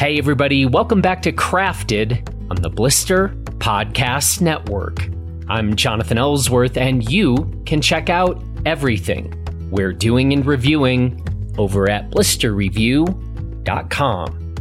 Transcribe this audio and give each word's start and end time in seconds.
Hey, 0.00 0.16
everybody, 0.16 0.64
welcome 0.64 1.02
back 1.02 1.20
to 1.24 1.30
Crafted 1.30 2.26
on 2.50 2.56
the 2.56 2.70
Blister 2.70 3.28
Podcast 3.58 4.40
Network. 4.40 5.06
I'm 5.46 5.76
Jonathan 5.76 6.16
Ellsworth, 6.16 6.78
and 6.78 7.12
you 7.12 7.62
can 7.66 7.82
check 7.82 8.08
out 8.08 8.42
everything 8.64 9.30
we're 9.70 9.92
doing 9.92 10.32
and 10.32 10.46
reviewing 10.46 11.22
over 11.58 11.90
at 11.90 12.10
blisterreview.com. 12.12 14.54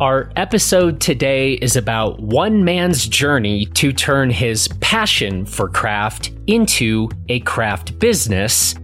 Our 0.00 0.32
episode 0.36 0.98
today 0.98 1.52
is 1.52 1.76
about 1.76 2.20
one 2.20 2.64
man's 2.64 3.06
journey 3.06 3.66
to 3.66 3.92
turn 3.92 4.30
his 4.30 4.66
passion 4.80 5.44
for 5.44 5.68
craft 5.68 6.32
into 6.46 7.10
a 7.28 7.40
craft 7.40 7.98
business. 7.98 8.76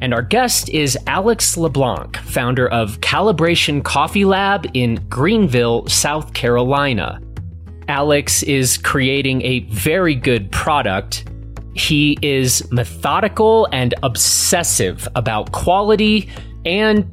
And 0.00 0.14
our 0.14 0.22
guest 0.22 0.68
is 0.70 0.96
Alex 1.06 1.56
LeBlanc, 1.56 2.16
founder 2.18 2.68
of 2.68 3.00
Calibration 3.00 3.84
Coffee 3.84 4.24
Lab 4.24 4.66
in 4.72 4.96
Greenville, 5.08 5.86
South 5.88 6.32
Carolina. 6.32 7.20
Alex 7.88 8.42
is 8.44 8.78
creating 8.78 9.42
a 9.42 9.60
very 9.70 10.14
good 10.14 10.50
product. 10.52 11.28
He 11.74 12.16
is 12.22 12.70
methodical 12.72 13.68
and 13.72 13.94
obsessive 14.02 15.06
about 15.14 15.52
quality 15.52 16.28
and 16.64 17.08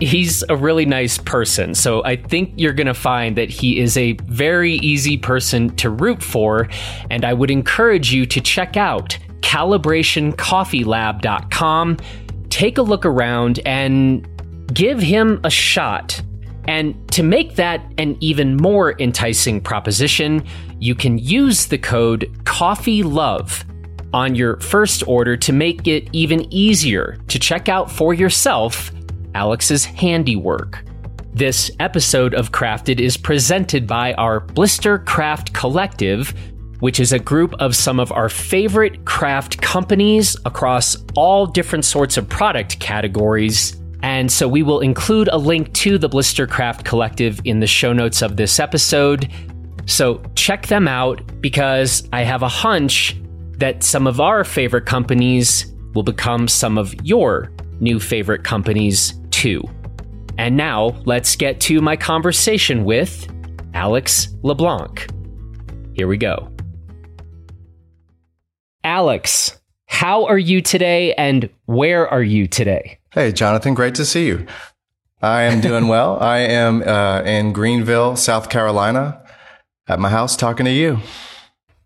he's 0.00 0.42
a 0.48 0.56
really 0.56 0.86
nice 0.86 1.18
person. 1.18 1.74
So 1.74 2.02
I 2.04 2.16
think 2.16 2.54
you're 2.56 2.72
going 2.72 2.88
to 2.88 2.94
find 2.94 3.36
that 3.36 3.50
he 3.50 3.78
is 3.78 3.96
a 3.96 4.14
very 4.24 4.72
easy 4.74 5.16
person 5.16 5.74
to 5.76 5.88
root 5.90 6.20
for. 6.22 6.68
And 7.10 7.24
I 7.24 7.32
would 7.32 7.50
encourage 7.50 8.12
you 8.12 8.26
to 8.26 8.40
check 8.40 8.76
out 8.76 9.18
calibrationcoffeelab.com. 9.40 11.96
Take 12.62 12.78
a 12.78 12.82
look 12.82 13.04
around 13.04 13.58
and 13.66 14.24
give 14.72 15.00
him 15.00 15.40
a 15.42 15.50
shot. 15.50 16.22
And 16.68 16.94
to 17.10 17.24
make 17.24 17.56
that 17.56 17.84
an 17.98 18.16
even 18.20 18.56
more 18.56 18.94
enticing 19.00 19.60
proposition, 19.60 20.44
you 20.78 20.94
can 20.94 21.18
use 21.18 21.66
the 21.66 21.76
code 21.76 22.30
COFFEELOVE 22.44 23.64
on 24.14 24.36
your 24.36 24.60
first 24.60 25.02
order 25.08 25.36
to 25.38 25.52
make 25.52 25.88
it 25.88 26.08
even 26.12 26.46
easier 26.54 27.18
to 27.26 27.40
check 27.40 27.68
out 27.68 27.90
for 27.90 28.14
yourself 28.14 28.92
Alex's 29.34 29.84
handiwork. 29.84 30.84
This 31.34 31.68
episode 31.80 32.32
of 32.32 32.52
Crafted 32.52 33.00
is 33.00 33.16
presented 33.16 33.88
by 33.88 34.12
our 34.14 34.38
Blister 34.38 35.00
Craft 35.00 35.52
Collective, 35.52 36.32
which 36.82 36.98
is 36.98 37.12
a 37.12 37.18
group 37.20 37.54
of 37.60 37.76
some 37.76 38.00
of 38.00 38.10
our 38.10 38.28
favorite 38.28 39.04
craft 39.04 39.62
companies 39.62 40.36
across 40.44 40.96
all 41.14 41.46
different 41.46 41.84
sorts 41.84 42.16
of 42.16 42.28
product 42.28 42.80
categories. 42.80 43.80
And 44.02 44.32
so 44.32 44.48
we 44.48 44.64
will 44.64 44.80
include 44.80 45.28
a 45.28 45.38
link 45.38 45.72
to 45.74 45.96
the 45.96 46.08
Blister 46.08 46.44
Craft 46.44 46.84
Collective 46.84 47.40
in 47.44 47.60
the 47.60 47.68
show 47.68 47.92
notes 47.92 48.20
of 48.20 48.36
this 48.36 48.58
episode. 48.58 49.30
So 49.86 50.20
check 50.34 50.66
them 50.66 50.88
out 50.88 51.40
because 51.40 52.08
I 52.12 52.22
have 52.24 52.42
a 52.42 52.48
hunch 52.48 53.16
that 53.58 53.84
some 53.84 54.08
of 54.08 54.20
our 54.20 54.42
favorite 54.42 54.84
companies 54.84 55.72
will 55.94 56.02
become 56.02 56.48
some 56.48 56.78
of 56.78 56.92
your 57.06 57.52
new 57.78 58.00
favorite 58.00 58.42
companies 58.42 59.14
too. 59.30 59.62
And 60.36 60.56
now 60.56 61.00
let's 61.04 61.36
get 61.36 61.60
to 61.60 61.80
my 61.80 61.94
conversation 61.94 62.82
with 62.84 63.28
Alex 63.72 64.34
LeBlanc. 64.42 65.08
Here 65.94 66.08
we 66.08 66.16
go. 66.16 66.51
Alex, 68.84 69.60
how 69.86 70.24
are 70.26 70.38
you 70.38 70.60
today 70.60 71.14
and 71.14 71.48
where 71.66 72.08
are 72.08 72.22
you 72.22 72.48
today? 72.48 72.98
Hey, 73.12 73.30
Jonathan, 73.30 73.74
great 73.74 73.94
to 73.96 74.04
see 74.04 74.26
you. 74.26 74.46
I 75.20 75.42
am 75.42 75.60
doing 75.60 75.86
well. 75.86 76.18
I 76.20 76.38
am 76.38 76.82
uh, 76.82 77.22
in 77.22 77.52
Greenville, 77.52 78.16
South 78.16 78.50
Carolina, 78.50 79.22
at 79.86 80.00
my 80.00 80.08
house 80.08 80.36
talking 80.36 80.64
to 80.66 80.72
you. 80.72 80.98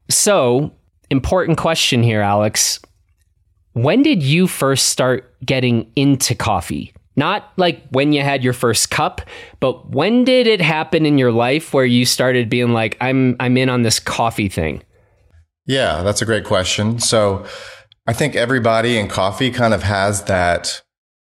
So, 0.08 0.72
important 1.10 1.58
question 1.58 2.02
here, 2.02 2.22
Alex. 2.22 2.80
When 3.72 4.02
did 4.02 4.22
you 4.22 4.46
first 4.46 4.86
start 4.86 5.34
getting 5.44 5.90
into 5.96 6.34
coffee? 6.34 6.94
Not 7.16 7.52
like 7.56 7.82
when 7.90 8.12
you 8.12 8.22
had 8.22 8.42
your 8.44 8.52
first 8.52 8.90
cup, 8.90 9.20
but 9.60 9.90
when 9.90 10.24
did 10.24 10.46
it 10.46 10.60
happen 10.60 11.04
in 11.04 11.18
your 11.18 11.32
life 11.32 11.74
where 11.74 11.84
you 11.84 12.06
started 12.06 12.48
being 12.48 12.72
like, 12.72 12.96
I'm 13.00 13.36
I'm 13.40 13.56
in 13.56 13.68
on 13.68 13.82
this 13.82 13.98
coffee 13.98 14.48
thing? 14.48 14.82
Yeah, 15.66 16.02
that's 16.02 16.22
a 16.22 16.26
great 16.26 16.44
question. 16.44 17.00
So 17.00 17.44
I 18.06 18.12
think 18.12 18.36
everybody 18.36 18.98
in 18.98 19.08
coffee 19.08 19.50
kind 19.50 19.74
of 19.74 19.82
has 19.82 20.24
that 20.24 20.82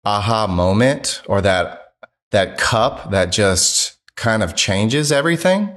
aha 0.05 0.47
moment 0.47 1.21
or 1.27 1.41
that 1.41 1.83
that 2.31 2.57
cup 2.57 3.11
that 3.11 3.31
just 3.31 3.97
kind 4.15 4.43
of 4.43 4.55
changes 4.55 5.11
everything. 5.11 5.73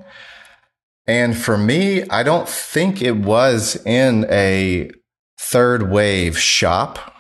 And 1.07 1.37
for 1.37 1.57
me, 1.57 2.09
I 2.09 2.23
don't 2.23 2.49
think 2.49 3.03
it 3.03 3.17
was 3.17 3.77
in 3.87 4.27
a 4.31 4.91
third 5.39 5.91
wave 5.91 6.39
shop 6.39 7.15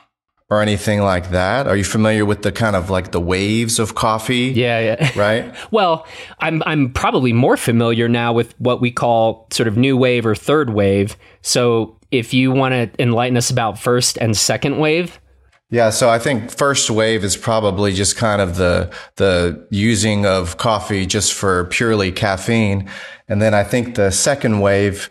or 0.50 0.60
anything 0.60 1.00
like 1.00 1.30
that? 1.30 1.68
Are 1.68 1.76
you 1.76 1.84
familiar 1.84 2.26
with 2.26 2.42
the 2.42 2.50
kind 2.50 2.74
of 2.74 2.90
like 2.90 3.12
the 3.12 3.20
waves 3.20 3.78
of 3.78 3.94
coffee? 3.94 4.52
Yeah, 4.54 4.80
yeah. 4.80 5.18
Right? 5.18 5.54
well, 5.70 6.06
I'm 6.40 6.62
I'm 6.66 6.92
probably 6.92 7.32
more 7.32 7.56
familiar 7.56 8.08
now 8.08 8.32
with 8.32 8.58
what 8.58 8.80
we 8.80 8.90
call 8.90 9.46
sort 9.52 9.68
of 9.68 9.76
new 9.76 9.96
wave 9.96 10.26
or 10.26 10.34
third 10.34 10.70
wave. 10.70 11.16
So, 11.42 11.96
if 12.10 12.34
you 12.34 12.50
want 12.50 12.72
to 12.72 13.02
enlighten 13.02 13.36
us 13.36 13.50
about 13.50 13.78
first 13.78 14.18
and 14.18 14.36
second 14.36 14.78
wave? 14.78 15.20
Yeah, 15.72 15.90
so 15.90 16.10
I 16.10 16.18
think 16.18 16.50
first 16.50 16.90
wave 16.90 17.22
is 17.22 17.36
probably 17.36 17.92
just 17.92 18.16
kind 18.16 18.42
of 18.42 18.56
the 18.56 18.92
the 19.16 19.66
using 19.70 20.26
of 20.26 20.56
coffee 20.56 21.06
just 21.06 21.32
for 21.32 21.66
purely 21.66 22.10
caffeine. 22.10 22.90
And 23.28 23.40
then 23.40 23.54
I 23.54 23.62
think 23.62 23.94
the 23.94 24.10
second 24.10 24.58
wave 24.58 25.08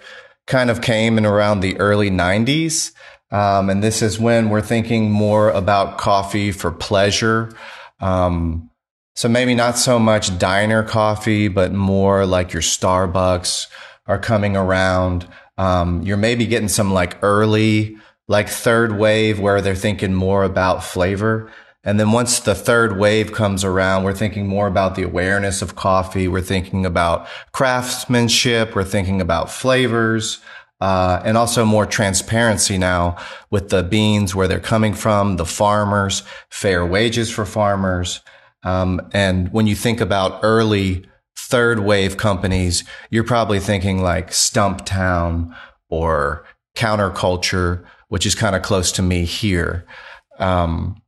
kind 0.47 0.69
of 0.69 0.81
came 0.81 1.17
in 1.17 1.25
around 1.25 1.61
the 1.61 1.79
early 1.79 2.09
90s 2.09 2.91
um, 3.31 3.69
and 3.69 3.83
this 3.83 4.01
is 4.01 4.19
when 4.19 4.49
we're 4.49 4.61
thinking 4.61 5.11
more 5.11 5.49
about 5.49 5.97
coffee 5.97 6.51
for 6.51 6.71
pleasure. 6.71 7.51
Um, 7.99 8.69
so 9.15 9.27
maybe 9.27 9.53
not 9.53 9.77
so 9.77 9.99
much 9.99 10.37
diner 10.39 10.83
coffee, 10.83 11.47
but 11.47 11.73
more 11.73 12.25
like 12.25 12.53
your 12.53 12.61
Starbucks 12.61 13.67
are 14.07 14.19
coming 14.19 14.55
around. 14.55 15.27
Um, 15.57 16.01
you're 16.03 16.17
maybe 16.17 16.45
getting 16.45 16.69
some 16.69 16.93
like 16.93 17.21
early, 17.21 17.97
like 18.27 18.47
third 18.47 18.97
wave 18.97 19.39
where 19.39 19.61
they're 19.61 19.75
thinking 19.75 20.13
more 20.13 20.43
about 20.43 20.83
flavor. 20.83 21.51
And 21.83 21.99
then 21.99 22.11
once 22.11 22.39
the 22.39 22.55
third 22.55 22.97
wave 22.97 23.31
comes 23.31 23.63
around, 23.63 24.03
we're 24.03 24.13
thinking 24.13 24.47
more 24.47 24.67
about 24.67 24.95
the 24.95 25.03
awareness 25.03 25.61
of 25.61 25.75
coffee. 25.75 26.27
We're 26.27 26.41
thinking 26.41 26.85
about 26.85 27.27
craftsmanship. 27.51 28.75
We're 28.75 28.83
thinking 28.83 29.21
about 29.21 29.51
flavors. 29.51 30.39
Uh, 30.81 31.21
and 31.25 31.37
also 31.37 31.65
more 31.65 31.85
transparency 31.85 32.77
now 32.77 33.17
with 33.49 33.69
the 33.69 33.83
beans, 33.83 34.33
where 34.33 34.47
they're 34.47 34.61
coming 34.61 34.93
from, 34.93 35.35
the 35.35 35.45
farmers, 35.45 36.23
fair 36.49 36.85
wages 36.85 37.29
for 37.29 37.45
farmers. 37.45 38.21
Um, 38.63 39.01
and 39.13 39.51
when 39.51 39.67
you 39.67 39.75
think 39.75 39.99
about 39.99 40.39
early 40.41 41.05
third 41.37 41.79
wave 41.79 42.15
companies, 42.15 42.83
you're 43.09 43.23
probably 43.23 43.59
thinking 43.59 44.01
like 44.01 44.29
Stumptown 44.29 45.53
or 45.89 46.45
Counter 46.75 47.09
Culture, 47.09 47.85
which 48.07 48.25
is 48.25 48.35
kind 48.35 48.55
of 48.55 48.61
close 48.61 48.91
to 48.93 49.01
me 49.01 49.25
here. 49.25 49.85
Um, 50.37 51.01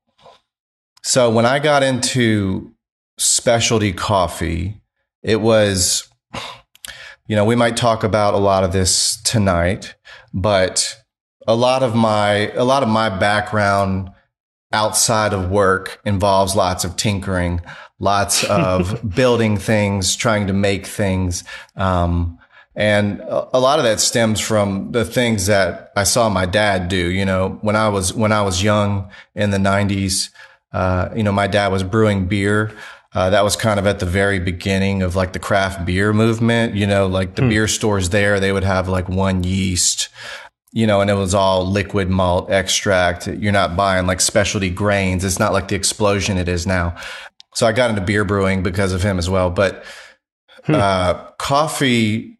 so 1.03 1.29
when 1.29 1.45
I 1.45 1.59
got 1.59 1.83
into 1.83 2.73
specialty 3.17 3.93
coffee, 3.93 4.81
it 5.23 5.41
was 5.41 6.09
you 7.31 7.37
know, 7.37 7.45
we 7.45 7.55
might 7.55 7.77
talk 7.77 8.03
about 8.03 8.33
a 8.33 8.37
lot 8.39 8.65
of 8.65 8.73
this 8.73 9.15
tonight, 9.21 9.95
but 10.33 11.01
a 11.47 11.55
lot 11.55 11.81
of 11.81 11.95
my 11.95 12.51
a 12.55 12.65
lot 12.65 12.83
of 12.83 12.89
my 12.89 13.07
background 13.07 14.09
outside 14.73 15.31
of 15.31 15.49
work 15.49 16.01
involves 16.03 16.57
lots 16.57 16.83
of 16.83 16.97
tinkering, 16.97 17.61
lots 17.99 18.43
of 18.43 18.99
building 19.15 19.55
things, 19.55 20.17
trying 20.17 20.47
to 20.47 20.51
make 20.51 20.85
things. 20.85 21.45
Um, 21.77 22.37
and 22.75 23.21
a 23.21 23.61
lot 23.61 23.79
of 23.79 23.85
that 23.85 24.01
stems 24.01 24.41
from 24.41 24.91
the 24.91 25.05
things 25.05 25.45
that 25.45 25.93
I 25.95 26.03
saw 26.03 26.27
my 26.27 26.45
dad 26.45 26.89
do. 26.89 27.09
You 27.09 27.23
know, 27.23 27.59
when 27.61 27.77
I 27.77 27.87
was 27.87 28.13
when 28.13 28.33
I 28.33 28.41
was 28.41 28.61
young 28.61 29.09
in 29.35 29.51
the 29.51 29.57
'90s, 29.57 30.31
uh, 30.73 31.07
you 31.15 31.23
know, 31.23 31.31
my 31.31 31.47
dad 31.47 31.71
was 31.71 31.83
brewing 31.83 32.27
beer. 32.27 32.75
Uh, 33.13 33.29
that 33.29 33.43
was 33.43 33.55
kind 33.57 33.79
of 33.79 33.85
at 33.85 33.99
the 33.99 34.05
very 34.05 34.39
beginning 34.39 35.03
of 35.03 35.15
like 35.15 35.33
the 35.33 35.39
craft 35.39 35.85
beer 35.85 36.13
movement. 36.13 36.75
You 36.75 36.87
know, 36.87 37.07
like 37.07 37.35
the 37.35 37.41
hmm. 37.41 37.49
beer 37.49 37.67
stores 37.67 38.09
there, 38.09 38.39
they 38.39 38.51
would 38.51 38.63
have 38.63 38.87
like 38.87 39.09
one 39.09 39.43
yeast, 39.43 40.09
you 40.71 40.87
know, 40.87 41.01
and 41.01 41.09
it 41.09 41.15
was 41.15 41.33
all 41.33 41.65
liquid 41.65 42.09
malt 42.09 42.49
extract. 42.49 43.27
You're 43.27 43.51
not 43.51 43.75
buying 43.75 44.07
like 44.07 44.21
specialty 44.21 44.69
grains. 44.69 45.25
It's 45.25 45.39
not 45.39 45.51
like 45.51 45.67
the 45.67 45.75
explosion 45.75 46.37
it 46.37 46.47
is 46.47 46.65
now. 46.65 46.95
So 47.53 47.67
I 47.67 47.73
got 47.73 47.89
into 47.89 48.01
beer 48.01 48.23
brewing 48.23 48.63
because 48.63 48.93
of 48.93 49.03
him 49.03 49.19
as 49.19 49.29
well. 49.29 49.49
But 49.49 49.83
hmm. 50.63 50.75
uh, 50.75 51.31
coffee, 51.31 52.37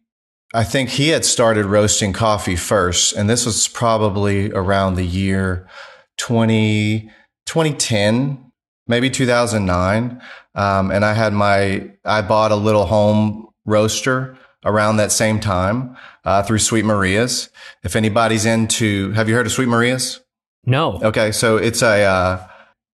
I 0.54 0.64
think 0.64 0.88
he 0.88 1.08
had 1.08 1.26
started 1.26 1.66
roasting 1.66 2.14
coffee 2.14 2.56
first. 2.56 3.12
And 3.12 3.28
this 3.28 3.44
was 3.44 3.68
probably 3.68 4.50
around 4.52 4.94
the 4.94 5.04
year 5.04 5.68
20, 6.16 7.10
2010 7.44 8.41
maybe 8.86 9.10
2009. 9.10 10.20
Um, 10.54 10.90
and 10.90 11.04
I 11.04 11.14
had 11.14 11.32
my, 11.32 11.90
I 12.04 12.22
bought 12.22 12.52
a 12.52 12.56
little 12.56 12.86
home 12.86 13.48
roaster 13.64 14.36
around 14.64 14.96
that 14.96 15.12
same 15.12 15.40
time 15.40 15.96
uh, 16.24 16.42
through 16.42 16.58
Sweet 16.58 16.84
Maria's. 16.84 17.48
If 17.82 17.96
anybody's 17.96 18.44
into, 18.44 19.12
have 19.12 19.28
you 19.28 19.34
heard 19.34 19.46
of 19.46 19.52
Sweet 19.52 19.68
Maria's? 19.68 20.20
No. 20.64 21.00
Okay, 21.02 21.32
so 21.32 21.56
it's 21.56 21.82
a, 21.82 22.04
uh, 22.04 22.46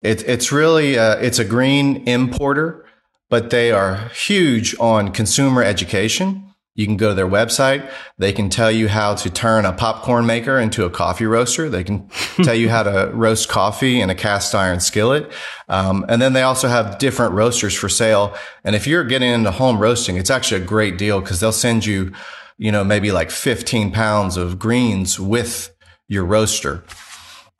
it, 0.01 0.27
it's 0.27 0.51
really, 0.51 0.97
uh, 0.97 1.15
it's 1.17 1.39
a 1.39 1.45
green 1.45 2.07
importer, 2.07 2.85
but 3.29 3.49
they 3.49 3.71
are 3.71 4.09
huge 4.09 4.75
on 4.79 5.11
consumer 5.11 5.63
education. 5.63 6.46
You 6.77 6.85
can 6.85 6.95
go 6.95 7.09
to 7.09 7.15
their 7.15 7.27
website. 7.27 7.89
They 8.19 8.31
can 8.31 8.51
tell 8.51 8.71
you 8.71 8.87
how 8.87 9.15
to 9.15 9.31
turn 9.31 9.65
a 9.65 9.73
popcorn 9.73 10.27
maker 10.27 10.59
into 10.59 10.85
a 10.85 10.91
coffee 10.91 11.25
roaster. 11.25 11.69
They 11.69 11.83
can 11.83 12.07
tell 12.43 12.53
you 12.53 12.69
how 12.69 12.83
to 12.83 13.09
roast 13.13 13.49
coffee 13.49 13.99
in 13.99 14.11
a 14.11 14.15
cast 14.15 14.53
iron 14.53 14.79
skillet. 14.79 15.31
Um, 15.67 16.05
and 16.07 16.21
then 16.21 16.33
they 16.33 16.43
also 16.43 16.67
have 16.67 16.99
different 16.99 17.33
roasters 17.33 17.73
for 17.73 17.89
sale. 17.89 18.37
And 18.63 18.75
if 18.75 18.85
you're 18.85 19.03
getting 19.03 19.31
into 19.33 19.49
home 19.49 19.79
roasting, 19.79 20.17
it's 20.17 20.29
actually 20.29 20.61
a 20.61 20.65
great 20.65 20.99
deal 20.99 21.19
because 21.19 21.39
they'll 21.39 21.51
send 21.51 21.83
you, 21.83 22.13
you 22.59 22.71
know, 22.71 22.83
maybe 22.83 23.11
like 23.11 23.31
15 23.31 23.91
pounds 23.91 24.37
of 24.37 24.59
greens 24.59 25.19
with 25.19 25.75
your 26.07 26.25
roaster. 26.25 26.83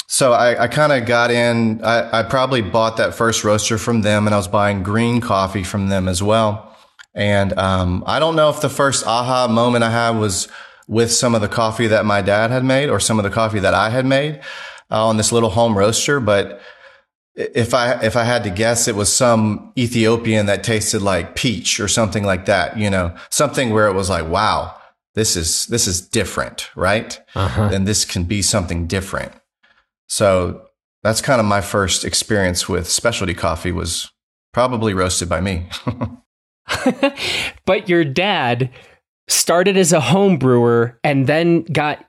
So 0.06 0.34
I, 0.34 0.66
I 0.66 0.68
kind 0.68 0.92
of 0.92 1.08
got 1.08 1.32
in. 1.32 1.84
I, 1.84 2.20
I 2.20 2.24
probably 2.24 2.62
bought 2.62 2.98
that 2.98 3.16
first 3.16 3.44
roaster 3.44 3.80
from 3.80 4.04
them 4.04 4.28
and 4.28 4.36
I 4.36 4.38
was 4.38 4.48
buying 4.48 4.84
green 4.84 5.22
coffee 5.22 5.64
from 5.64 5.90
them 5.90 6.08
as 6.08 6.22
well. 6.22 6.67
And 7.18 7.58
um, 7.58 8.04
I 8.06 8.20
don't 8.20 8.36
know 8.36 8.50
if 8.52 8.62
the 8.62 8.70
first 8.70 9.06
aha 9.06 9.48
moment 9.48 9.84
I 9.84 9.90
had 9.90 10.12
was 10.12 10.48
with 10.88 11.12
some 11.12 11.34
of 11.34 11.42
the 11.42 11.48
coffee 11.48 11.88
that 11.88 12.06
my 12.06 12.22
dad 12.22 12.52
had 12.52 12.64
made 12.64 12.90
or 12.90 13.00
some 13.00 13.18
of 13.18 13.24
the 13.24 13.32
coffee 13.32 13.60
that 13.60 13.74
I 13.74 13.90
had 13.90 14.06
made 14.06 14.40
uh, 14.92 15.08
on 15.08 15.18
this 15.18 15.32
little 15.32 15.50
home 15.50 15.76
roaster, 15.76 16.20
but 16.20 16.62
if 17.36 17.74
I 17.74 18.00
if 18.04 18.16
I 18.16 18.24
had 18.24 18.44
to 18.44 18.52
guess, 18.52 18.88
it 18.88 18.96
was 18.96 19.12
some 19.12 19.74
Ethiopian 19.78 20.46
that 20.46 20.64
tasted 20.64 21.02
like 21.02 21.36
peach 21.36 21.80
or 21.80 21.88
something 21.88 22.24
like 22.24 22.46
that. 22.46 22.78
You 22.78 22.90
know, 22.90 23.16
something 23.30 23.72
where 23.72 23.88
it 23.88 23.94
was 23.94 24.10
like, 24.10 24.28
wow, 24.28 24.76
this 25.16 25.36
is 25.36 25.66
this 25.68 25.88
is 25.88 26.02
different, 26.02 26.70
right? 26.76 27.20
Uh-huh. 27.36 27.70
And 27.74 27.88
this 27.88 28.06
can 28.06 28.24
be 28.26 28.44
something 28.44 28.86
different. 28.86 29.34
So 30.08 30.68
that's 31.04 31.22
kind 31.22 31.40
of 31.40 31.46
my 31.46 31.62
first 31.62 32.06
experience 32.06 32.70
with 32.70 32.88
specialty 32.88 33.34
coffee 33.34 33.72
was 33.72 34.12
probably 34.54 34.94
roasted 34.94 35.30
by 35.30 35.42
me. 35.42 35.68
but 37.66 37.90
your 37.90 38.04
dad 38.04 38.70
started 39.28 39.78
as 39.78 39.94
a 39.94 40.00
home 40.00 40.38
brewer 40.38 41.00
and 41.04 41.28
then 41.28 41.64
got 41.64 42.04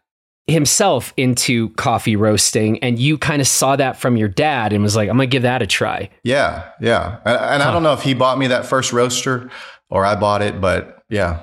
himself 0.49 1.12
into 1.16 1.69
coffee 1.70 2.16
roasting 2.16 2.78
and 2.82 2.99
you 2.99 3.19
kind 3.19 3.43
of 3.43 3.46
saw 3.46 3.76
that 3.76 3.99
from 3.99 4.16
your 4.16 4.28
dad 4.28 4.72
and 4.72 4.82
was 4.82 4.96
like 4.96 5.08
i'm 5.10 5.16
gonna 5.16 5.26
give 5.26 5.43
that 5.43 5.60
a 5.60 5.66
try. 5.66 6.08
Yeah 6.25 6.70
yeah. 6.81 7.19
And, 7.25 7.37
and 7.37 7.62
huh. 7.62 7.69
i 7.69 7.72
don't 7.72 7.82
know 7.82 7.93
if 7.93 8.02
he 8.02 8.14
bought 8.14 8.38
me 8.38 8.46
that 8.46 8.64
first 8.64 8.93
roaster 8.93 9.50
or 9.90 10.05
i 10.05 10.16
bought 10.16 10.40
it 10.40 10.60
but 10.60 11.02
yeah. 11.10 11.40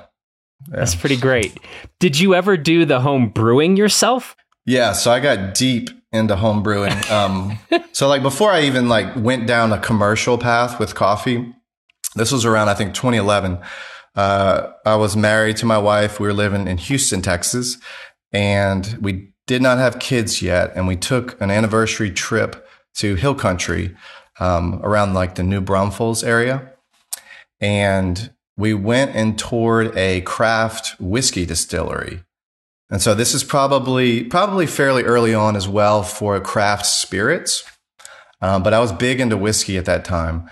yeah. 0.71 0.77
That's 0.77 0.95
pretty 0.95 1.17
great. 1.17 1.59
Did 1.99 2.19
you 2.19 2.33
ever 2.33 2.57
do 2.57 2.85
the 2.85 2.99
home 3.01 3.29
brewing 3.29 3.77
yourself? 3.77 4.35
Yeah 4.65 4.93
so 4.93 5.11
i 5.11 5.19
got 5.19 5.53
deep 5.53 5.91
into 6.11 6.35
home 6.35 6.63
brewing. 6.63 6.93
Um, 7.11 7.59
so 7.91 8.07
like 8.07 8.23
before 8.23 8.51
i 8.51 8.61
even 8.61 8.89
like 8.89 9.15
went 9.15 9.45
down 9.45 9.71
a 9.71 9.79
commercial 9.79 10.39
path 10.39 10.79
with 10.79 10.95
coffee 10.95 11.53
this 12.15 12.31
was 12.31 12.45
around, 12.45 12.69
I 12.69 12.73
think, 12.73 12.93
2011. 12.93 13.59
Uh, 14.15 14.71
I 14.85 14.95
was 14.95 15.17
married 15.17 15.57
to 15.57 15.65
my 15.65 15.77
wife. 15.77 16.19
We 16.19 16.27
were 16.27 16.33
living 16.33 16.67
in 16.67 16.77
Houston, 16.77 17.21
Texas, 17.21 17.77
and 18.31 18.97
we 19.01 19.31
did 19.47 19.61
not 19.61 19.77
have 19.77 19.99
kids 19.99 20.41
yet. 20.41 20.71
And 20.75 20.87
we 20.87 20.95
took 20.95 21.39
an 21.41 21.51
anniversary 21.51 22.11
trip 22.11 22.67
to 22.95 23.15
Hill 23.15 23.35
Country 23.35 23.95
um, 24.39 24.79
around 24.83 25.13
like 25.13 25.35
the 25.35 25.43
New 25.43 25.61
Braunfels 25.61 26.23
area. 26.23 26.71
And 27.59 28.31
we 28.57 28.73
went 28.73 29.15
and 29.15 29.37
toured 29.37 29.95
a 29.97 30.21
craft 30.21 30.95
whiskey 30.99 31.45
distillery. 31.45 32.23
And 32.89 33.01
so 33.01 33.13
this 33.13 33.33
is 33.33 33.43
probably 33.43 34.23
probably 34.23 34.67
fairly 34.67 35.03
early 35.03 35.33
on 35.33 35.55
as 35.55 35.67
well 35.67 36.03
for 36.03 36.39
craft 36.39 36.85
spirits. 36.85 37.63
Um, 38.41 38.63
but 38.63 38.73
I 38.73 38.79
was 38.79 38.91
big 38.91 39.19
into 39.19 39.37
whiskey 39.37 39.77
at 39.77 39.85
that 39.85 40.05
time. 40.05 40.49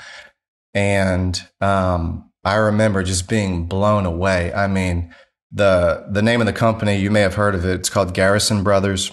And 0.74 1.40
um, 1.62 2.31
I 2.44 2.56
remember 2.56 3.04
just 3.04 3.30
being 3.30 3.66
blown 3.68 4.06
away. 4.06 4.54
I 4.54 4.68
mean, 4.68 5.14
the 5.52 6.06
the 6.10 6.22
name 6.22 6.42
of 6.42 6.48
the 6.48 6.54
company 6.54 6.96
you 6.96 7.12
may 7.12 7.22
have 7.22 7.36
heard 7.36 7.56
of 7.56 7.64
it. 7.64 7.75
It's 7.75 7.90
called 7.90 8.14
Garrison 8.14 8.64
Brothers. 8.64 9.12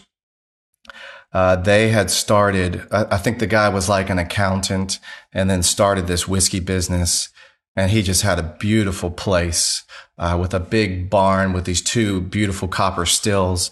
Uh, 1.33 1.57
they 1.57 1.91
had 1.91 2.11
started. 2.11 2.87
I, 2.91 3.07
I, 3.13 3.19
think 3.19 3.39
the 3.39 3.47
guy 3.47 3.69
was 3.69 3.89
like 3.89 4.11
an 4.11 4.19
accountant, 4.19 4.99
and 5.33 5.49
then 5.49 5.63
started 5.63 6.07
this 6.07 6.27
whiskey 6.27 6.59
business. 6.59 7.29
And 7.77 7.93
he 7.93 8.03
just 8.03 8.23
had 8.23 8.41
a 8.41 8.57
beautiful 8.59 9.13
place 9.13 9.85
uh, 10.19 10.37
with 10.41 10.53
a 10.55 10.61
big 10.61 11.09
barn 11.09 11.53
with 11.53 11.67
these 11.67 11.83
two 11.83 12.21
beautiful 12.21 12.67
copper 12.67 13.07
stills. 13.07 13.71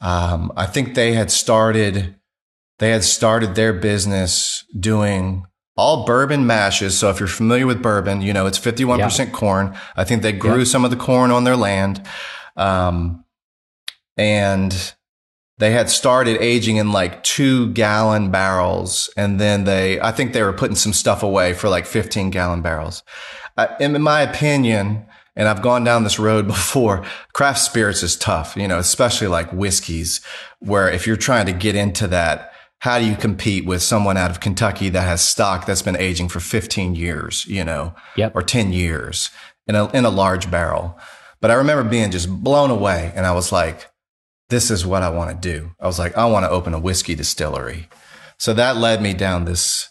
Um, 0.00 0.50
I 0.56 0.64
think 0.64 0.94
they 0.94 1.12
had 1.12 1.30
started. 1.30 2.14
They 2.78 2.90
had 2.90 3.04
started 3.04 3.54
their 3.54 3.74
business 3.74 4.64
doing 4.78 5.44
all 5.76 6.04
bourbon 6.04 6.46
mashes. 6.46 6.98
So 6.98 7.10
if 7.10 7.18
you're 7.18 7.28
familiar 7.28 7.66
with 7.66 7.82
bourbon, 7.82 8.22
you 8.22 8.32
know, 8.32 8.46
it's 8.46 8.58
51% 8.58 9.18
yeah. 9.18 9.30
corn. 9.30 9.76
I 9.96 10.04
think 10.04 10.22
they 10.22 10.32
grew 10.32 10.58
yeah. 10.58 10.64
some 10.64 10.84
of 10.84 10.90
the 10.90 10.96
corn 10.96 11.30
on 11.30 11.44
their 11.44 11.56
land. 11.56 12.06
Um, 12.56 13.24
and 14.16 14.94
they 15.58 15.72
had 15.72 15.90
started 15.90 16.40
aging 16.40 16.76
in 16.76 16.92
like 16.92 17.22
two 17.24 17.72
gallon 17.72 18.30
barrels. 18.30 19.10
And 19.16 19.40
then 19.40 19.64
they, 19.64 20.00
I 20.00 20.12
think 20.12 20.32
they 20.32 20.42
were 20.42 20.52
putting 20.52 20.76
some 20.76 20.92
stuff 20.92 21.22
away 21.22 21.54
for 21.54 21.68
like 21.68 21.86
15 21.86 22.30
gallon 22.30 22.62
barrels. 22.62 23.02
Uh, 23.56 23.68
in 23.80 24.00
my 24.02 24.20
opinion, 24.22 25.06
and 25.36 25.48
I've 25.48 25.62
gone 25.62 25.82
down 25.82 26.04
this 26.04 26.18
road 26.18 26.46
before. 26.46 27.04
Craft 27.32 27.58
spirits 27.58 28.02
is 28.02 28.16
tough, 28.16 28.56
you 28.56 28.68
know, 28.68 28.78
especially 28.78 29.26
like 29.26 29.52
whiskeys, 29.52 30.20
where 30.60 30.88
if 30.88 31.06
you're 31.06 31.16
trying 31.16 31.46
to 31.46 31.52
get 31.52 31.74
into 31.74 32.06
that, 32.08 32.52
how 32.84 32.98
do 32.98 33.06
you 33.06 33.16
compete 33.16 33.64
with 33.64 33.80
someone 33.80 34.18
out 34.18 34.30
of 34.30 34.40
Kentucky 34.40 34.90
that 34.90 35.00
has 35.00 35.26
stock 35.26 35.64
that's 35.64 35.80
been 35.80 35.96
aging 35.96 36.28
for 36.28 36.38
15 36.38 36.94
years, 36.94 37.46
you 37.46 37.64
know, 37.64 37.94
yep. 38.14 38.32
or 38.34 38.42
10 38.42 38.74
years 38.74 39.30
in 39.66 39.74
a, 39.74 39.90
in 39.92 40.04
a 40.04 40.10
large 40.10 40.50
barrel? 40.50 40.94
But 41.40 41.50
I 41.50 41.54
remember 41.54 41.82
being 41.88 42.10
just 42.10 42.28
blown 42.28 42.68
away. 42.68 43.10
And 43.16 43.24
I 43.24 43.32
was 43.32 43.50
like, 43.50 43.90
this 44.50 44.70
is 44.70 44.84
what 44.84 45.02
I 45.02 45.08
want 45.08 45.30
to 45.30 45.48
do. 45.48 45.70
I 45.80 45.86
was 45.86 45.98
like, 45.98 46.14
I 46.14 46.26
want 46.26 46.44
to 46.44 46.50
open 46.50 46.74
a 46.74 46.78
whiskey 46.78 47.14
distillery. 47.14 47.88
So 48.36 48.52
that 48.52 48.76
led 48.76 49.00
me 49.00 49.14
down 49.14 49.46
this, 49.46 49.88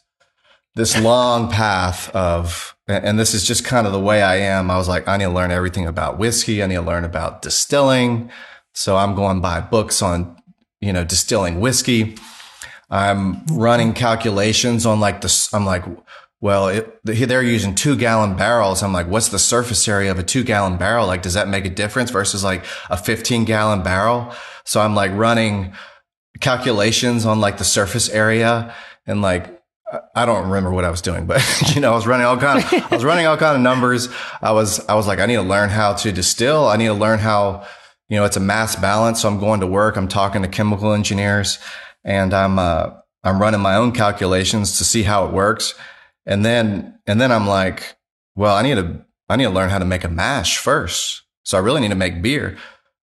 this 0.75 0.95
long 1.01 1.49
path 1.49 2.15
of, 2.15 2.75
and 2.87 3.17
this 3.17 3.33
is 3.33 3.43
just 3.43 3.65
kind 3.65 3.87
of 3.87 3.93
the 3.93 3.99
way 3.99 4.21
I 4.21 4.35
am. 4.35 4.69
I 4.69 4.77
was 4.77 4.87
like, 4.87 5.07
I 5.07 5.17
need 5.17 5.23
to 5.25 5.31
learn 5.31 5.49
everything 5.49 5.87
about 5.87 6.19
whiskey. 6.19 6.61
I 6.61 6.67
need 6.67 6.75
to 6.75 6.81
learn 6.81 7.05
about 7.05 7.41
distilling. 7.41 8.29
So 8.75 8.97
I'm 8.97 9.15
going 9.15 9.41
by 9.41 9.61
books 9.61 10.03
on, 10.03 10.37
you 10.79 10.93
know, 10.93 11.03
distilling 11.03 11.59
whiskey. 11.59 12.17
I'm 12.93 13.43
running 13.47 13.93
calculations 13.93 14.85
on 14.85 14.99
like 14.99 15.21
the, 15.21 15.49
I'm 15.51 15.65
like, 15.65 15.83
well, 16.41 16.67
it, 16.67 16.99
they're 17.03 17.41
using 17.41 17.73
two 17.73 17.97
gallon 17.97 18.35
barrels. 18.35 18.83
I'm 18.83 18.93
like, 18.93 19.07
what's 19.07 19.29
the 19.29 19.39
surface 19.39 19.87
area 19.87 20.11
of 20.11 20.19
a 20.19 20.23
two 20.23 20.43
gallon 20.43 20.77
barrel? 20.77 21.07
Like, 21.07 21.23
does 21.23 21.33
that 21.33 21.47
make 21.47 21.65
a 21.65 21.71
difference 21.71 22.11
versus 22.11 22.43
like 22.43 22.63
a 22.91 22.97
15 22.97 23.45
gallon 23.45 23.81
barrel? 23.81 24.31
So 24.63 24.79
I'm 24.79 24.93
like 24.93 25.11
running 25.13 25.73
calculations 26.39 27.25
on 27.25 27.39
like 27.39 27.57
the 27.57 27.63
surface 27.63 28.09
area 28.09 28.75
and 29.07 29.23
like, 29.23 29.59
I 30.15 30.27
don't 30.27 30.45
remember 30.45 30.69
what 30.69 30.85
I 30.85 30.91
was 30.91 31.01
doing, 31.01 31.25
but 31.25 31.41
you 31.75 31.81
know, 31.81 31.93
I 31.93 31.95
was 31.95 32.05
running 32.05 32.27
all 32.27 32.37
kind 32.37 32.63
of, 32.63 32.91
I 32.91 32.95
was 32.95 33.03
running 33.03 33.25
all 33.25 33.37
kind 33.37 33.55
of 33.55 33.63
numbers. 33.63 34.07
I 34.39 34.51
was, 34.51 34.87
I 34.87 34.93
was 34.93 35.07
like, 35.07 35.17
I 35.17 35.25
need 35.25 35.37
to 35.37 35.41
learn 35.41 35.69
how 35.69 35.93
to 35.93 36.11
distill. 36.11 36.67
I 36.67 36.77
need 36.77 36.87
to 36.87 36.93
learn 36.93 37.17
how, 37.17 37.65
you 38.07 38.17
know, 38.17 38.25
it's 38.25 38.37
a 38.37 38.39
mass 38.39 38.75
balance. 38.75 39.21
So 39.21 39.29
I'm 39.29 39.39
going 39.39 39.61
to 39.61 39.67
work. 39.67 39.95
I'm 39.97 40.07
talking 40.07 40.43
to 40.43 40.47
chemical 40.47 40.93
engineers 40.93 41.57
and 42.03 42.33
I'm 42.33 42.59
uh, 42.59 42.91
I'm 43.23 43.41
running 43.41 43.61
my 43.61 43.75
own 43.75 43.91
calculations 43.91 44.77
to 44.77 44.83
see 44.83 45.03
how 45.03 45.25
it 45.25 45.33
works, 45.33 45.73
and 46.25 46.45
then 46.45 46.99
and 47.07 47.19
then 47.19 47.31
I'm 47.31 47.47
like, 47.47 47.95
well, 48.35 48.55
I 48.55 48.61
need 48.61 48.75
to 48.75 49.05
I 49.29 49.35
need 49.35 49.45
to 49.45 49.49
learn 49.49 49.69
how 49.69 49.79
to 49.79 49.85
make 49.85 50.03
a 50.03 50.09
mash 50.09 50.57
first. 50.57 51.23
So 51.43 51.57
I 51.57 51.61
really 51.61 51.81
need 51.81 51.89
to 51.89 51.95
make 51.95 52.21
beer. 52.21 52.57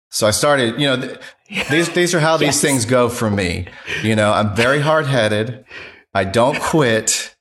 So 0.10 0.28
I 0.28 0.32
started, 0.32 0.80
you 0.80 0.88
know, 0.88 1.02
th- 1.02 1.20
these 1.70 1.90
these 1.90 2.14
are 2.14 2.20
how 2.20 2.34
yes. 2.34 2.40
these 2.40 2.62
things 2.62 2.86
go 2.86 3.10
for 3.10 3.30
me. 3.30 3.68
You 4.04 4.16
know, 4.16 4.32
I'm 4.32 4.56
very 4.56 4.80
hard 4.80 5.08
headed. 5.08 5.66
I 6.14 6.24
don't 6.24 6.60
quit. 6.60 7.32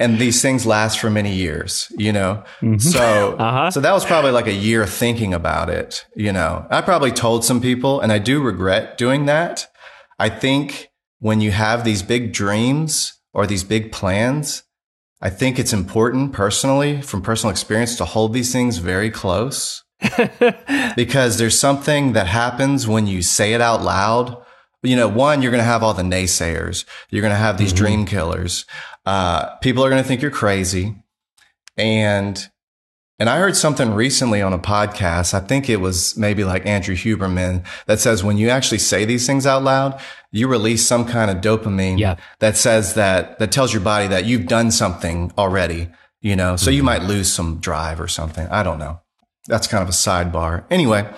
And 0.00 0.20
these 0.20 0.40
things 0.40 0.64
last 0.64 1.00
for 1.00 1.10
many 1.10 1.34
years, 1.34 1.90
you 1.98 2.12
know? 2.12 2.44
Mm-hmm. 2.60 2.78
So, 2.78 3.34
uh-huh. 3.38 3.72
so 3.72 3.80
that 3.80 3.90
was 3.90 4.04
probably 4.04 4.30
like 4.30 4.46
a 4.46 4.52
year 4.52 4.86
thinking 4.86 5.34
about 5.34 5.68
it, 5.68 6.06
you 6.14 6.32
know? 6.32 6.68
I 6.70 6.82
probably 6.82 7.10
told 7.10 7.44
some 7.44 7.60
people 7.60 8.00
and 8.00 8.12
I 8.12 8.20
do 8.20 8.40
regret 8.40 8.96
doing 8.96 9.26
that 9.26 9.66
I 10.18 10.28
think 10.28 10.90
when 11.20 11.40
you 11.40 11.50
have 11.50 11.84
these 11.84 12.02
big 12.02 12.32
dreams 12.32 13.20
or 13.32 13.46
these 13.46 13.64
big 13.64 13.92
plans, 13.92 14.64
I 15.20 15.30
think 15.30 15.58
it's 15.58 15.72
important 15.72 16.32
personally 16.32 17.02
from 17.02 17.22
personal 17.22 17.50
experience 17.50 17.96
to 17.96 18.04
hold 18.04 18.32
these 18.32 18.52
things 18.52 18.78
very 18.78 19.10
close 19.10 19.84
because 20.96 21.38
there's 21.38 21.58
something 21.58 22.12
that 22.12 22.28
happens 22.28 22.86
when 22.86 23.06
you 23.06 23.22
say 23.22 23.52
it 23.52 23.60
out 23.60 23.82
loud. 23.82 24.40
You 24.82 24.94
know, 24.94 25.08
one, 25.08 25.42
you're 25.42 25.50
going 25.50 25.60
to 25.60 25.64
have 25.64 25.82
all 25.82 25.94
the 25.94 26.02
naysayers. 26.02 26.84
You're 27.10 27.22
going 27.22 27.32
to 27.32 27.36
have 27.36 27.58
these 27.58 27.72
mm-hmm. 27.72 27.84
dream 27.84 28.06
killers. 28.06 28.64
Uh, 29.04 29.56
people 29.56 29.84
are 29.84 29.90
going 29.90 30.02
to 30.02 30.06
think 30.06 30.22
you're 30.22 30.30
crazy. 30.30 30.94
And 31.76 32.48
and 33.18 33.28
I 33.28 33.38
heard 33.38 33.56
something 33.56 33.92
recently 33.92 34.40
on 34.40 34.52
a 34.52 34.58
podcast. 34.58 35.34
I 35.34 35.40
think 35.40 35.68
it 35.68 35.78
was 35.80 36.16
maybe 36.16 36.44
like 36.44 36.64
Andrew 36.66 36.94
Huberman 36.94 37.64
that 37.86 37.98
says 37.98 38.22
when 38.22 38.38
you 38.38 38.48
actually 38.48 38.78
say 38.78 39.04
these 39.04 39.26
things 39.26 39.44
out 39.44 39.64
loud, 39.64 40.00
you 40.30 40.46
release 40.46 40.86
some 40.86 41.04
kind 41.04 41.30
of 41.30 41.38
dopamine 41.38 41.98
Yeah. 41.98 42.16
that 42.38 42.56
says 42.56 42.94
that, 42.94 43.38
that 43.40 43.50
tells 43.50 43.72
your 43.72 43.82
body 43.82 44.06
that 44.06 44.24
you've 44.24 44.46
done 44.46 44.70
something 44.70 45.32
already, 45.36 45.90
you 46.20 46.36
know, 46.36 46.54
so 46.54 46.70
you 46.70 46.78
mm-hmm. 46.78 46.86
might 46.86 47.02
lose 47.02 47.32
some 47.32 47.58
drive 47.58 48.00
or 48.00 48.08
something. 48.08 48.46
I 48.48 48.62
don't 48.62 48.78
know. 48.78 49.00
That's 49.46 49.66
kind 49.66 49.82
of 49.82 49.88
a 49.88 49.92
sidebar. 49.92 50.64
Anyway, 50.70 51.08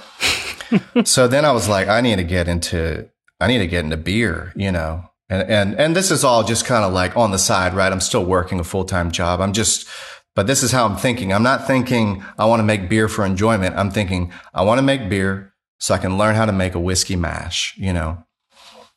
so 1.04 1.28
then 1.28 1.44
I 1.44 1.52
was 1.52 1.68
like, 1.68 1.88
I 1.88 2.00
need 2.00 2.16
to 2.16 2.24
get 2.24 2.48
into, 2.48 3.10
I 3.40 3.46
need 3.46 3.58
to 3.58 3.66
get 3.66 3.84
into 3.84 3.98
beer, 3.98 4.52
you 4.56 4.72
know, 4.72 5.04
and, 5.28 5.50
and, 5.50 5.74
and 5.78 5.96
this 5.96 6.10
is 6.10 6.24
all 6.24 6.44
just 6.44 6.64
kind 6.64 6.84
of 6.84 6.92
like 6.94 7.16
on 7.16 7.30
the 7.30 7.38
side, 7.38 7.74
right? 7.74 7.92
I'm 7.92 8.00
still 8.00 8.24
working 8.24 8.58
a 8.58 8.64
full 8.64 8.84
time 8.84 9.10
job. 9.10 9.40
I'm 9.40 9.52
just, 9.52 9.86
but 10.34 10.46
this 10.46 10.62
is 10.62 10.72
how 10.72 10.86
I'm 10.86 10.96
thinking. 10.96 11.32
I'm 11.32 11.42
not 11.42 11.66
thinking 11.66 12.24
I 12.38 12.44
want 12.46 12.60
to 12.60 12.64
make 12.64 12.88
beer 12.88 13.08
for 13.08 13.24
enjoyment. 13.24 13.76
I'm 13.76 13.90
thinking 13.90 14.32
I 14.54 14.62
want 14.62 14.78
to 14.78 14.82
make 14.82 15.08
beer 15.08 15.54
so 15.78 15.94
I 15.94 15.98
can 15.98 16.18
learn 16.18 16.34
how 16.34 16.46
to 16.46 16.52
make 16.52 16.74
a 16.74 16.80
whiskey 16.80 17.16
mash, 17.16 17.74
you 17.76 17.92
know? 17.92 18.24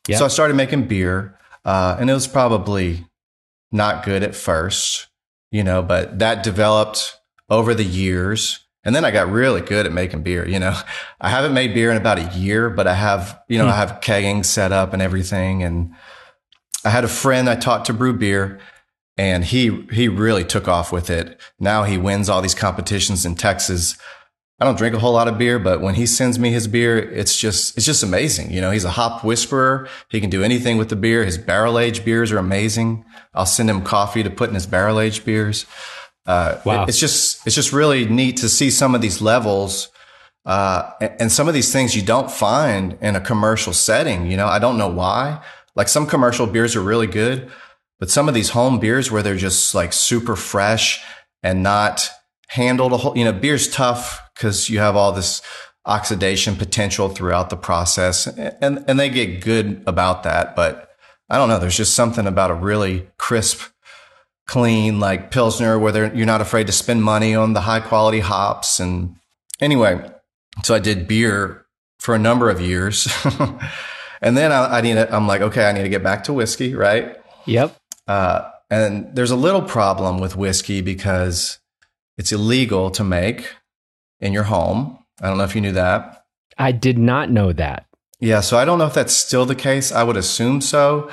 Yeah. 0.06 0.18
So 0.18 0.26
I 0.26 0.28
started 0.28 0.54
making 0.54 0.86
beer, 0.86 1.38
uh, 1.64 1.96
and 1.98 2.10
it 2.10 2.14
was 2.14 2.26
probably 2.26 3.06
not 3.72 4.04
good 4.04 4.22
at 4.22 4.34
first, 4.34 5.08
you 5.50 5.64
know, 5.64 5.82
but 5.82 6.18
that 6.18 6.42
developed 6.42 7.18
over 7.48 7.74
the 7.74 7.84
years. 7.84 8.60
And 8.84 8.94
then 8.94 9.04
I 9.04 9.10
got 9.10 9.30
really 9.30 9.62
good 9.62 9.86
at 9.86 9.92
making 9.92 10.22
beer, 10.22 10.46
you 10.46 10.58
know. 10.58 10.78
I 11.20 11.30
haven't 11.30 11.54
made 11.54 11.72
beer 11.74 11.90
in 11.90 11.96
about 11.96 12.18
a 12.18 12.38
year, 12.38 12.68
but 12.68 12.86
I 12.86 12.94
have, 12.94 13.40
you 13.48 13.58
know, 13.58 13.64
Hmm. 13.64 13.70
I 13.70 13.76
have 13.76 14.00
kegging 14.02 14.44
set 14.44 14.72
up 14.72 14.92
and 14.92 15.00
everything. 15.00 15.62
And 15.62 15.94
I 16.84 16.90
had 16.90 17.04
a 17.04 17.08
friend 17.08 17.48
I 17.48 17.56
taught 17.56 17.86
to 17.86 17.94
brew 17.94 18.12
beer 18.12 18.60
and 19.16 19.44
he 19.44 19.86
he 19.92 20.08
really 20.08 20.44
took 20.44 20.66
off 20.68 20.92
with 20.92 21.10
it. 21.10 21.40
Now 21.60 21.84
he 21.84 21.96
wins 21.98 22.28
all 22.28 22.42
these 22.42 22.54
competitions 22.54 23.24
in 23.24 23.34
Texas. 23.34 23.96
I 24.60 24.64
don't 24.64 24.78
drink 24.78 24.94
a 24.94 25.00
whole 25.00 25.12
lot 25.14 25.26
of 25.26 25.36
beer, 25.36 25.58
but 25.58 25.80
when 25.80 25.96
he 25.96 26.06
sends 26.06 26.38
me 26.38 26.50
his 26.50 26.68
beer, 26.68 26.96
it's 26.98 27.36
just 27.36 27.76
it's 27.76 27.86
just 27.86 28.02
amazing. 28.02 28.50
You 28.52 28.60
know, 28.60 28.70
he's 28.70 28.84
a 28.84 28.90
hop 28.90 29.24
whisperer. 29.24 29.88
He 30.10 30.20
can 30.20 30.30
do 30.30 30.42
anything 30.44 30.78
with 30.78 30.88
the 30.88 30.96
beer. 30.96 31.24
His 31.24 31.38
barrel 31.38 31.78
aged 31.78 32.04
beers 32.04 32.30
are 32.32 32.38
amazing. 32.38 33.04
I'll 33.34 33.46
send 33.46 33.68
him 33.68 33.82
coffee 33.82 34.22
to 34.22 34.30
put 34.30 34.48
in 34.48 34.54
his 34.54 34.66
barrel 34.66 35.00
aged 35.00 35.24
beers. 35.24 35.66
Uh, 36.26 36.58
Wow. 36.64 36.82
it- 36.84 36.90
it's 36.90 36.98
just 37.00 37.44
it's 37.46 37.54
just 37.56 37.72
really 37.72 38.06
neat 38.06 38.36
to 38.38 38.48
see 38.48 38.70
some 38.70 38.94
of 38.94 39.00
these 39.02 39.20
levels 39.20 39.88
uh, 40.46 40.90
and, 41.00 41.12
and 41.20 41.32
some 41.32 41.48
of 41.48 41.54
these 41.54 41.72
things 41.72 41.96
you 41.96 42.02
don't 42.02 42.30
find 42.30 42.96
in 43.00 43.16
a 43.16 43.20
commercial 43.20 43.72
setting. 43.72 44.30
You 44.30 44.36
know, 44.36 44.46
I 44.46 44.58
don't 44.58 44.78
know 44.78 44.88
why. 44.88 45.42
Like 45.74 45.88
some 45.88 46.06
commercial 46.06 46.46
beers 46.46 46.76
are 46.76 46.80
really 46.82 47.06
good, 47.08 47.50
but 48.04 48.10
some 48.10 48.28
of 48.28 48.34
these 48.34 48.50
home 48.50 48.78
beers 48.78 49.10
where 49.10 49.22
they're 49.22 49.34
just 49.34 49.74
like 49.74 49.90
super 49.94 50.36
fresh 50.36 51.02
and 51.42 51.62
not 51.62 52.06
handled 52.48 52.92
a 52.92 52.98
whole, 52.98 53.16
you 53.16 53.24
know, 53.24 53.32
beer's 53.32 53.66
tough 53.66 54.20
because 54.34 54.68
you 54.68 54.78
have 54.78 54.94
all 54.94 55.10
this 55.10 55.40
oxidation 55.86 56.54
potential 56.54 57.08
throughout 57.08 57.48
the 57.48 57.56
process 57.56 58.26
and, 58.26 58.84
and 58.86 59.00
they 59.00 59.08
get 59.08 59.42
good 59.42 59.82
about 59.86 60.22
that. 60.24 60.54
But 60.54 60.90
I 61.30 61.38
don't 61.38 61.48
know. 61.48 61.58
There's 61.58 61.78
just 61.78 61.94
something 61.94 62.26
about 62.26 62.50
a 62.50 62.54
really 62.54 63.08
crisp, 63.16 63.62
clean, 64.46 65.00
like 65.00 65.30
Pilsner 65.30 65.78
where 65.78 66.14
you're 66.14 66.26
not 66.26 66.42
afraid 66.42 66.66
to 66.66 66.74
spend 66.74 67.02
money 67.02 67.34
on 67.34 67.54
the 67.54 67.62
high 67.62 67.80
quality 67.80 68.20
hops. 68.20 68.80
And 68.80 69.16
anyway, 69.62 70.10
so 70.62 70.74
I 70.74 70.78
did 70.78 71.08
beer 71.08 71.64
for 72.00 72.14
a 72.14 72.18
number 72.18 72.50
of 72.50 72.60
years. 72.60 73.08
and 74.20 74.36
then 74.36 74.52
I, 74.52 74.76
I 74.76 74.80
need 74.82 74.96
to, 74.96 75.10
I'm 75.10 75.26
like, 75.26 75.40
okay, 75.40 75.64
I 75.64 75.72
need 75.72 75.84
to 75.84 75.88
get 75.88 76.02
back 76.02 76.24
to 76.24 76.34
whiskey, 76.34 76.74
right? 76.74 77.16
Yep. 77.46 77.76
Uh, 78.06 78.50
and 78.70 79.14
there's 79.14 79.30
a 79.30 79.36
little 79.36 79.62
problem 79.62 80.18
with 80.18 80.36
whiskey 80.36 80.80
because 80.80 81.58
it's 82.18 82.32
illegal 82.32 82.90
to 82.92 83.04
make 83.04 83.54
in 84.20 84.32
your 84.32 84.44
home. 84.44 84.98
I 85.20 85.28
don't 85.28 85.38
know 85.38 85.44
if 85.44 85.54
you 85.54 85.60
knew 85.60 85.72
that. 85.72 86.24
I 86.58 86.72
did 86.72 86.98
not 86.98 87.30
know 87.30 87.52
that. 87.52 87.86
Yeah, 88.20 88.40
so 88.40 88.56
I 88.56 88.64
don't 88.64 88.78
know 88.78 88.86
if 88.86 88.94
that's 88.94 89.14
still 89.14 89.46
the 89.46 89.54
case. 89.54 89.92
I 89.92 90.02
would 90.02 90.16
assume 90.16 90.60
so. 90.60 91.10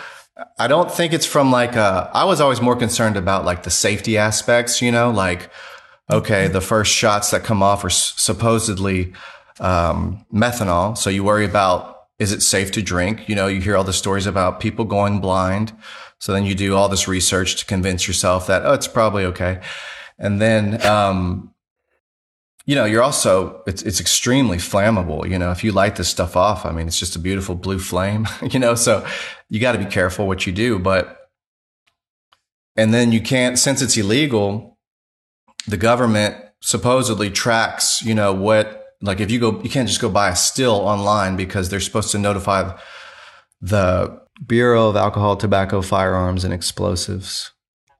I 0.57 0.67
don't 0.67 0.91
think 0.91 1.13
it's 1.13 1.25
from 1.25 1.51
like 1.51 1.75
uh 1.75 2.09
I 2.13 2.23
was 2.23 2.39
always 2.41 2.61
more 2.61 2.75
concerned 2.75 3.17
about 3.17 3.45
like 3.45 3.63
the 3.63 3.69
safety 3.69 4.17
aspects, 4.17 4.81
you 4.81 4.91
know, 4.91 5.11
like 5.11 5.49
okay, 6.09 6.47
the 6.47 6.61
first 6.61 6.93
shots 6.93 7.31
that 7.31 7.43
come 7.43 7.63
off 7.63 7.83
are 7.83 7.87
s- 7.87 8.13
supposedly 8.17 9.13
um, 9.59 10.25
methanol, 10.33 10.97
so 10.97 11.09
you 11.09 11.23
worry 11.23 11.45
about 11.45 11.97
is 12.19 12.31
it 12.31 12.41
safe 12.41 12.71
to 12.71 12.81
drink? 12.81 13.27
You 13.27 13.35
know, 13.35 13.47
you 13.47 13.61
hear 13.61 13.75
all 13.75 13.83
the 13.83 13.93
stories 13.93 14.27
about 14.27 14.59
people 14.59 14.85
going 14.85 15.21
blind, 15.21 15.73
so 16.21 16.31
then 16.33 16.45
you 16.45 16.53
do 16.53 16.75
all 16.75 16.87
this 16.87 17.07
research 17.07 17.55
to 17.55 17.65
convince 17.65 18.07
yourself 18.07 18.45
that 18.45 18.63
oh, 18.63 18.73
it's 18.73 18.87
probably 18.87 19.25
okay, 19.25 19.59
and 20.19 20.39
then 20.39 20.79
um, 20.85 21.51
you 22.67 22.75
know, 22.75 22.85
you're 22.85 23.01
also 23.01 23.63
it's 23.65 23.81
it's 23.81 23.99
extremely 23.99 24.57
flammable. 24.57 25.27
You 25.27 25.39
know, 25.39 25.51
if 25.51 25.63
you 25.63 25.71
light 25.71 25.95
this 25.95 26.09
stuff 26.09 26.37
off, 26.37 26.65
I 26.65 26.71
mean, 26.71 26.87
it's 26.87 26.99
just 26.99 27.15
a 27.15 27.19
beautiful 27.19 27.55
blue 27.55 27.79
flame. 27.79 28.27
You 28.51 28.59
know, 28.59 28.75
so 28.75 29.05
you 29.49 29.59
got 29.59 29.71
to 29.71 29.77
be 29.77 29.85
careful 29.85 30.27
what 30.27 30.45
you 30.45 30.53
do. 30.53 30.77
But 30.77 31.17
and 32.75 32.93
then 32.93 33.11
you 33.11 33.21
can't 33.21 33.57
since 33.57 33.81
it's 33.81 33.97
illegal. 33.97 34.77
The 35.67 35.77
government 35.77 36.35
supposedly 36.61 37.31
tracks. 37.31 38.03
You 38.03 38.13
know 38.13 38.31
what? 38.31 38.85
Like 39.01 39.19
if 39.19 39.31
you 39.31 39.39
go, 39.39 39.59
you 39.63 39.69
can't 39.69 39.87
just 39.87 40.01
go 40.01 40.09
buy 40.09 40.29
a 40.29 40.35
still 40.35 40.75
online 40.75 41.35
because 41.35 41.69
they're 41.69 41.79
supposed 41.79 42.11
to 42.11 42.19
notify 42.19 42.77
the 43.59 44.20
Bureau 44.45 44.89
of 44.89 44.95
Alcohol, 44.95 45.37
Tobacco, 45.37 45.81
Firearms, 45.81 46.43
and 46.43 46.53
Explosives. 46.53 47.51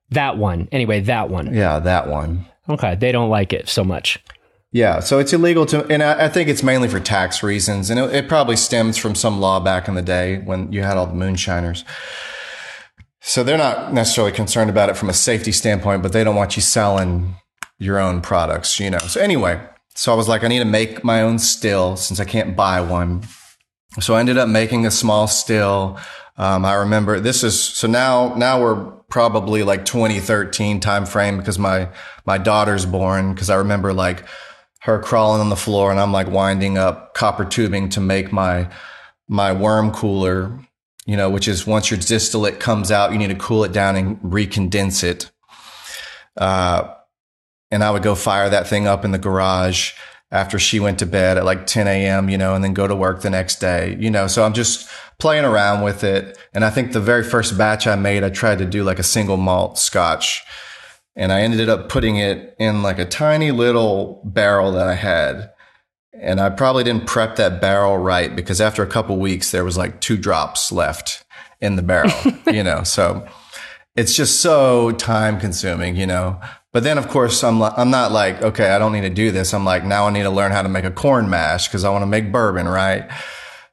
That 0.10 0.38
one. 0.38 0.68
Anyway, 0.72 1.02
that 1.02 1.30
one. 1.30 1.54
Yeah, 1.54 1.80
that 1.80 2.08
one. 2.08 2.46
Okay. 2.70 2.96
They 2.96 3.12
don't 3.12 3.30
like 3.30 3.54
it 3.54 3.70
so 3.70 3.84
much. 3.84 4.20
Yeah, 4.74 5.02
so 5.02 5.20
it's 5.20 5.34
illegal 5.34 5.66
to, 5.68 5.86
and 5.88 6.02
I, 6.02 6.26
I 6.26 6.30
think 6.30 6.48
it's 6.48 6.64
mainly 6.64 6.88
for 6.88 7.02
tax 7.02 7.44
reasons, 7.44 7.90
and 7.90 8.00
it, 8.00 8.16
it 8.16 8.30
probably 8.30 8.56
stems 8.56 8.96
from 8.96 9.16
some 9.16 9.42
law 9.42 9.60
back 9.60 9.90
in 9.90 9.96
the 9.96 10.02
day 10.02 10.38
when 10.40 10.72
you 10.72 10.82
had 10.82 10.96
all 10.96 11.08
the 11.08 11.14
moonshiners. 11.14 11.84
So 13.20 13.44
they're 13.44 13.58
not 13.58 13.94
necessarily 13.94 14.32
concerned 14.32 14.70
about 14.70 14.90
it 14.90 14.96
from 14.96 15.10
a 15.10 15.14
safety 15.14 15.52
standpoint, 15.52 16.02
but 16.02 16.14
they 16.14 16.24
don't 16.24 16.38
want 16.38 16.56
you 16.56 16.62
selling 16.62 17.36
your 17.80 18.00
own 18.00 18.22
products, 18.22 18.80
you 18.80 18.90
know. 18.90 18.98
So 19.00 19.20
anyway, 19.20 19.62
so 19.96 20.14
I 20.14 20.16
was 20.16 20.30
like, 20.30 20.44
I 20.44 20.48
need 20.48 20.60
to 20.60 20.66
make 20.66 21.04
my 21.04 21.22
own 21.22 21.38
still 21.38 21.98
since 21.98 22.22
I 22.22 22.26
can't 22.26 22.56
buy 22.56 22.80
one. 22.80 23.24
So 24.00 24.16
I 24.16 24.22
ended 24.22 24.38
up 24.38 24.48
making 24.48 24.86
a 24.86 24.92
small 24.92 25.28
still. 25.28 26.00
Um, 26.42 26.66
I 26.66 26.74
remember 26.74 27.20
this 27.20 27.44
is 27.44 27.62
so 27.62 27.88
now 27.88 28.34
now 28.34 28.60
we're 28.60 28.84
probably 29.10 29.62
like 29.62 29.86
2013 29.86 30.80
time 30.80 31.06
frame 31.06 31.38
because 31.38 31.60
my 31.60 31.90
my 32.26 32.40
daughter's 32.40 32.84
born 32.84 33.32
because 33.32 33.52
I 33.52 33.58
remember 33.58 33.94
like 33.94 34.26
her 34.80 34.98
crawling 34.98 35.40
on 35.40 35.50
the 35.50 35.56
floor 35.56 35.92
and 35.92 36.00
I'm 36.00 36.12
like 36.12 36.28
winding 36.28 36.80
up 36.80 37.14
copper 37.14 37.46
tubing 37.46 37.90
to 37.90 38.00
make 38.00 38.32
my 38.32 38.74
my 39.28 39.54
worm 39.54 39.92
cooler, 39.92 40.60
you 41.06 41.16
know, 41.16 41.30
which 41.30 41.48
is 41.48 41.68
once 41.68 41.92
your 41.92 42.00
distillate 42.00 42.60
comes 42.60 42.92
out, 42.92 43.12
you 43.12 43.20
need 43.20 43.30
to 43.30 43.36
cool 43.36 43.64
it 43.64 43.72
down 43.72 43.96
and 43.96 44.18
recondense 44.22 45.04
it. 45.04 45.30
Uh, 46.36 46.92
and 47.70 47.84
I 47.84 47.92
would 47.92 48.02
go 48.02 48.16
fire 48.16 48.50
that 48.50 48.68
thing 48.68 48.88
up 48.88 49.06
in 49.06 49.12
the 49.12 49.20
garage 49.20 49.92
after 50.32 50.58
she 50.58 50.80
went 50.80 50.98
to 51.00 51.06
bed 51.06 51.38
at 51.38 51.46
like 51.46 51.68
10 51.68 51.88
a.m., 51.88 52.30
you 52.30 52.38
know, 52.38 52.56
and 52.56 52.64
then 52.64 52.74
go 52.74 52.88
to 52.88 52.96
work 52.96 53.22
the 53.22 53.30
next 53.30 53.60
day, 53.60 53.98
you 54.00 54.10
know. 54.10 54.28
So 54.28 54.44
I'm 54.44 54.54
just 54.54 54.90
playing 55.22 55.46
around 55.46 55.84
with 55.84 56.04
it. 56.04 56.38
And 56.54 56.66
I 56.66 56.72
think 56.72 56.92
the 56.92 57.00
very 57.00 57.24
first 57.24 57.58
batch 57.58 57.86
I 57.86 57.96
made, 57.96 58.24
I 58.24 58.30
tried 58.30 58.58
to 58.58 58.66
do 58.66 58.84
like 58.84 59.00
a 59.00 59.04
single 59.04 59.38
malt 59.38 59.78
scotch. 59.78 60.44
And 61.16 61.32
I 61.32 61.42
ended 61.42 61.70
up 61.70 61.90
putting 61.90 62.18
it 62.18 62.56
in 62.60 62.82
like 62.82 62.98
a 62.98 63.06
tiny 63.06 63.52
little 63.52 64.22
barrel 64.26 64.72
that 64.74 64.88
I 64.88 64.96
had. 64.96 65.52
And 66.14 66.42
I 66.42 66.50
probably 66.50 66.84
didn't 66.84 67.06
prep 67.06 67.36
that 67.36 67.62
barrel 67.62 67.98
right 67.98 68.36
because 68.36 68.60
after 68.60 68.82
a 68.84 68.88
couple 68.88 69.18
weeks, 69.18 69.52
there 69.52 69.64
was 69.64 69.78
like 69.78 70.02
two 70.02 70.18
drops 70.18 70.72
left 70.72 71.24
in 71.62 71.76
the 71.76 71.84
barrel, 71.84 72.12
you 72.52 72.64
know. 72.64 72.84
So 72.84 73.28
it's 73.96 74.16
just 74.16 74.42
so 74.42 74.92
time 74.92 75.40
consuming, 75.40 75.96
you 75.96 76.08
know. 76.08 76.42
But 76.74 76.84
then, 76.84 76.98
of 76.98 77.10
course, 77.10 77.44
I'm 77.44 77.60
like, 77.60 77.74
I'm 77.78 77.92
not 77.92 78.12
like, 78.12 78.42
okay, 78.42 78.72
I 78.72 78.80
don't 78.80 78.94
need 78.94 79.02
to 79.02 79.10
do 79.10 79.30
this. 79.32 79.54
I'm 79.54 79.66
like, 79.66 79.84
now 79.84 80.08
I 80.08 80.12
need 80.12 80.24
to 80.24 80.30
learn 80.30 80.52
how 80.52 80.62
to 80.62 80.70
make 80.70 80.86
a 80.86 80.92
corn 80.92 81.30
mash 81.30 81.68
because 81.68 81.84
I 81.84 81.90
want 81.90 82.02
to 82.02 82.08
make 82.08 82.32
bourbon, 82.32 82.68
right? 82.68 83.10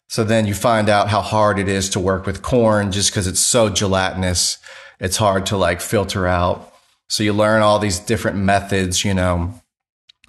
So 0.08 0.24
then 0.24 0.46
you 0.46 0.54
find 0.54 0.88
out 0.88 1.08
how 1.08 1.20
hard 1.20 1.58
it 1.58 1.68
is 1.68 1.90
to 1.90 2.00
work 2.00 2.24
with 2.26 2.42
corn 2.42 2.92
just 2.92 3.10
because 3.10 3.26
it's 3.26 3.40
so 3.40 3.68
gelatinous. 3.68 4.58
It's 5.00 5.18
hard 5.18 5.46
to 5.46 5.56
like 5.56 5.80
filter 5.80 6.26
out. 6.26 6.72
So 7.08 7.22
you 7.22 7.32
learn 7.32 7.62
all 7.62 7.78
these 7.78 7.98
different 7.98 8.38
methods, 8.38 9.04
you 9.04 9.14
know. 9.14 9.54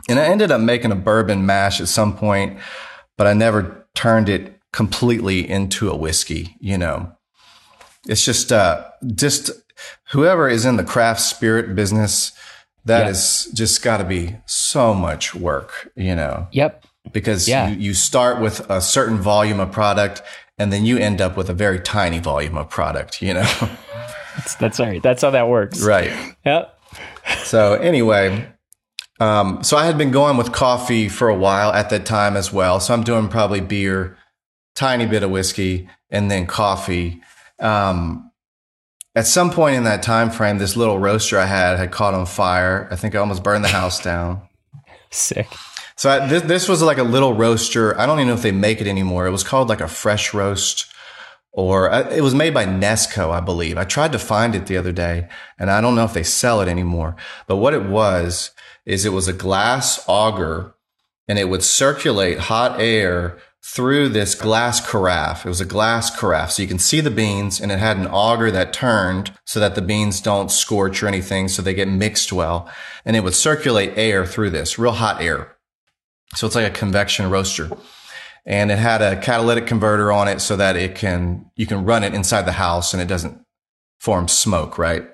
And 0.07 0.19
I 0.19 0.25
ended 0.25 0.51
up 0.51 0.61
making 0.61 0.91
a 0.91 0.95
bourbon 0.95 1.45
mash 1.45 1.79
at 1.81 1.87
some 1.87 2.15
point, 2.15 2.59
but 3.17 3.25
I 3.27 3.33
never 3.33 3.85
turned 3.95 4.27
it 4.29 4.59
completely 4.73 5.49
into 5.49 5.89
a 5.89 5.95
whiskey, 5.95 6.55
you 6.59 6.77
know. 6.77 7.11
It's 8.07 8.23
just 8.23 8.51
uh 8.51 8.85
just 9.15 9.51
whoever 10.11 10.49
is 10.49 10.65
in 10.65 10.77
the 10.77 10.83
craft 10.83 11.21
spirit 11.21 11.75
business, 11.75 12.31
that 12.85 13.05
Yeah. 13.05 13.09
is 13.11 13.49
just 13.53 13.81
got 13.81 13.97
to 13.97 14.03
be 14.03 14.35
so 14.45 14.93
much 14.93 15.33
work, 15.35 15.91
you 15.95 16.15
know, 16.15 16.47
Yep. 16.51 16.85
Because 17.11 17.47
Yeah. 17.47 17.69
you, 17.69 17.77
you 17.77 17.93
start 17.93 18.39
with 18.39 18.59
a 18.69 18.81
certain 18.81 19.17
volume 19.17 19.59
of 19.59 19.71
product 19.71 20.21
and 20.57 20.71
then 20.73 20.85
you 20.85 20.97
end 20.97 21.21
up 21.21 21.37
with 21.37 21.49
a 21.49 21.53
very 21.53 21.79
tiny 21.79 22.19
volume 22.19 22.57
of 22.57 22.69
product, 22.69 23.21
you 23.21 23.33
know. 23.33 23.41
that's, 24.35 24.55
that's 24.55 24.79
all 24.79 24.87
right. 24.87 25.01
That's 25.01 25.21
how 25.21 25.29
that 25.31 25.47
works. 25.47 25.81
Right. 25.81 26.11
Yep. 26.45 26.79
So 27.43 27.73
anyway, 27.75 28.47
um, 29.19 29.63
so 29.63 29.77
I 29.77 29.85
had 29.85 29.97
been 29.97 30.11
going 30.11 30.37
with 30.37 30.51
coffee 30.51 31.09
for 31.09 31.29
a 31.29 31.35
while 31.35 31.71
at 31.71 31.89
that 31.91 32.05
time 32.05 32.35
as 32.37 32.51
well. 32.51 32.79
So 32.79 32.93
I'm 32.93 33.03
doing 33.03 33.27
probably 33.27 33.61
beer, 33.61 34.17
tiny 34.75 35.05
bit 35.05 35.23
of 35.23 35.29
whiskey, 35.31 35.89
and 36.09 36.29
then 36.31 36.45
coffee. 36.47 37.21
Um, 37.59 38.31
at 39.15 39.27
some 39.27 39.51
point 39.51 39.75
in 39.75 39.83
that 39.83 40.01
time 40.03 40.29
frame, 40.29 40.57
this 40.57 40.75
little 40.77 40.99
roaster 40.99 41.37
I 41.37 41.45
had 41.45 41.77
had 41.77 41.91
caught 41.91 42.13
on 42.13 42.25
fire. 42.25 42.87
I 42.91 42.95
think 42.95 43.15
I 43.15 43.19
almost 43.19 43.43
burned 43.43 43.63
the 43.63 43.69
house 43.69 44.01
down. 44.01 44.41
Sick. 45.11 45.47
So 45.99 46.09
I, 46.09 46.25
this, 46.27 46.43
this 46.43 46.69
was 46.69 46.81
like 46.81 46.97
a 46.97 47.03
little 47.03 47.33
roaster. 47.33 47.99
I 47.99 48.05
don't 48.05 48.19
even 48.19 48.29
know 48.29 48.33
if 48.33 48.41
they 48.41 48.53
make 48.53 48.79
it 48.79 48.87
anymore. 48.87 49.27
It 49.27 49.31
was 49.31 49.43
called 49.43 49.67
like 49.67 49.81
a 49.81 49.87
fresh 49.89 50.33
roast 50.33 50.85
or 51.51 51.91
uh, 51.91 52.09
it 52.09 52.21
was 52.21 52.33
made 52.33 52.53
by 52.53 52.63
Nesco, 52.63 53.31
I 53.31 53.41
believe. 53.41 53.77
I 53.77 53.83
tried 53.83 54.13
to 54.13 54.17
find 54.17 54.55
it 54.55 54.67
the 54.67 54.77
other 54.77 54.93
day 54.93 55.27
and 55.59 55.69
I 55.69 55.81
don't 55.81 55.95
know 55.95 56.05
if 56.05 56.13
they 56.13 56.23
sell 56.23 56.61
it 56.61 56.69
anymore. 56.69 57.17
But 57.47 57.57
what 57.57 57.73
it 57.73 57.83
was 57.83 58.51
is 58.85 59.03
it 59.03 59.11
was 59.11 59.27
a 59.27 59.33
glass 59.33 60.01
auger 60.07 60.73
and 61.27 61.37
it 61.37 61.49
would 61.49 61.63
circulate 61.63 62.39
hot 62.39 62.79
air 62.79 63.37
through 63.61 64.07
this 64.07 64.35
glass 64.35 64.79
carafe. 64.79 65.45
It 65.45 65.49
was 65.49 65.59
a 65.59 65.65
glass 65.65 66.17
carafe. 66.17 66.51
So 66.51 66.61
you 66.61 66.69
can 66.69 66.79
see 66.79 67.01
the 67.01 67.11
beans 67.11 67.59
and 67.59 67.73
it 67.73 67.79
had 67.79 67.97
an 67.97 68.07
auger 68.07 68.51
that 68.51 68.71
turned 68.71 69.37
so 69.43 69.59
that 69.59 69.75
the 69.75 69.81
beans 69.81 70.21
don't 70.21 70.49
scorch 70.49 71.03
or 71.03 71.09
anything. 71.09 71.49
So 71.49 71.61
they 71.61 71.73
get 71.73 71.89
mixed 71.89 72.31
well 72.31 72.71
and 73.03 73.17
it 73.17 73.23
would 73.25 73.35
circulate 73.35 73.97
air 73.97 74.25
through 74.25 74.51
this 74.51 74.79
real 74.79 74.93
hot 74.93 75.21
air. 75.21 75.57
So 76.35 76.47
it's 76.47 76.55
like 76.55 76.67
a 76.67 76.77
convection 76.77 77.29
roaster. 77.29 77.69
And 78.45 78.71
it 78.71 78.77
had 78.77 79.01
a 79.01 79.19
catalytic 79.19 79.67
converter 79.67 80.11
on 80.11 80.27
it 80.27 80.41
so 80.41 80.55
that 80.55 80.75
it 80.75 80.95
can, 80.95 81.51
you 81.55 81.65
can 81.65 81.85
run 81.85 82.03
it 82.03 82.13
inside 82.13 82.43
the 82.43 82.53
house 82.53 82.93
and 82.93 83.01
it 83.01 83.07
doesn't 83.07 83.39
form 83.99 84.27
smoke, 84.27 84.77
right? 84.77 85.07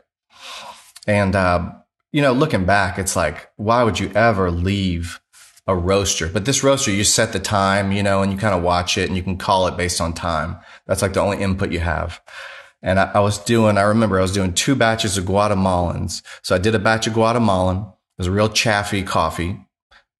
And, 1.08 1.36
uh, 1.36 1.72
you 2.12 2.22
know, 2.22 2.34
looking 2.34 2.66
back, 2.66 2.98
it's 2.98 3.16
like, 3.16 3.50
why 3.58 3.84
would 3.84 4.00
you 4.00 4.12
ever 4.16 4.52
leave 4.52 5.20
a 5.68 5.76
roaster? 5.76 6.28
But 6.28 6.46
this 6.46 6.64
roaster, 6.64 6.92
you 6.92 7.04
set 7.04 7.34
the 7.34 7.40
time, 7.40 7.92
you 7.92 8.04
know, 8.04 8.22
and 8.22 8.32
you 8.32 8.38
kind 8.38 8.56
of 8.56 8.64
watch 8.64 8.98
it 8.98 9.08
and 9.08 9.18
you 9.18 9.24
can 9.24 9.38
call 9.38 9.68
it 9.68 9.76
based 9.76 10.00
on 10.00 10.14
time. 10.14 10.58
That's 10.88 11.02
like 11.02 11.14
the 11.14 11.22
only 11.22 11.42
input 11.42 11.72
you 11.72 11.80
have. 11.80 12.22
And 12.82 13.00
I, 13.00 13.12
I 13.16 13.20
was 13.20 13.40
doing, 13.40 13.78
I 13.78 13.82
remember 13.82 14.20
I 14.20 14.22
was 14.22 14.32
doing 14.32 14.54
two 14.54 14.76
batches 14.76 15.18
of 15.18 15.26
Guatemalans. 15.26 16.22
So 16.44 16.56
I 16.56 16.60
did 16.60 16.76
a 16.76 16.80
batch 16.80 17.08
of 17.08 17.14
Guatemalan. 17.14 17.78
It 17.78 18.20
was 18.20 18.28
a 18.28 18.32
real 18.32 18.50
chaffy 18.50 19.04
coffee. 19.04 19.60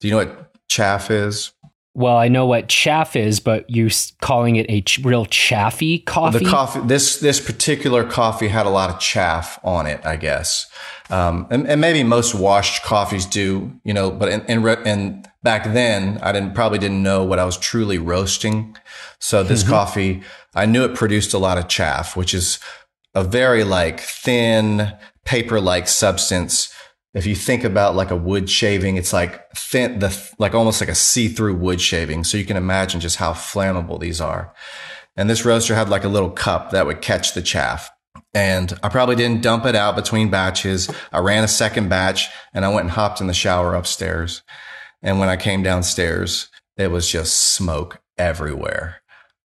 Do 0.00 0.08
you 0.08 0.10
know 0.10 0.18
what 0.18 0.45
chaff 0.68 1.10
is? 1.10 1.52
Well, 1.96 2.18
I 2.18 2.28
know 2.28 2.44
what 2.44 2.68
chaff 2.68 3.16
is, 3.16 3.40
but 3.40 3.64
you're 3.70 3.90
calling 4.20 4.56
it 4.56 4.66
a 4.68 4.82
ch- 4.82 4.98
real 4.98 5.24
chaffy 5.24 6.00
coffee? 6.00 6.40
The 6.40 6.50
coffee, 6.50 6.80
this 6.80 7.20
this 7.20 7.40
particular 7.40 8.04
coffee 8.04 8.48
had 8.48 8.66
a 8.66 8.68
lot 8.68 8.90
of 8.90 9.00
chaff 9.00 9.58
on 9.64 9.86
it, 9.86 10.04
I 10.04 10.16
guess, 10.16 10.66
um, 11.08 11.46
and, 11.48 11.66
and, 11.66 11.80
maybe 11.80 12.02
most 12.02 12.34
washed 12.34 12.82
coffees 12.82 13.24
do, 13.24 13.80
you 13.82 13.94
know. 13.94 14.10
But 14.10 14.28
in, 14.28 14.44
in, 14.44 14.86
in, 14.86 15.24
back 15.42 15.72
then, 15.72 16.18
I 16.20 16.32
didn't 16.32 16.52
probably 16.54 16.78
didn't 16.78 17.02
know 17.02 17.24
what 17.24 17.38
I 17.38 17.46
was 17.46 17.56
truly 17.56 17.96
roasting. 17.96 18.76
So 19.18 19.42
this 19.42 19.62
mm-hmm. 19.62 19.72
coffee, 19.72 20.22
I 20.54 20.66
knew 20.66 20.84
it 20.84 20.94
produced 20.94 21.32
a 21.32 21.38
lot 21.38 21.56
of 21.56 21.66
chaff, 21.66 22.14
which 22.14 22.34
is 22.34 22.58
a 23.14 23.24
very 23.24 23.64
like 23.64 24.00
thin 24.00 24.92
paper 25.24 25.62
like 25.62 25.88
substance 25.88 26.75
if 27.16 27.24
you 27.24 27.34
think 27.34 27.64
about 27.64 27.96
like 27.96 28.10
a 28.10 28.16
wood 28.16 28.50
shaving, 28.50 28.96
it's 28.96 29.14
like 29.14 29.50
thin, 29.56 30.00
the, 30.00 30.14
like 30.38 30.54
almost 30.54 30.82
like 30.82 30.90
a 30.90 30.94
see 30.94 31.28
through 31.28 31.54
wood 31.54 31.80
shaving. 31.80 32.24
So 32.24 32.36
you 32.36 32.44
can 32.44 32.58
imagine 32.58 33.00
just 33.00 33.16
how 33.16 33.32
flammable 33.32 33.98
these 33.98 34.20
are. 34.20 34.52
And 35.16 35.30
this 35.30 35.42
roaster 35.42 35.74
had 35.74 35.88
like 35.88 36.04
a 36.04 36.08
little 36.08 36.28
cup 36.28 36.72
that 36.72 36.84
would 36.84 37.00
catch 37.00 37.32
the 37.32 37.40
chaff. 37.40 37.90
And 38.34 38.78
I 38.82 38.90
probably 38.90 39.16
didn't 39.16 39.40
dump 39.40 39.64
it 39.64 39.74
out 39.74 39.96
between 39.96 40.28
batches. 40.28 40.90
I 41.10 41.20
ran 41.20 41.42
a 41.42 41.48
second 41.48 41.88
batch 41.88 42.28
and 42.52 42.66
I 42.66 42.68
went 42.68 42.82
and 42.82 42.90
hopped 42.90 43.22
in 43.22 43.28
the 43.28 43.32
shower 43.32 43.74
upstairs. 43.74 44.42
And 45.00 45.18
when 45.18 45.30
I 45.30 45.38
came 45.38 45.62
downstairs, 45.62 46.50
it 46.76 46.90
was 46.90 47.10
just 47.10 47.54
smoke 47.54 47.98
everywhere. 48.18 49.00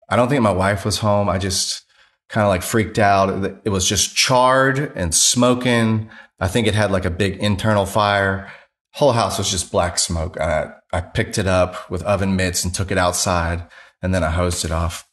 I 0.10 0.18
don't 0.18 0.28
think 0.28 0.42
my 0.42 0.52
wife 0.52 0.84
was 0.84 0.98
home. 0.98 1.30
I 1.30 1.38
just 1.38 1.86
kind 2.28 2.44
of 2.44 2.50
like 2.50 2.64
freaked 2.64 3.00
out. 3.00 3.62
It 3.64 3.70
was 3.70 3.88
just 3.88 4.14
charred 4.14 4.92
and 4.96 5.16
smoking. 5.16 6.10
I 6.42 6.48
think 6.48 6.68
it 6.68 6.74
had 6.74 6.92
like 6.92 7.06
a 7.06 7.12
big 7.12 7.38
internal 7.38 7.86
fire. 7.86 8.52
Whole 8.94 9.14
house 9.14 9.38
was 9.38 9.50
just 9.50 9.72
black 9.72 10.00
smoke. 10.00 10.42
I, 10.42 10.72
I 10.92 11.00
picked 11.00 11.38
it 11.38 11.48
up 11.48 11.90
with 11.90 12.04
oven 12.04 12.36
mitts 12.36 12.66
and 12.66 12.74
took 12.74 12.92
it 12.92 12.98
outside 12.98 13.68
and 14.02 14.14
then 14.14 14.24
I 14.24 14.32
hosed 14.32 14.66
it 14.66 14.72
off. 14.72 15.08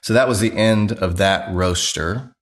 So 0.00 0.14
that 0.14 0.28
was 0.28 0.40
the 0.40 0.52
end 0.52 0.92
of 0.92 1.16
that 1.16 1.52
roaster. 1.52 2.34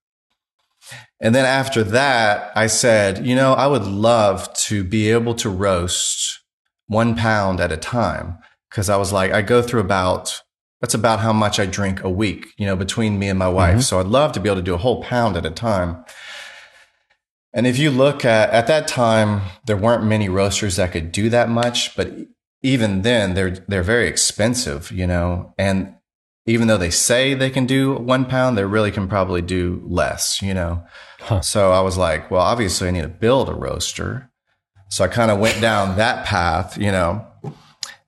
And 1.21 1.35
then 1.35 1.47
after 1.47 1.83
that, 1.85 2.53
I 2.55 2.66
said, 2.66 3.27
you 3.27 3.35
know, 3.35 3.55
I 3.55 3.66
would 3.66 3.85
love 3.85 4.53
to 4.64 4.85
be 4.85 5.11
able 5.11 5.35
to 5.37 5.49
roast 5.49 6.40
one 6.87 7.16
pound 7.16 7.61
at 7.61 7.73
a 7.73 7.77
time. 7.77 8.38
Cause 8.71 8.88
I 8.88 8.97
was 8.99 9.12
like, 9.12 9.33
I 9.33 9.43
go 9.43 9.62
through 9.62 9.81
about, 9.81 10.43
that's 10.81 10.95
about 10.95 11.21
how 11.21 11.33
much 11.33 11.59
I 11.59 11.66
drink 11.66 12.05
a 12.05 12.11
week, 12.11 12.49
you 12.57 12.66
know, 12.66 12.77
between 12.77 13.19
me 13.19 13.29
and 13.29 13.38
my 13.38 13.49
wife. 13.49 13.73
Mm-hmm. 13.73 13.81
So 13.81 14.01
I'd 14.01 14.07
love 14.07 14.33
to 14.33 14.40
be 14.40 14.49
able 14.49 14.57
to 14.57 14.62
do 14.62 14.75
a 14.75 14.79
whole 14.79 15.03
pound 15.03 15.37
at 15.37 15.47
a 15.47 15.51
time. 15.51 16.05
And 17.53 17.67
if 17.67 17.79
you 17.79 17.91
look 17.91 18.25
at 18.25 18.51
at 18.51 18.67
that 18.69 18.87
time, 18.87 19.43
there 19.67 19.77
weren't 19.77 20.05
many 20.05 20.29
roasters 20.29 20.77
that 20.77 20.93
could 20.93 21.11
do 21.11 21.29
that 21.31 21.49
much, 21.49 21.97
but 21.97 22.13
even 22.63 23.03
then 23.03 23.35
they're 23.35 23.51
they're 23.51 23.83
very 23.83 24.09
expensive, 24.09 24.93
you 24.93 25.07
know. 25.07 25.55
And 25.59 25.95
even 26.47 26.69
though 26.69 26.77
they 26.77 26.91
say 26.91 27.35
they 27.35 27.51
can 27.51 27.67
do 27.67 27.95
one 27.95 28.25
pound, 28.25 28.57
they 28.57 28.65
really 28.65 28.91
can 28.91 29.09
probably 29.09 29.43
do 29.43 29.83
less, 29.85 30.41
you 30.41 30.55
know. 30.55 30.85
Huh. 31.21 31.41
So 31.41 31.73
I 31.73 31.81
was 31.81 31.99
like, 31.99 32.31
well, 32.31 32.43
obviously 32.43 32.89
I 32.89 32.93
need 32.93 33.03
to 33.03 33.09
build 33.09 33.49
a 33.49 33.55
roaster. 33.55 34.31
So 34.89 35.05
I 35.05 35.09
kind 35.09 35.31
of 35.31 35.39
went 35.39 35.61
down 35.61 35.97
that 35.97 36.27
path, 36.27 36.79
you 36.79 36.91
know. 36.91 37.27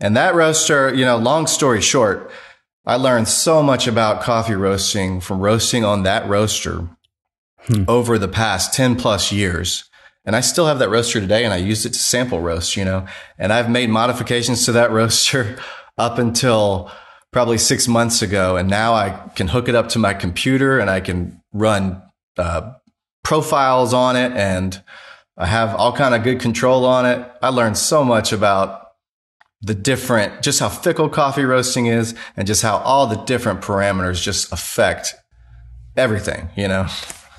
And 0.01 0.17
that 0.17 0.35
roaster, 0.35 0.93
you 0.93 1.05
know, 1.05 1.17
long 1.17 1.47
story 1.47 1.81
short, 1.81 2.31
I 2.85 2.97
learned 2.97 3.29
so 3.29 3.63
much 3.63 3.87
about 3.87 4.23
coffee 4.23 4.55
roasting 4.55 5.21
from 5.21 5.41
roasting 5.41 5.85
on 5.85 6.03
that 6.03 6.29
roaster 6.29 6.89
hmm. 7.66 7.85
over 7.88 8.18
the 8.18 8.29
past 8.29 8.75
10 8.75 8.96
plus 8.96 9.33
years. 9.33 9.88
And 10.25 10.37
I 10.37 10.40
still 10.40 10.66
have 10.66 10.79
that 10.79 10.88
roaster 10.88 11.20
today 11.20 11.44
and 11.44 11.53
I 11.53 11.57
used 11.57 11.85
it 11.85 11.90
to 11.90 11.98
sample 11.98 12.40
roast, 12.40 12.77
you 12.77 12.85
know, 12.85 13.07
and 13.38 13.53
I've 13.53 13.68
made 13.68 13.90
modifications 13.90 14.64
to 14.66 14.72
that 14.72 14.90
roaster 14.92 15.59
up 15.98 16.18
until 16.18 16.90
probably 17.33 17.59
six 17.59 17.88
months 17.88 18.22
ago. 18.22 18.57
And 18.57 18.68
now 18.68 18.94
I 18.94 19.11
can 19.35 19.48
hook 19.48 19.68
it 19.68 19.75
up 19.75 19.88
to 19.90 19.98
my 19.98 20.14
computer 20.14 20.79
and 20.79 20.88
I 20.88 21.01
can 21.01 21.42
run 21.53 22.03
uh, 22.38 22.72
profiles 23.25 23.92
on 23.92 24.16
it 24.16 24.33
and 24.33 24.83
I 25.37 25.46
have 25.46 25.75
all 25.75 25.92
kind 25.92 26.14
of 26.14 26.22
good 26.22 26.40
control 26.40 26.85
on 26.85 27.07
it. 27.07 27.27
I 27.42 27.48
learned 27.48 27.79
so 27.79 28.05
much 28.05 28.33
about 28.33 28.83
the 29.62 29.75
different, 29.75 30.42
just 30.42 30.61
how 30.61 30.68
fickle 30.68 31.09
coffee 31.09 31.44
roasting 31.44 31.87
is 31.87 32.14
and 32.37 32.46
just 32.46 32.62
how 32.62 32.79
all 32.79 33.07
the 33.07 33.16
different 33.16 33.61
parameters 33.61 34.22
just 34.22 34.53
affect 34.53 35.14
everything, 35.96 36.51
you 36.57 36.68
know? 36.68 36.87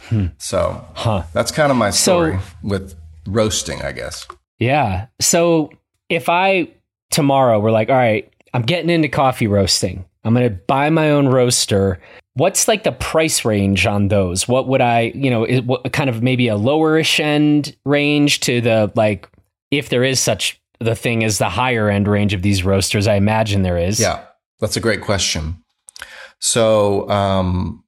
Hmm. 0.10 0.28
So 0.38 0.86
huh. 0.96 1.24
that's 1.34 1.52
kind 1.52 1.72
of 1.72 1.78
my 1.78 1.90
story 1.90 2.34
so, 2.34 2.44
with 2.62 2.96
roasting, 3.28 3.82
I 3.82 3.92
guess. 3.92 4.28
Yeah. 4.60 5.08
So 5.20 5.72
if 6.10 6.30
I 6.30 6.70
tomorrow 7.12 7.60
we're 7.60 7.72
like, 7.72 7.90
all 7.90 7.96
right, 7.96 8.32
I'm 8.54 8.64
getting 8.64 8.90
into 8.90 9.08
coffee 9.08 9.48
roasting. 9.48 10.06
I'm 10.24 10.34
going 10.34 10.48
to 10.48 10.56
buy 10.56 10.90
my 10.90 11.12
own 11.12 11.28
roaster. 11.28 12.00
What's 12.36 12.68
like 12.68 12.84
the 12.84 12.92
price 12.92 13.46
range 13.46 13.86
on 13.86 14.08
those? 14.08 14.48
What 14.48 14.68
would 14.68 14.82
I, 14.82 15.12
you 15.16 15.30
know, 15.30 15.44
is, 15.44 15.62
what 15.62 15.92
kind 15.94 16.10
of 16.10 16.24
maybe 16.24 16.48
a 16.48 16.56
lowerish 16.56 17.20
end 17.20 17.76
range 17.86 18.40
to 18.42 18.62
the 18.62 18.92
like, 18.96 19.28
if 19.70 19.90
there 19.90 20.04
is 20.04 20.20
such 20.20 20.60
the 20.80 20.96
thing 20.96 21.24
as 21.24 21.38
the 21.38 21.50
higher 21.50 21.90
end 21.90 22.08
range 22.08 22.34
of 22.34 22.42
these 22.42 22.64
roasters? 22.64 23.08
I 23.08 23.16
imagine 23.16 23.64
there 23.64 23.78
is. 23.78 24.00
Yeah, 24.00 24.24
that's 24.60 24.78
a 24.78 24.80
great 24.80 25.02
question. 25.02 25.58
So, 26.40 27.10
um, 27.10 27.83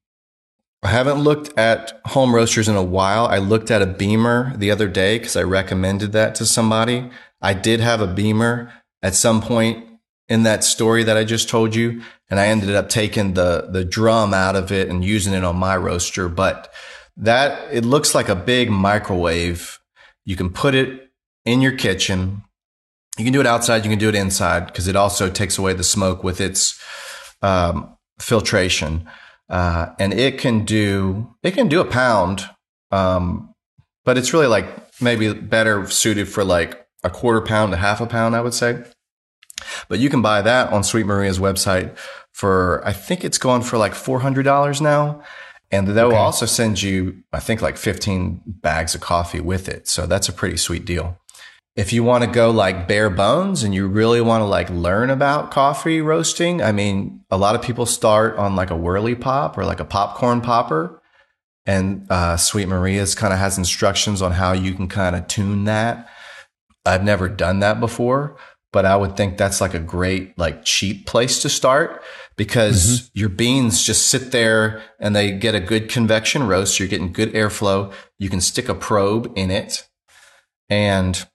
I 0.86 0.90
haven't 0.90 1.24
looked 1.24 1.58
at 1.58 2.00
home 2.06 2.36
roasters 2.36 2.68
in 2.68 2.76
a 2.76 2.84
while. 2.84 3.26
I 3.26 3.40
looked 3.40 3.72
at 3.72 3.82
a 3.82 3.88
Behmor 3.88 4.56
the 4.60 4.70
other 4.70 4.88
day 4.88 5.18
because 5.18 5.36
I 5.36 5.42
recommended 5.42 6.12
that 6.12 6.36
to 6.36 6.46
somebody. 6.46 7.10
I 7.42 7.56
did 7.56 7.80
have 7.80 8.02
a 8.02 8.08
Behmor 8.08 8.72
at 9.02 9.16
some 9.16 9.42
point 9.42 9.84
in 10.30 10.44
that 10.44 10.64
story 10.64 11.04
that 11.04 11.18
I 11.18 11.24
just 11.24 11.50
told 11.50 11.74
you, 11.74 12.04
and 12.30 12.40
I 12.40 12.50
ended 12.50 12.76
up 12.76 12.88
taking 12.88 13.34
the 13.34 13.68
the 13.72 13.84
drum 13.84 14.32
out 14.32 14.56
of 14.56 14.72
it 14.72 14.88
and 14.88 15.04
using 15.04 15.34
it 15.34 15.44
on 15.44 15.56
my 15.56 15.76
roaster. 15.76 16.30
But 16.30 16.72
that 17.18 17.68
it 17.74 17.84
looks 17.84 18.14
like 18.14 18.30
a 18.30 18.36
big 18.36 18.70
microwave. 18.70 19.80
You 20.24 20.36
can 20.36 20.52
put 20.52 20.76
it 20.76 21.10
in 21.46 21.62
your 21.62 21.76
kitchen. 21.76 22.44
You 23.18 23.24
can 23.24 23.34
do 23.34 23.42
it 23.42 23.48
outside. 23.48 23.86
You 23.86 23.90
can 23.90 23.98
do 23.98 24.10
it 24.10 24.16
inside 24.16 24.68
because 24.68 24.88
it 24.88 24.96
also 24.96 25.32
takes 25.32 25.58
away 25.58 25.74
the 25.74 25.84
smoke 25.84 26.24
with 26.24 26.40
its 26.40 26.80
um, 27.42 27.98
filtration 28.20 29.10
uh, 29.50 29.88
and 30.00 30.14
it 30.14 30.40
can 30.40 30.66
do 30.66 31.36
it 31.44 31.52
can 31.52 31.68
do 31.68 31.80
a 31.82 31.86
pound, 31.86 32.50
um, 32.92 33.54
but 34.04 34.18
it's 34.18 34.34
really 34.34 34.48
like 34.48 34.66
maybe 35.02 35.34
better 35.34 35.88
suited 35.88 36.28
for 36.28 36.44
like 36.44 36.88
a 37.04 37.10
quarter 37.10 37.42
pound 37.42 37.72
to 37.72 37.78
half 37.78 38.02
a 38.02 38.08
pound, 38.08 38.36
I 38.36 38.42
would 38.42 38.54
say. 38.54 38.84
But 39.88 40.00
you 40.00 40.10
can 40.10 40.22
buy 40.22 40.42
that 40.42 40.74
on 40.74 40.84
Sweet 40.84 41.06
Maria's 41.06 41.40
website 41.40 41.98
for 42.34 42.82
I 42.86 42.92
think 42.92 43.24
it's 43.24 43.38
going 43.38 43.62
for 43.62 43.78
like 43.78 43.96
four 43.96 44.20
hundred 44.20 44.44
dollars 44.44 44.82
now, 44.82 45.22
And 45.72 45.88
they'll 45.88 46.08
okay. 46.08 46.18
also 46.18 46.46
send 46.46 46.82
you, 46.82 47.24
I 47.34 47.40
think, 47.40 47.62
like 47.62 47.78
15 47.78 48.42
bags 48.46 48.96
of 48.96 49.02
coffee 49.02 49.40
with 49.40 49.68
it. 49.68 49.88
So 49.88 50.06
that's 50.06 50.30
a 50.30 50.34
pretty 50.34 50.58
sweet 50.58 50.86
deal. 50.86 51.18
If 51.76 51.92
you 51.92 52.06
want 52.06 52.24
to 52.24 52.30
go 52.30 52.52
like 52.52 52.88
bare 52.88 53.10
bones 53.10 53.64
and 53.64 53.76
you 53.76 53.88
really 53.88 54.22
want 54.22 54.42
to 54.42 54.46
like 54.46 54.70
learn 54.70 55.10
about 55.10 55.52
coffee 55.52 56.00
roasting, 56.00 56.62
I 56.62 56.72
mean, 56.72 57.26
a 57.30 57.38
lot 57.38 57.56
of 57.56 57.62
people 57.62 57.86
start 57.86 58.38
on 58.38 58.56
like 58.56 58.70
a 58.70 58.78
Whirley 58.78 59.16
Pop 59.16 59.58
or 59.58 59.66
like 59.66 59.82
a 59.82 59.86
popcorn 59.86 60.40
popper. 60.40 61.02
And 61.66 62.06
uh, 62.10 62.38
Sweet 62.38 62.68
Maria's 62.68 63.16
kind 63.16 63.34
of 63.34 63.40
has 63.40 63.58
instructions 63.58 64.22
on 64.22 64.32
how 64.32 64.54
you 64.54 64.74
can 64.74 64.88
kind 64.88 65.16
of 65.16 65.28
tune 65.28 65.66
that. 65.66 66.08
I've 66.86 67.04
never 67.04 67.28
done 67.28 67.60
that 67.60 67.80
before, 67.80 68.38
but 68.72 68.86
I 68.86 68.96
would 68.96 69.18
think 69.18 69.38
that's 69.38 69.60
like 69.60 69.74
a 69.74 69.80
great, 69.80 70.38
like 70.38 70.64
cheap 70.64 71.08
place 71.08 71.42
to 71.42 71.50
start 71.50 72.04
because 72.38 72.86
mm-hmm. 72.86 73.20
your 73.20 73.30
beans 73.30 73.84
just 73.84 74.08
sit 74.08 74.32
there 74.32 74.82
and 75.00 75.16
they 75.16 75.32
get 75.32 75.56
a 75.56 75.60
good 75.60 75.90
convection 75.90 76.48
roast. 76.48 76.80
You're 76.80 76.88
getting 76.88 77.12
good 77.12 77.34
airflow. 77.34 77.92
You 78.20 78.30
can 78.30 78.42
stick 78.42 78.70
a 78.70 78.76
probe 78.76 79.34
in 79.36 79.52
it. 79.52 79.88
And 80.70 81.28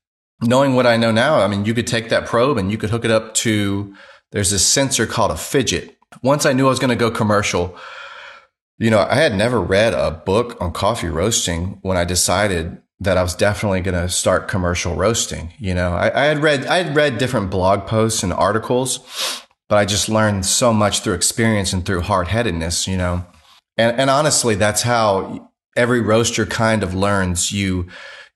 knowing 0.43 0.75
what 0.75 0.87
I 0.87 0.97
know 0.97 1.13
now, 1.13 1.41
I 1.41 1.49
mean, 1.49 1.65
you 1.65 1.75
could 1.75 1.87
take 1.87 2.09
that 2.09 2.27
probe 2.27 2.59
and 2.59 2.71
you 2.71 2.79
could 2.79 2.91
hook 2.91 3.05
it 3.05 3.11
up 3.11 3.35
to, 3.35 3.95
there's 4.33 4.51
this 4.51 4.67
sensor 4.67 5.07
called 5.07 5.31
a 5.31 5.35
Phidget. 5.35 5.95
Once 6.23 6.47
I 6.47 6.53
knew 6.53 6.67
I 6.67 6.71
was 6.71 6.79
going 6.79 6.91
to 6.91 6.97
go 6.97 7.11
commercial, 7.11 7.77
you 8.79 8.91
know, 8.91 9.01
I 9.01 9.17
had 9.17 9.35
never 9.35 9.61
read 9.61 9.93
a 9.93 10.11
book 10.11 10.57
on 10.61 10.73
coffee 10.73 11.09
roasting 11.09 11.79
when 11.83 11.97
I 11.97 12.05
decided 12.05 12.81
that 13.01 13.17
I 13.17 13.23
was 13.23 13.35
definitely 13.35 13.81
going 13.81 14.01
to 14.01 14.09
start 14.09 14.49
commercial 14.49 14.95
roasting. 14.95 15.53
You 15.59 15.75
know, 15.75 15.93
I, 15.93 16.23
I, 16.23 16.25
had 16.27 16.39
read, 16.43 16.67
I 16.67 16.83
had 16.83 16.97
read 16.97 17.19
different 17.19 17.51
blog 17.51 17.87
posts 17.87 18.23
and 18.23 18.33
articles, 18.33 19.47
but 19.69 19.77
I 19.77 19.85
just 19.85 20.09
learned 20.09 20.45
so 20.47 20.73
much 20.73 21.01
through 21.01 21.15
experience 21.15 21.73
and 21.73 21.85
through 21.85 22.03
hard 22.03 22.29
headedness, 22.29 22.87
you 22.87 22.97
know, 22.97 23.25
and, 23.81 23.99
and 23.99 24.11
honestly, 24.11 24.55
that's 24.55 24.83
how 24.83 25.51
every 25.77 26.01
roaster 26.01 26.45
kind 26.45 26.83
of 26.83 26.95
learns 26.95 27.53
you, 27.53 27.87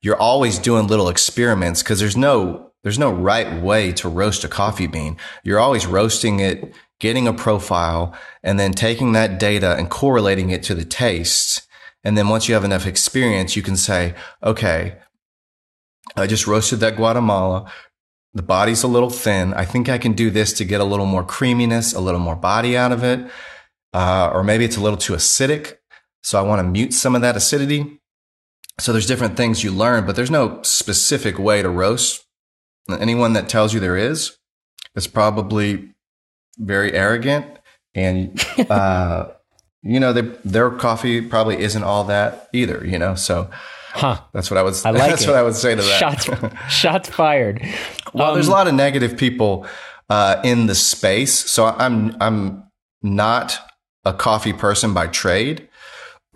you're 0.05 0.21
always 0.21 0.59
doing 0.59 0.87
little 0.87 1.09
experiments 1.09 1.83
because 1.83 1.99
there's 1.99 2.17
no, 2.17 2.73
there's 2.83 2.99
no 2.99 3.11
right 3.11 3.63
way 3.63 3.93
to 3.93 4.09
roast 4.09 4.45
a 4.45 4.49
coffee 4.49 4.87
bean. 4.87 5.17
You're 5.43 5.59
always 5.59 5.87
roasting 5.87 6.41
it 6.41 6.75
getting 7.01 7.27
a 7.29 7.33
profile, 7.33 8.15
and 8.43 8.59
then 8.59 8.73
taking 8.73 9.13
that 9.13 9.39
data 9.39 9.77
and 9.77 9.91
correlating 9.91 10.51
it 10.51 10.63
to 10.65 10.75
the 10.75 10.85
tastes. 10.85 11.67
And 12.03 12.17
then 12.17 12.29
once 12.29 12.49
you 12.49 12.55
have 12.55 12.65
enough 12.65 12.87
experience, 12.87 13.57
you 13.57 13.63
can 13.63 13.77
say, 13.77 14.15
okay, 14.43 14.97
I 16.17 16.27
just 16.27 16.47
roasted 16.47 16.81
that 16.81 16.97
Guatemala. 16.97 17.71
The 18.33 18.43
body's 18.43 18.83
a 18.83 18.89
little 18.89 19.11
thin. 19.11 19.55
I 19.55 19.65
think 19.65 19.89
I 19.89 19.99
can 19.99 20.13
do 20.13 20.31
this 20.31 20.53
to 20.55 20.65
get 20.65 20.81
a 20.81 20.85
little 20.85 21.07
more 21.07 21.25
creaminess, 21.25 21.93
a 21.93 22.01
little 22.01 22.21
more 22.21 22.37
body 22.37 22.77
out 22.77 22.93
of 22.93 23.05
it. 23.05 23.31
Uh, 23.93 24.31
or 24.33 24.43
maybe 24.43 24.65
it's 24.65 24.77
a 24.77 24.83
little 24.83 24.99
too 24.99 25.13
acidic. 25.13 25.77
So 26.23 26.39
I 26.39 26.43
want 26.43 26.61
to 26.61 26.65
mute 26.65 26.93
some 26.95 27.15
of 27.15 27.21
that 27.21 27.37
acidity. 27.37 28.01
So 28.79 28.93
there's 28.93 29.07
different 29.07 29.37
things 29.37 29.63
you 29.63 29.71
learn, 29.71 30.05
but 30.05 30.17
there's 30.17 30.31
no 30.31 30.61
specific 30.63 31.39
way 31.39 31.63
to 31.63 31.69
roast. 31.69 32.25
Anyone 32.91 33.33
that 33.35 33.49
tells 33.49 33.73
you 33.73 33.81
there 33.81 33.97
is, 33.97 34.37
is 34.95 35.07
probably 35.07 35.95
very 36.59 36.93
arrogant, 36.93 37.47
and 37.95 38.45
uh, 38.71 39.29
you 39.83 40.01
know, 40.01 40.13
their 40.13 40.25
their 40.45 40.71
coffee 40.71 41.21
probably 41.21 41.59
isn't 41.59 41.83
all 41.83 42.05
that 42.05 42.49
either. 42.53 42.85
You 42.85 42.99
know, 42.99 43.15
so. 43.15 43.51
Huh. 43.93 44.21
That's 44.33 44.51
what 44.51 44.59
I 44.59 44.65
would. 44.65 44.75
I 44.85 44.91
like 44.91 45.11
that's 45.11 45.23
it. 45.23 45.29
what 45.29 45.37
I 45.37 45.43
would 45.45 45.55
say 45.55 45.77
to 45.77 45.81
that. 45.81 46.01
Shots, 46.01 46.29
shots 46.69 47.09
fired. 47.09 47.65
well, 48.13 48.31
um, 48.31 48.35
there's 48.35 48.49
a 48.49 48.51
lot 48.51 48.67
of 48.67 48.75
negative 48.75 49.17
people 49.17 49.69
uh, 50.11 50.41
in 50.43 50.67
the 50.67 50.75
space, 50.75 51.33
so 51.33 51.67
I'm 51.67 52.21
I'm 52.21 52.65
not 53.03 53.57
a 54.05 54.13
coffee 54.13 54.53
person 54.53 54.95
by 54.95 55.07
trade. 55.07 55.69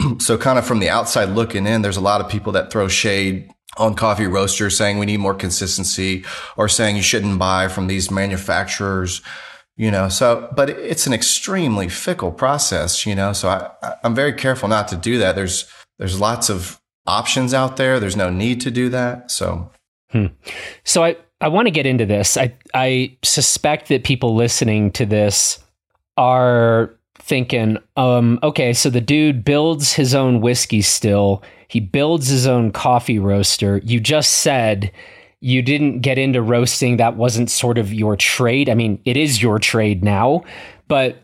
so, 0.19 0.39
kind 0.39 0.59
of 0.59 0.67
from 0.67 0.79
the 0.79 0.89
outside 0.89 1.31
looking 1.31 1.67
in, 1.67 1.83
there's 1.83 1.97
a 1.97 2.03
lot 2.03 2.21
of 2.21 2.29
people 2.29 2.53
that 2.53 2.71
throw 2.71 2.89
shade 2.89 3.51
on 3.77 3.95
coffee 3.95 4.27
roasters, 4.27 4.77
saying 4.77 4.99
we 4.99 5.07
need 5.07 5.19
more 5.19 5.35
consistency, 5.35 6.25
or 6.57 6.69
saying 6.69 6.97
you 6.97 7.03
shouldn't 7.03 7.39
buy 7.39 7.69
from 7.69 7.87
these 7.87 8.11
manufacturers 8.11 9.23
you 9.79 9.91
know? 9.91 10.11
So 10.11 10.51
but 10.55 10.69
it's 10.69 11.07
an 11.07 11.15
extremely 11.15 11.89
fickle 11.89 12.33
process 12.33 13.07
you 13.07 13.15
know? 13.15 13.33
So 13.33 13.49
I, 13.49 13.95
i'm 14.05 14.15
very 14.15 14.35
careful 14.35 14.69
not 14.69 14.89
to 14.89 14.97
do 14.97 15.17
that. 15.19 15.35
There's 15.35 15.67
there's 15.99 16.21
lots 16.21 16.51
of 16.51 16.79
options 17.07 17.55
out 17.55 17.79
there. 17.79 17.99
There's 17.99 18.17
no 18.17 18.29
need 18.29 18.61
to 18.61 18.71
do 18.71 18.91
that. 18.91 19.31
So. 19.31 19.71
Hmm. 20.11 20.27
so 20.85 21.05
i 21.05 21.17
i 21.41 21.49
want 21.49 21.67
to 21.67 21.71
get 21.71 21.87
into 21.87 22.05
this. 22.05 22.37
I 22.37 22.55
i 22.75 23.17
suspect 23.23 23.89
that 23.89 24.05
people 24.05 24.35
listening 24.35 24.91
to 24.93 25.07
this 25.07 25.59
are 26.17 26.98
thinking 27.19 27.79
um 27.97 28.39
okay 28.43 28.73
so 28.73 28.89
the 28.89 29.01
dude 29.01 29.45
builds 29.45 29.93
his 29.93 30.15
own 30.15 30.41
whiskey 30.41 30.81
still 30.81 31.43
he 31.69 31.81
builds 31.81 32.29
his 32.29 32.47
own 32.47 32.71
coffee 32.73 33.19
roaster 33.19 33.79
you 33.85 34.01
just 34.01 34.37
said 34.37 34.91
you 35.41 35.63
didn't 35.63 36.01
get 36.01 36.19
into 36.19 36.43
roasting 36.43 36.97
that 36.97 37.17
wasn't 37.17 37.51
sort 37.51 37.79
of 37.79 37.93
your 37.93 38.17
trade. 38.17 38.69
I 38.69 38.75
mean, 38.75 39.01
it 39.05 39.17
is 39.17 39.41
your 39.43 39.59
trade 39.59 40.03
now, 40.03 40.43
but 40.89 41.23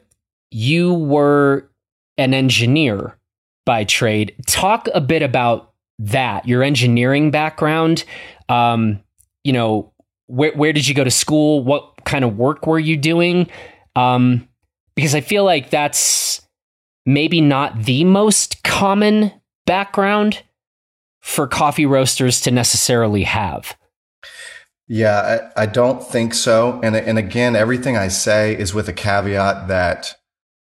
you 0.51 0.95
were 0.95 1.69
an 2.17 2.33
engineer 2.33 3.19
by 3.67 3.85
trade. 3.85 4.35
Talk 4.47 4.89
a 4.95 5.01
bit 5.01 5.23
about 5.23 5.73
that, 5.99 6.47
your 6.47 6.63
engineering 6.63 7.31
background. 7.31 8.05
Um, 8.49 9.01
you 9.43 9.53
know, 9.53 9.93
where 10.27 10.53
where 10.53 10.73
did 10.73 10.87
you 10.87 10.95
go 10.95 11.05
to 11.05 11.11
school? 11.11 11.63
What 11.65 12.05
kind 12.05 12.25
of 12.25 12.37
work 12.37 12.67
were 12.67 12.79
you 12.79 12.97
doing? 12.97 13.49
Um, 13.97 14.49
because 14.97 15.15
I 15.15 15.21
feel 15.21 15.45
like 15.45 15.71
that's 15.71 16.41
maybe 17.07 17.41
not 17.41 17.85
the 17.85 18.05
most 18.05 18.63
common 18.63 19.33
background 19.67 20.43
for 21.21 21.47
coffee 21.47 21.87
roasters 21.87 22.41
to 22.43 22.51
necessarily 22.51 23.23
have. 23.25 23.77
Yeah, 24.87 25.49
I, 25.57 25.63
I, 25.63 25.67
don't 25.67 26.03
think 26.03 26.35
so. 26.35 26.79
And 26.83 26.95
and 26.95 27.17
again, 27.19 27.57
everything 27.57 27.97
I 27.97 28.09
say 28.09 28.55
is 28.55 28.75
with 28.75 28.87
a 28.89 28.93
caveat 28.93 29.69
that 29.69 30.15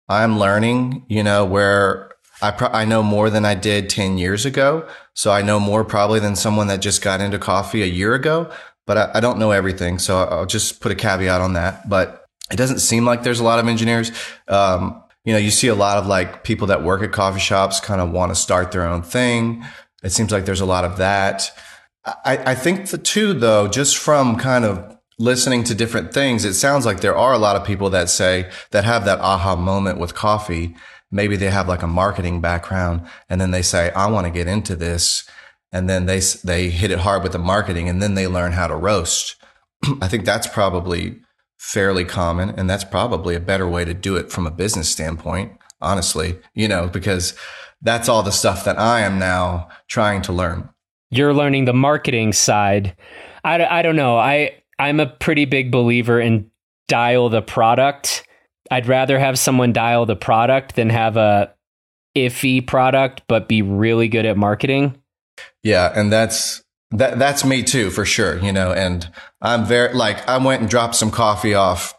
I'm 0.08 0.40
learning. 0.40 1.06
You 1.08 1.24
know, 1.24 1.46
where 1.46 2.12
I 2.42 2.50
pro- 2.50 2.70
I 2.70 2.86
know 2.86 3.04
more 3.04 3.30
than 3.30 3.46
I 3.46 3.54
did 3.54 3.88
ten 3.88 4.18
years 4.18 4.48
ago, 4.48 4.88
so 5.14 5.32
I 5.32 5.44
know 5.44 5.60
more 5.60 5.86
probably 5.86 6.20
than 6.20 6.36
someone 6.36 6.66
that 6.68 6.82
just 6.82 7.04
got 7.04 7.22
into 7.22 7.38
coffee 7.38 7.84
a 7.84 7.86
year 7.86 8.16
ago. 8.16 8.52
But 8.88 8.98
I, 8.98 9.12
I 9.16 9.20
don't 9.20 9.38
know 9.38 9.52
everything, 9.52 10.00
so 10.00 10.24
I'll 10.24 10.48
just 10.48 10.82
put 10.82 10.92
a 10.92 10.96
caveat 10.96 11.42
on 11.42 11.54
that. 11.54 11.88
But 11.88 12.19
it 12.52 12.56
doesn't 12.56 12.80
seem 12.80 13.06
like 13.06 13.24
there's 13.24 13.40
a 13.40 13.44
lot 13.44 13.60
of 13.60 13.68
engineers. 13.68 14.12
Um, 14.48 15.04
you 15.26 15.34
know, 15.34 15.40
you 15.40 15.52
see 15.52 15.68
a 15.68 15.76
lot 15.76 15.98
of 15.98 16.08
like 16.08 16.44
people 16.44 16.68
that 16.68 16.84
work 16.84 17.04
at 17.04 17.12
coffee 17.12 17.40
shops 17.40 17.80
kind 17.80 18.02
of 18.02 18.12
want 18.12 18.32
to 18.32 18.36
start 18.36 18.72
their 18.72 18.88
own 18.88 19.04
thing. 19.04 19.64
It 20.04 20.12
seems 20.12 20.32
like 20.32 20.46
there's 20.46 20.62
a 20.62 20.66
lot 20.66 20.86
of 20.86 20.98
that. 20.98 21.52
I, 22.06 22.38
I 22.38 22.56
think 22.56 22.90
the 22.90 22.98
two, 22.98 23.34
though, 23.34 23.68
just 23.68 23.98
from 23.98 24.38
kind 24.38 24.66
of 24.66 24.98
listening 25.20 25.64
to 25.66 25.76
different 25.76 26.14
things, 26.14 26.46
it 26.46 26.54
sounds 26.54 26.86
like 26.86 27.02
there 27.02 27.16
are 27.16 27.34
a 27.34 27.38
lot 27.38 27.56
of 27.56 27.66
people 27.66 27.90
that 27.90 28.10
say 28.10 28.50
that 28.72 28.86
have 28.86 29.06
that 29.06 29.20
aha 29.20 29.56
moment 29.56 30.00
with 30.00 30.16
coffee. 30.16 30.76
Maybe 31.12 31.36
they 31.36 31.50
have 31.50 31.68
like 31.68 31.84
a 31.84 31.88
marketing 31.88 32.40
background 32.40 33.06
and 33.30 33.42
then 33.42 33.52
they 33.52 33.62
say, 33.62 33.92
I 33.92 34.08
want 34.08 34.26
to 34.26 34.32
get 34.32 34.48
into 34.48 34.76
this. 34.76 35.30
And 35.72 35.90
then 35.90 36.06
they, 36.06 36.20
they 36.44 36.70
hit 36.70 36.92
it 36.92 37.00
hard 37.00 37.22
with 37.22 37.34
the 37.34 37.40
marketing 37.40 37.90
and 37.90 38.02
then 38.02 38.16
they 38.16 38.28
learn 38.28 38.54
how 38.54 38.68
to 38.68 38.76
roast. 38.76 39.36
I 40.02 40.08
think 40.08 40.26
that's 40.26 40.48
probably 40.48 41.20
fairly 41.60 42.06
common. 42.06 42.50
And 42.50 42.68
that's 42.68 42.84
probably 42.84 43.36
a 43.36 43.40
better 43.40 43.70
way 43.70 43.86
to 43.86 43.94
do 43.94 44.16
it 44.16 44.32
from 44.32 44.48
a 44.48 44.52
business 44.52 44.90
standpoint, 44.90 45.52
honestly, 45.80 46.40
you 46.56 46.68
know, 46.68 46.88
because 46.88 47.36
that's 47.82 48.10
all 48.10 48.24
the 48.24 48.32
stuff 48.32 48.66
that 48.66 48.80
I 48.80 49.02
am 49.02 49.20
now 49.20 49.70
trying 49.88 50.24
to 50.24 50.34
learn 50.34 50.70
you're 51.12 51.34
learning 51.34 51.66
the 51.66 51.74
marketing 51.74 52.34
side. 52.34 52.96
I, 53.44 53.64
I 53.66 53.82
don't 53.82 53.96
know. 53.96 54.18
I 54.18 54.62
I'm 54.78 55.00
a 55.00 55.08
pretty 55.08 55.46
big 55.46 55.72
believer 55.72 56.20
in 56.20 56.50
dial 56.88 57.30
the 57.30 57.42
product. 57.42 58.26
I'd 58.72 58.88
rather 58.88 59.18
have 59.20 59.40
someone 59.40 59.74
dial 59.74 60.06
the 60.06 60.16
product 60.16 60.76
than 60.76 60.90
have 60.90 61.18
a 61.18 61.54
iffy 62.16 62.66
product 62.66 63.22
but 63.28 63.48
be 63.48 63.62
really 63.62 64.08
good 64.08 64.26
at 64.26 64.38
marketing. 64.38 64.96
Yeah, 65.64 65.92
and 65.96 66.12
that's 66.12 66.64
that 66.92 67.20
that's 67.20 67.46
me 67.46 67.64
too 67.64 67.90
for 67.90 68.06
sure, 68.06 68.40
you 68.40 68.52
know, 68.52 68.72
and 68.72 69.10
I'm 69.42 69.66
very 69.66 69.94
like 69.94 70.28
I 70.28 70.38
went 70.38 70.62
and 70.62 70.70
dropped 70.70 70.96
some 70.96 71.12
coffee 71.12 71.54
off 71.54 71.94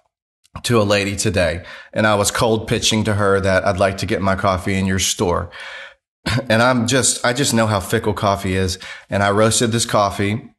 to 0.65 0.81
a 0.81 0.83
lady 0.83 1.15
today 1.15 1.65
and 1.93 2.07
I 2.07 2.17
was 2.17 2.31
cold 2.31 2.67
pitching 2.67 3.05
to 3.05 3.15
her 3.15 3.41
that 3.41 3.65
I'd 3.65 3.79
like 3.79 3.99
to 3.99 4.07
get 4.07 4.21
my 4.21 4.35
coffee 4.35 4.75
in 4.75 4.87
your 4.87 4.99
store 4.99 5.51
and 6.49 6.63
I'm 6.63 6.87
just, 6.87 7.25
I 7.25 7.33
just 7.33 7.55
know 7.55 7.67
how 7.67 7.81
fickle 7.81 8.15
coffee 8.15 8.55
is. 8.55 8.79
And 9.09 9.23
I 9.23 9.31
roasted 9.31 9.73
this 9.73 9.87
coffee 9.87 10.51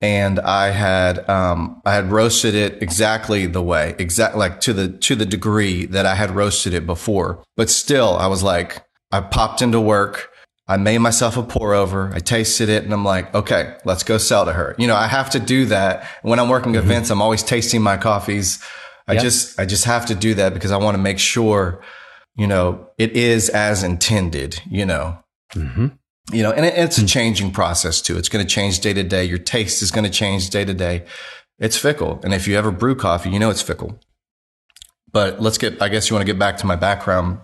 and 0.00 0.38
I 0.40 0.70
had, 0.70 1.28
um, 1.28 1.82
I 1.84 1.94
had 1.94 2.10
roasted 2.10 2.54
it 2.54 2.82
exactly 2.82 3.46
the 3.46 3.62
way, 3.62 3.94
exact, 3.98 4.36
like 4.36 4.60
to 4.60 4.72
the, 4.72 4.88
to 4.88 5.14
the 5.14 5.26
degree 5.26 5.86
that 5.86 6.06
I 6.06 6.14
had 6.14 6.30
roasted 6.30 6.72
it 6.72 6.86
before. 6.86 7.42
But 7.56 7.70
still, 7.70 8.16
I 8.16 8.26
was 8.26 8.42
like, 8.42 8.84
I 9.10 9.20
popped 9.20 9.62
into 9.62 9.80
work. 9.80 10.30
I 10.68 10.76
made 10.76 10.98
myself 10.98 11.36
a 11.36 11.42
pour 11.42 11.74
over. 11.74 12.12
I 12.14 12.18
tasted 12.18 12.68
it 12.68 12.84
and 12.84 12.92
I'm 12.92 13.04
like, 13.04 13.34
okay, 13.34 13.76
let's 13.84 14.02
go 14.02 14.18
sell 14.18 14.44
to 14.44 14.52
her. 14.52 14.74
You 14.78 14.86
know, 14.86 14.94
I 14.94 15.06
have 15.06 15.30
to 15.30 15.40
do 15.40 15.64
that. 15.66 16.06
When 16.22 16.38
I'm 16.38 16.48
working 16.48 16.72
mm-hmm. 16.72 16.84
events, 16.84 17.10
I'm 17.10 17.22
always 17.22 17.42
tasting 17.42 17.82
my 17.82 17.96
coffees. 17.96 18.62
I 19.06 19.14
yep. 19.14 19.22
just, 19.22 19.58
I 19.58 19.64
just 19.64 19.86
have 19.86 20.04
to 20.06 20.14
do 20.14 20.34
that 20.34 20.52
because 20.52 20.70
I 20.70 20.76
want 20.76 20.94
to 20.94 21.02
make 21.02 21.18
sure 21.18 21.80
you 22.38 22.46
know, 22.46 22.88
it 22.96 23.12
is 23.12 23.50
as 23.50 23.82
intended, 23.82 24.62
you 24.70 24.86
know. 24.86 25.18
Mm-hmm. 25.54 25.88
You 26.30 26.42
know, 26.42 26.52
and 26.52 26.64
it, 26.64 26.74
it's 26.76 26.96
a 26.96 27.04
changing 27.04 27.50
process 27.50 28.00
too. 28.00 28.16
It's 28.16 28.28
going 28.28 28.46
to 28.46 28.50
change 28.50 28.80
day 28.80 28.92
to 28.92 29.02
day. 29.02 29.24
Your 29.24 29.38
taste 29.38 29.82
is 29.82 29.90
going 29.90 30.04
to 30.04 30.10
change 30.10 30.48
day 30.50 30.64
to 30.64 30.72
day. 30.72 31.04
It's 31.58 31.76
fickle. 31.76 32.20
And 32.22 32.32
if 32.32 32.46
you 32.46 32.56
ever 32.56 32.70
brew 32.70 32.94
coffee, 32.94 33.30
you 33.30 33.40
know 33.40 33.50
it's 33.50 33.60
fickle. 33.60 33.98
But 35.10 35.40
let's 35.40 35.58
get, 35.58 35.82
I 35.82 35.88
guess 35.88 36.08
you 36.08 36.14
want 36.14 36.26
to 36.26 36.32
get 36.32 36.38
back 36.38 36.58
to 36.58 36.66
my 36.66 36.76
background. 36.76 37.40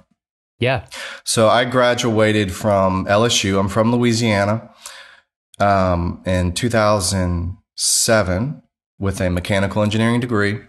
Yeah. 0.58 0.86
So 1.24 1.48
I 1.48 1.64
graduated 1.64 2.52
from 2.52 3.06
LSU. 3.06 3.58
I'm 3.58 3.68
from 3.68 3.92
Louisiana 3.92 4.70
um, 5.58 6.22
in 6.26 6.52
2007 6.52 8.62
with 8.98 9.20
a 9.20 9.30
mechanical 9.30 9.82
engineering 9.82 10.20
degree. 10.20 10.60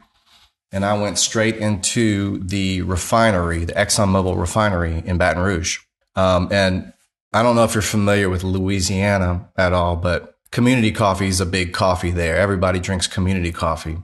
And 0.72 0.84
I 0.84 0.98
went 1.00 1.18
straight 1.20 1.58
into 1.58 2.40
the 2.44 2.82
refinery, 2.82 3.66
the 3.66 3.74
ExxonMobil 3.74 4.38
refinery 4.38 5.04
in 5.06 5.18
Baton 5.18 5.44
Rouge. 5.44 5.80
Um, 6.16 6.50
and 6.52 6.92
I 7.32 7.44
don't 7.44 7.56
know 7.56 7.64
if 7.64 7.74
you're 7.74 7.82
familiar 7.82 8.30
with 8.30 8.44
Louisiana 8.44 9.50
at 9.58 9.74
all, 9.74 9.96
but 9.96 10.36
community 10.52 10.92
coffee 10.92 11.28
is 11.28 11.40
a 11.40 11.46
big 11.46 11.74
coffee 11.74 12.12
there. 12.12 12.38
Everybody 12.38 12.80
drinks 12.80 13.08
community 13.08 13.52
coffee. 13.52 13.98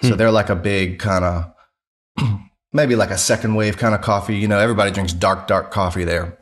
So 0.00 0.10
Hmm. 0.10 0.16
they're 0.16 0.30
like 0.32 0.48
a 0.50 0.56
big 0.56 0.98
kind 0.98 1.24
of, 1.24 1.52
maybe 2.72 2.96
like 2.96 3.10
a 3.10 3.18
second 3.18 3.54
wave 3.54 3.76
kind 3.76 3.94
of 3.94 4.00
coffee. 4.00 4.36
You 4.36 4.48
know, 4.48 4.58
everybody 4.58 4.90
drinks 4.90 5.12
dark, 5.12 5.46
dark 5.46 5.70
coffee 5.70 6.04
there. 6.04 6.38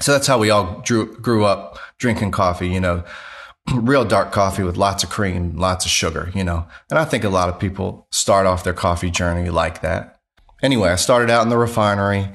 So 0.00 0.12
that's 0.12 0.26
how 0.26 0.38
we 0.38 0.50
all 0.50 0.80
drew, 0.84 1.16
grew 1.16 1.44
up 1.44 1.78
drinking 1.98 2.32
coffee, 2.32 2.68
you 2.68 2.80
know, 2.80 3.04
real 3.74 4.04
dark 4.04 4.32
coffee 4.32 4.62
with 4.62 4.76
lots 4.76 5.04
of 5.04 5.10
cream, 5.10 5.56
lots 5.56 5.84
of 5.84 5.90
sugar, 5.90 6.30
you 6.34 6.44
know. 6.44 6.66
And 6.90 6.98
I 6.98 7.04
think 7.04 7.24
a 7.24 7.28
lot 7.28 7.48
of 7.48 7.58
people 7.58 8.06
start 8.10 8.46
off 8.46 8.64
their 8.64 8.74
coffee 8.74 9.10
journey 9.10 9.50
like 9.50 9.82
that. 9.82 10.20
Anyway, 10.62 10.88
I 10.88 10.96
started 10.96 11.30
out 11.30 11.42
in 11.42 11.48
the 11.48 11.58
refinery. 11.58 12.28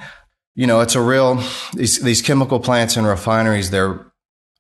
You 0.55 0.67
know, 0.67 0.81
it's 0.81 0.95
a 0.95 1.01
real 1.01 1.41
these 1.73 1.99
these 1.99 2.21
chemical 2.21 2.59
plants 2.59 2.97
and 2.97 3.07
refineries, 3.07 3.71
they're 3.71 4.08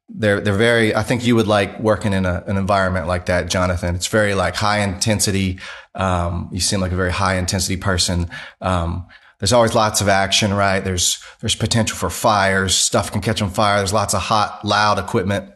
they're 0.09 0.41
they're 0.41 0.53
very 0.53 0.95
I 0.95 1.03
think 1.03 1.25
you 1.25 1.35
would 1.35 1.47
like 1.47 1.79
working 1.79 2.13
in 2.13 2.25
a, 2.25 2.43
an 2.47 2.57
environment 2.57 3.07
like 3.07 3.27
that, 3.27 3.49
Jonathan. 3.49 3.95
It's 3.95 4.07
very 4.07 4.33
like 4.33 4.55
high 4.55 4.79
intensity. 4.79 5.59
Um, 5.95 6.49
you 6.51 6.59
seem 6.59 6.81
like 6.81 6.91
a 6.91 6.95
very 6.95 7.11
high 7.11 7.35
intensity 7.35 7.77
person. 7.77 8.29
Um, 8.61 9.07
there's 9.39 9.53
always 9.53 9.73
lots 9.73 10.01
of 10.01 10.09
action, 10.09 10.53
right? 10.53 10.81
There's 10.81 11.23
there's 11.39 11.55
potential 11.55 11.97
for 11.97 12.09
fires. 12.09 12.75
Stuff 12.75 13.11
can 13.11 13.21
catch 13.21 13.41
on 13.41 13.49
fire. 13.49 13.77
There's 13.77 13.93
lots 13.93 14.13
of 14.13 14.21
hot, 14.21 14.65
loud 14.65 14.99
equipment, 14.99 15.53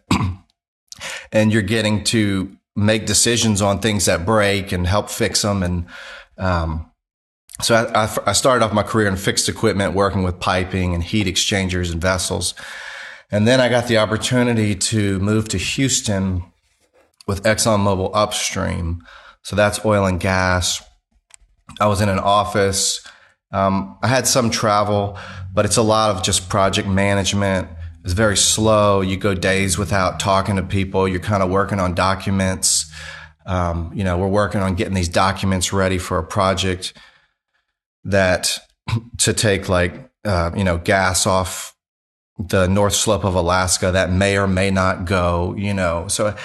and 1.31 1.51
you're 1.51 1.61
getting 1.61 2.03
to 2.05 2.55
make 2.75 3.05
decisions 3.05 3.61
on 3.61 3.79
things 3.79 4.05
that 4.05 4.25
break 4.25 4.71
and 4.71 4.87
help 4.87 5.09
fix 5.09 5.41
them. 5.41 5.61
And 5.63 5.85
um, 6.37 6.89
so 7.61 7.75
I, 7.75 8.05
I, 8.05 8.17
I 8.27 8.33
started 8.33 8.63
off 8.65 8.73
my 8.73 8.83
career 8.83 9.07
in 9.07 9.15
fixed 9.15 9.49
equipment, 9.49 9.93
working 9.93 10.23
with 10.23 10.39
piping 10.39 10.93
and 10.93 11.03
heat 11.03 11.27
exchangers 11.27 11.91
and 11.91 12.01
vessels. 12.01 12.53
And 13.33 13.47
then 13.47 13.59
I 13.59 13.67
got 13.67 13.87
the 13.87 13.97
opportunity 13.97 14.75
to 14.75 15.17
move 15.17 15.47
to 15.49 15.57
Houston 15.57 16.43
with 17.25 17.41
ExxonMobil 17.41 18.11
Upstream. 18.13 19.03
So 19.41 19.55
that's 19.55 19.83
oil 19.83 20.05
and 20.05 20.19
gas. 20.19 20.83
I 21.81 21.87
was 21.87 21.99
in 21.99 22.09
an 22.09 22.19
office. 22.19 23.03
Um, 23.51 23.97
I 24.03 24.07
had 24.07 24.27
some 24.27 24.51
travel, 24.51 25.17
but 25.51 25.65
it's 25.65 25.77
a 25.77 25.81
lot 25.81 26.15
of 26.15 26.21
just 26.21 26.47
project 26.47 26.87
management. 26.87 27.69
It's 28.03 28.13
very 28.13 28.37
slow. 28.37 29.01
You 29.01 29.17
go 29.17 29.33
days 29.33 29.79
without 29.79 30.19
talking 30.19 30.57
to 30.57 30.61
people. 30.61 31.07
You're 31.07 31.19
kind 31.19 31.41
of 31.41 31.49
working 31.49 31.79
on 31.79 31.95
documents. 31.95 32.85
Um, 33.47 33.91
you 33.95 34.03
know, 34.03 34.15
we're 34.15 34.27
working 34.27 34.61
on 34.61 34.75
getting 34.75 34.93
these 34.93 35.09
documents 35.09 35.73
ready 35.73 35.97
for 35.97 36.19
a 36.19 36.23
project 36.23 36.93
that 38.03 38.59
to 39.17 39.33
take 39.33 39.69
like, 39.69 40.11
uh, 40.23 40.51
you 40.55 40.63
know, 40.63 40.77
gas 40.77 41.25
off 41.25 41.72
the 42.37 42.67
North 42.67 42.93
Slope 42.93 43.23
of 43.23 43.35
Alaska 43.35 43.91
that 43.91 44.11
may 44.11 44.37
or 44.37 44.47
may 44.47 44.71
not 44.71 45.05
go, 45.05 45.55
you 45.57 45.73
know. 45.73 46.07
So 46.07 46.35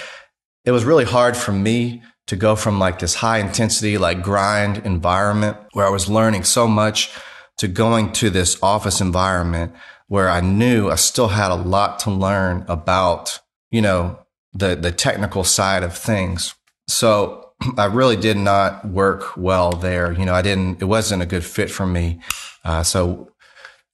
it 0.64 0.70
was 0.70 0.84
really 0.84 1.04
hard 1.04 1.36
for 1.36 1.52
me 1.52 2.02
to 2.26 2.36
go 2.36 2.54
from 2.54 2.78
like 2.78 2.98
this 2.98 3.16
high 3.16 3.38
intensity, 3.38 3.96
like 3.96 4.22
grind 4.22 4.78
environment 4.84 5.56
where 5.72 5.86
I 5.86 5.90
was 5.90 6.10
learning 6.10 6.44
so 6.44 6.68
much 6.68 7.10
to 7.56 7.68
going 7.68 8.12
to 8.12 8.30
this 8.30 8.62
office 8.62 9.00
environment 9.00 9.72
where 10.08 10.28
I 10.28 10.40
knew 10.40 10.90
I 10.90 10.96
still 10.96 11.28
had 11.28 11.50
a 11.50 11.54
lot 11.54 11.98
to 12.00 12.10
learn 12.10 12.64
about, 12.68 13.40
you 13.70 13.80
know, 13.80 14.18
the, 14.52 14.74
the 14.74 14.92
technical 14.92 15.44
side 15.44 15.82
of 15.82 15.96
things. 15.96 16.54
So 16.86 17.52
I 17.78 17.86
really 17.86 18.16
did 18.16 18.36
not 18.36 18.86
work 18.86 19.36
well 19.36 19.72
there. 19.72 20.12
You 20.12 20.24
know, 20.24 20.34
I 20.34 20.42
didn't, 20.42 20.82
it 20.82 20.86
wasn't 20.86 21.22
a 21.22 21.26
good 21.26 21.44
fit 21.44 21.70
for 21.70 21.86
me. 21.86 22.20
Uh, 22.64 22.82
so 22.82 23.27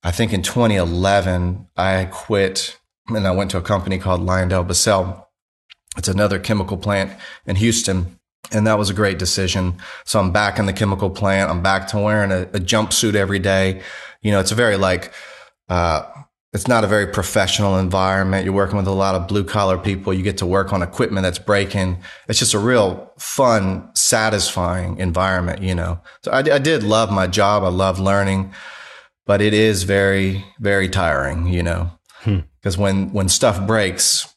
I 0.04 0.10
think 0.10 0.32
in 0.32 0.42
2011, 0.42 1.66
I 1.76 2.04
quit 2.12 2.78
and 3.08 3.26
I 3.26 3.30
went 3.32 3.50
to 3.52 3.58
a 3.58 3.62
company 3.62 3.98
called 3.98 4.20
LyondellBasell. 4.20 5.24
It's 5.96 6.08
another 6.08 6.38
chemical 6.38 6.76
plant 6.76 7.12
in 7.46 7.56
Houston. 7.56 8.18
And 8.52 8.66
that 8.66 8.78
was 8.78 8.90
a 8.90 8.94
great 8.94 9.18
decision. 9.18 9.78
So 10.04 10.20
I'm 10.20 10.30
back 10.30 10.58
in 10.58 10.66
the 10.66 10.72
chemical 10.72 11.08
plant. 11.08 11.50
I'm 11.50 11.62
back 11.62 11.88
to 11.88 11.98
wearing 11.98 12.30
a, 12.30 12.42
a 12.42 12.60
jumpsuit 12.60 13.14
every 13.14 13.38
day. 13.38 13.80
You 14.20 14.32
know, 14.32 14.40
it's 14.40 14.52
a 14.52 14.54
very 14.54 14.76
like, 14.76 15.12
uh, 15.70 16.02
it's 16.52 16.68
not 16.68 16.84
a 16.84 16.86
very 16.86 17.06
professional 17.06 17.78
environment. 17.78 18.44
You're 18.44 18.54
working 18.54 18.76
with 18.76 18.86
a 18.86 18.92
lot 18.92 19.14
of 19.14 19.26
blue 19.26 19.42
collar 19.42 19.76
people. 19.78 20.12
You 20.12 20.22
get 20.22 20.38
to 20.38 20.46
work 20.46 20.72
on 20.72 20.82
equipment 20.82 21.24
that's 21.24 21.38
breaking. 21.38 21.98
It's 22.28 22.38
just 22.38 22.54
a 22.54 22.58
real 22.58 23.10
fun, 23.18 23.90
satisfying 23.94 24.98
environment, 24.98 25.62
you 25.62 25.74
know. 25.74 26.00
So 26.22 26.30
I, 26.30 26.38
I 26.38 26.58
did 26.58 26.84
love 26.84 27.10
my 27.10 27.26
job. 27.26 27.64
I 27.64 27.68
love 27.68 27.98
learning, 27.98 28.52
but 29.26 29.40
it 29.40 29.54
is 29.54 29.84
very, 29.84 30.44
very 30.60 30.88
tiring, 30.88 31.46
you 31.46 31.62
know, 31.62 31.90
because 32.24 32.76
when, 32.78 33.12
when 33.12 33.28
stuff 33.28 33.66
breaks, 33.66 34.34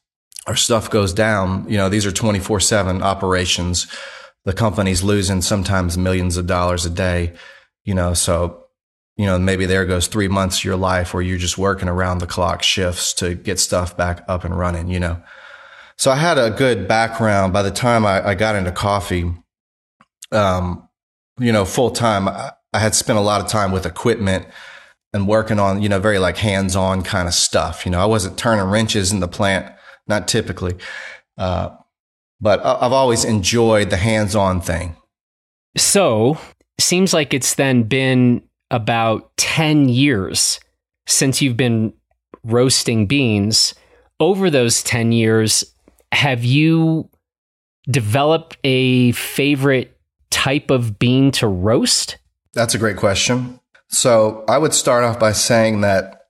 or 0.48 0.56
stuff 0.56 0.90
goes 0.90 1.14
down, 1.14 1.66
you 1.70 1.78
know, 1.78 1.90
these 1.90 2.06
are 2.06 2.12
24 2.12 2.62
7 2.62 3.04
operations. 3.04 3.86
The 4.46 4.54
company's 4.54 5.04
losing 5.04 5.42
sometimes 5.42 5.98
millions 5.98 6.38
of 6.38 6.48
dollars 6.48 6.86
a 6.86 6.90
day, 6.90 7.34
you 7.84 7.94
know, 7.94 8.14
so, 8.14 8.64
you 9.18 9.26
know, 9.26 9.38
maybe 9.38 9.66
there 9.66 9.86
goes 9.86 10.08
three 10.08 10.30
months 10.30 10.60
of 10.60 10.64
your 10.64 10.78
life 10.78 11.14
where 11.14 11.22
you're 11.22 11.38
just 11.38 11.58
working 11.58 11.90
around 11.90 12.20
the 12.20 12.28
clock 12.28 12.64
shifts 12.64 13.14
to 13.16 13.36
get 13.36 13.60
stuff 13.60 13.98
back 13.98 14.24
up 14.30 14.46
and 14.46 14.58
running, 14.58 14.88
you 14.88 15.02
know. 15.02 15.22
So 15.98 16.12
I 16.12 16.16
had 16.16 16.38
a 16.38 16.52
good 16.52 16.88
background 16.88 17.52
by 17.52 17.64
the 17.64 17.72
time 17.72 18.06
I, 18.06 18.30
I 18.30 18.36
got 18.36 18.56
into 18.56 18.72
coffee, 18.72 19.34
um, 20.32 20.88
you 21.40 21.52
know, 21.52 21.66
full 21.66 21.92
time. 21.92 22.30
I, 22.30 22.52
I 22.72 22.80
had 22.80 22.96
spent 22.96 23.18
a 23.18 23.22
lot 23.22 23.42
of 23.42 23.48
time 23.48 23.72
with 23.72 23.86
equipment 23.86 24.46
and 25.14 25.28
working 25.28 25.60
on, 25.60 25.82
you 25.82 25.90
know, 25.90 26.00
very 26.00 26.20
like 26.20 26.38
hands 26.38 26.76
on 26.76 27.02
kind 27.02 27.28
of 27.28 27.34
stuff. 27.34 27.86
You 27.86 27.92
know, 27.92 28.00
I 28.00 28.06
wasn't 28.06 28.38
turning 28.38 28.66
wrenches 28.66 29.12
in 29.12 29.20
the 29.20 29.28
plant 29.28 29.74
not 30.08 30.28
typically. 30.28 30.76
Uh, 31.38 31.70
but 32.40 32.64
I've 32.66 32.92
always 32.92 33.26
enjoyed 33.26 33.90
the 33.90 33.98
hands 33.98 34.36
on 34.36 34.62
thing. 34.62 34.96
So, 35.76 36.38
seems 36.80 37.14
like 37.14 37.34
it's 37.34 37.56
then 37.56 37.84
been 37.84 38.44
about 38.72 39.36
10 39.38 39.90
years 39.90 40.60
since 41.08 41.42
you've 41.42 41.58
been 41.58 41.94
roasting 42.44 43.08
beans. 43.08 43.74
Over 44.20 44.50
those 44.50 44.84
10 44.84 45.12
years, 45.12 45.64
have 46.12 46.44
you 46.44 47.10
developed 47.90 48.58
a 48.64 49.12
favorite 49.14 49.98
type 50.30 50.72
of 50.72 51.00
bean 51.00 51.32
to 51.32 51.48
roast? 51.48 52.18
That's 52.54 52.74
a 52.74 52.80
great 52.80 52.98
question. 52.98 53.60
So, 53.90 54.44
I 54.48 54.58
would 54.58 54.74
start 54.74 55.04
off 55.04 55.20
by 55.20 55.32
saying 55.32 55.82
that 55.82 56.22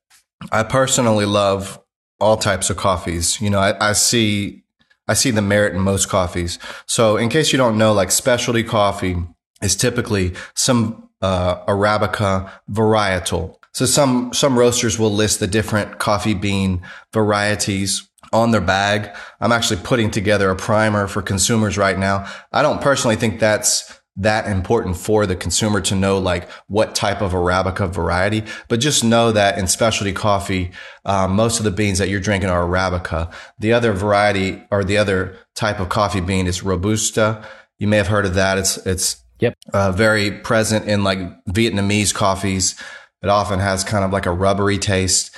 I 0.51 0.63
personally 0.63 1.25
love 1.25 1.79
all 2.19 2.37
types 2.37 2.69
of 2.69 2.77
coffees. 2.77 3.39
You 3.41 3.49
know, 3.49 3.59
I, 3.59 3.89
I, 3.89 3.93
see 3.93 4.63
I 5.07 5.13
see 5.13 5.31
the 5.31 5.41
merit 5.41 5.73
in 5.73 5.81
most 5.81 6.09
coffees. 6.09 6.59
So 6.85 7.17
in 7.17 7.29
case 7.29 7.51
you 7.51 7.57
don't 7.57 7.77
know, 7.77 7.93
like 7.93 8.11
specialty 8.11 8.63
coffee 8.63 9.15
is 9.61 9.75
typically 9.75 10.33
some 10.53 11.09
uh, 11.21 11.65
Arabica 11.65 12.51
varietal. 12.69 13.55
So 13.73 13.85
some 13.85 14.33
some 14.33 14.57
roasters 14.57 14.97
will 14.97 15.11
list 15.11 15.39
the 15.39 15.47
different 15.47 15.99
coffee 15.99 16.33
bean 16.33 16.81
varieties 17.13 18.09
on 18.33 18.51
their 18.51 18.61
bag. 18.61 19.15
I'm 19.39 19.51
actually 19.51 19.79
putting 19.81 20.11
together 20.11 20.49
a 20.49 20.55
primer 20.55 21.07
for 21.07 21.21
consumers 21.21 21.77
right 21.77 21.97
now. 21.97 22.27
I 22.51 22.61
don't 22.61 22.81
personally 22.81 23.15
think 23.15 23.39
that's 23.39 23.96
that 24.17 24.47
important 24.47 24.97
for 24.97 25.27
the 25.27 25.35
consumer 25.35 25.79
to 25.79 25.95
know 25.95 26.17
like 26.17 26.49
what 26.67 26.95
type 26.95 27.21
of 27.21 27.33
Arabica 27.33 27.89
variety, 27.89 28.43
but 28.67 28.79
just 28.79 29.03
know 29.03 29.31
that 29.31 29.57
in 29.59 29.67
specialty 29.67 30.11
coffee, 30.11 30.71
um, 31.05 31.35
most 31.35 31.59
of 31.59 31.63
the 31.63 31.71
beans 31.71 31.99
that 31.99 32.09
you're 32.09 32.19
drinking 32.19 32.49
are 32.49 32.63
Arabica. 32.63 33.31
The 33.59 33.73
other 33.73 33.93
variety 33.93 34.63
or 34.71 34.83
the 34.83 34.97
other 34.97 35.37
type 35.55 35.79
of 35.79 35.89
coffee 35.89 36.21
bean 36.21 36.47
is 36.47 36.63
Robusta. 36.63 37.45
You 37.77 37.87
may 37.87 37.97
have 37.97 38.07
heard 38.07 38.25
of 38.25 38.33
that. 38.33 38.57
It's, 38.57 38.77
it's 38.87 39.23
yep. 39.39 39.53
uh, 39.71 39.91
very 39.91 40.31
present 40.31 40.87
in 40.87 41.03
like 41.03 41.19
Vietnamese 41.45 42.13
coffees. 42.13 42.75
It 43.21 43.29
often 43.29 43.59
has 43.59 43.83
kind 43.83 44.03
of 44.03 44.11
like 44.11 44.25
a 44.25 44.31
rubbery 44.31 44.79
taste. 44.79 45.35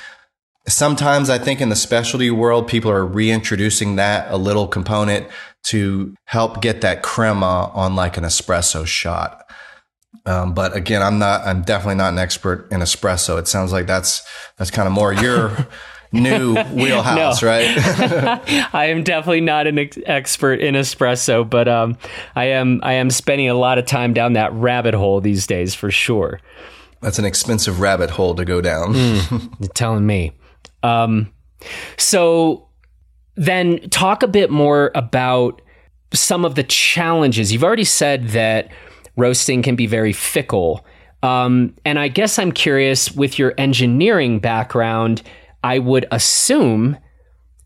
Sometimes 0.67 1.29
I 1.29 1.37
think 1.37 1.59
in 1.59 1.69
the 1.69 1.75
specialty 1.75 2.31
world, 2.31 2.67
people 2.67 2.91
are 2.91 3.05
reintroducing 3.05 3.95
that 3.95 4.31
a 4.31 4.37
little 4.37 4.67
component 4.67 5.27
to 5.63 6.15
help 6.25 6.61
get 6.61 6.81
that 6.81 7.03
crema 7.03 7.71
on 7.73 7.95
like 7.95 8.17
an 8.17 8.23
espresso 8.23 8.85
shot. 8.85 9.45
Um, 10.25 10.53
but 10.53 10.75
again, 10.75 11.01
I'm 11.01 11.19
not. 11.19 11.45
I'm 11.45 11.61
definitely 11.61 11.95
not 11.95 12.13
an 12.13 12.19
expert 12.19 12.71
in 12.71 12.81
espresso. 12.81 13.39
It 13.39 13.47
sounds 13.47 13.71
like 13.71 13.87
that's 13.87 14.23
that's 14.57 14.71
kind 14.71 14.87
of 14.87 14.93
more 14.93 15.13
your 15.13 15.67
new 16.11 16.55
wheelhouse, 16.71 17.43
right? 17.43 17.67
I 18.73 18.87
am 18.87 19.03
definitely 19.03 19.41
not 19.41 19.67
an 19.67 19.79
ex- 19.79 19.97
expert 20.05 20.59
in 20.59 20.75
espresso, 20.75 21.47
but 21.47 21.67
um, 21.67 21.97
I 22.35 22.45
am. 22.45 22.79
I 22.83 22.93
am 22.93 23.09
spending 23.09 23.49
a 23.49 23.53
lot 23.53 23.77
of 23.77 23.85
time 23.85 24.13
down 24.13 24.33
that 24.33 24.51
rabbit 24.53 24.93
hole 24.93 25.21
these 25.21 25.47
days, 25.47 25.75
for 25.75 25.91
sure. 25.91 26.39
That's 27.01 27.19
an 27.19 27.25
expensive 27.25 27.79
rabbit 27.79 28.09
hole 28.09 28.35
to 28.35 28.45
go 28.45 28.61
down. 28.61 28.93
mm, 28.93 29.55
you're 29.59 29.69
telling 29.69 30.05
me. 30.05 30.33
Um, 30.83 31.31
so 31.97 32.68
then, 33.39 33.89
talk 33.89 34.21
a 34.21 34.27
bit 34.27 34.51
more 34.51 34.91
about 34.93 35.61
some 36.13 36.43
of 36.45 36.55
the 36.55 36.63
challenges. 36.63 37.51
You've 37.51 37.63
already 37.63 37.85
said 37.85 38.29
that 38.29 38.69
roasting 39.15 39.61
can 39.61 39.75
be 39.75 39.87
very 39.87 40.13
fickle. 40.13 40.85
Um, 41.23 41.75
and 41.85 41.97
I 41.97 42.09
guess 42.09 42.37
I'm 42.37 42.51
curious 42.51 43.11
with 43.11 43.39
your 43.39 43.53
engineering 43.57 44.39
background, 44.39 45.21
I 45.63 45.79
would 45.79 46.05
assume 46.11 46.97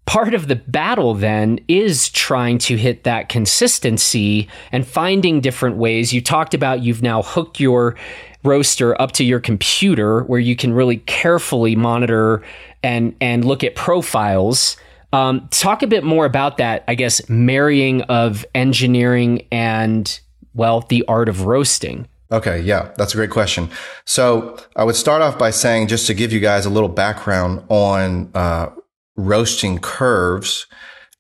part 0.06 0.34
of 0.34 0.48
the 0.48 0.56
battle 0.56 1.14
then 1.14 1.60
is 1.68 2.10
trying 2.10 2.58
to 2.60 2.78
hit 2.78 3.04
that 3.04 3.30
consistency 3.30 4.48
and 4.72 4.86
finding 4.86 5.42
different 5.42 5.78
ways. 5.78 6.14
You 6.14 6.22
talked 6.22 6.54
about 6.54 6.84
you've 6.84 7.02
now 7.02 7.22
hooked 7.22 7.60
your 7.60 7.96
roaster 8.44 9.00
up 9.02 9.14
to 9.14 9.24
your 9.24 9.40
computer 9.40 10.24
where 10.24 10.40
you 10.40 10.56
can 10.56 10.74
really 10.74 10.98
carefully 10.98 11.76
monitor 11.76 12.44
and 12.84 13.16
and 13.22 13.46
look 13.46 13.64
at 13.64 13.76
profiles. 13.76 14.78
Um, 15.14 15.48
talk 15.52 15.84
a 15.84 15.88
bit 15.88 16.04
more 16.04 16.26
about 16.26 16.58
that, 16.58 16.84
I 16.88 16.96
guess, 16.96 17.30
marrying 17.30 18.02
of 18.04 18.46
engineering 18.56 19.48
and 19.52 20.20
well, 20.54 20.82
the 20.82 21.06
art 21.08 21.30
of 21.30 21.46
roasting. 21.46 22.08
Okay, 22.32 22.60
yeah, 22.62 22.92
that's 22.98 23.14
a 23.14 23.18
great 23.18 23.30
question. 23.30 23.70
So 24.06 24.58
I 24.76 24.84
would 24.84 24.96
start 24.96 25.22
off 25.22 25.38
by 25.38 25.52
saying, 25.52 25.88
just 25.88 26.08
to 26.08 26.16
give 26.16 26.34
you 26.34 26.40
guys 26.40 26.66
a 26.66 26.70
little 26.70 26.90
background 26.90 27.64
on 27.70 28.32
uh, 28.34 28.70
roasting 29.16 29.78
curves. 29.78 30.66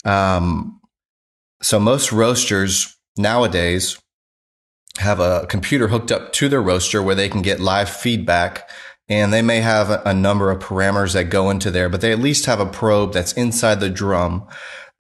Um, 0.05 0.81
so 1.61 1.79
most 1.79 2.11
roasters 2.11 2.97
nowadays 3.15 3.99
have 4.97 5.19
a 5.19 5.45
computer 5.49 5.87
hooked 5.87 6.11
up 6.11 6.33
to 6.33 6.49
their 6.49 6.61
roaster 6.61 7.01
where 7.01 7.15
they 7.15 7.29
can 7.29 7.43
get 7.43 7.59
live 7.59 7.89
feedback 7.89 8.69
and 9.09 9.33
they 9.33 9.41
may 9.41 9.59
have 9.59 9.89
a, 10.05 10.13
number 10.13 10.49
of 10.49 10.59
parameters 10.59 11.13
that 11.13 11.25
go 11.25 11.49
into 11.49 11.69
there, 11.69 11.89
but 11.89 12.01
they 12.01 12.11
at 12.11 12.19
least 12.19 12.45
have 12.45 12.59
a 12.59 12.65
probe 12.65 13.13
that's 13.13 13.33
inside 13.33 13.79
the 13.79 13.89
drum 13.89 14.47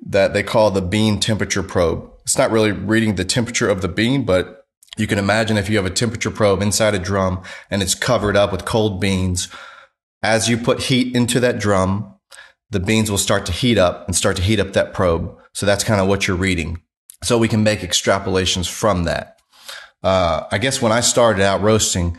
that 0.05 0.33
they 0.33 0.43
call 0.43 0.71
the 0.71 0.81
bean 0.81 1.19
temperature 1.19 1.63
probe. 1.63 2.09
It's 2.23 2.37
not 2.37 2.51
really 2.51 2.71
reading 2.71 3.15
the 3.15 3.25
temperature 3.25 3.69
of 3.69 3.81
the 3.81 3.87
bean, 3.87 4.25
but 4.25 4.65
you 4.97 5.07
can 5.07 5.17
imagine 5.17 5.57
if 5.57 5.69
you 5.69 5.77
have 5.77 5.85
a 5.85 5.89
temperature 5.89 6.31
probe 6.31 6.61
inside 6.61 6.93
a 6.93 6.99
drum 6.99 7.41
and 7.71 7.81
it's 7.81 7.95
covered 7.95 8.35
up 8.35 8.51
with 8.51 8.65
cold 8.65 8.99
beans, 8.99 9.47
as 10.21 10.49
you 10.49 10.57
put 10.57 10.83
heat 10.83 11.15
into 11.15 11.39
that 11.39 11.59
drum, 11.59 12.13
the 12.69 12.79
beans 12.79 13.09
will 13.09 13.17
start 13.17 13.45
to 13.45 13.51
heat 13.51 13.77
up 13.77 14.05
and 14.07 14.15
start 14.15 14.35
to 14.35 14.41
heat 14.41 14.59
up 14.59 14.73
that 14.73 14.93
probe. 14.93 15.37
So 15.53 15.65
that's 15.65 15.83
kind 15.83 16.01
of 16.01 16.07
what 16.07 16.27
you're 16.27 16.37
reading. 16.37 16.81
So 17.23 17.37
we 17.37 17.47
can 17.47 17.63
make 17.63 17.79
extrapolations 17.79 18.69
from 18.69 19.05
that. 19.05 19.39
Uh, 20.03 20.45
I 20.51 20.57
guess 20.57 20.81
when 20.81 20.91
I 20.91 20.99
started 20.99 21.41
out 21.41 21.61
roasting, 21.61 22.17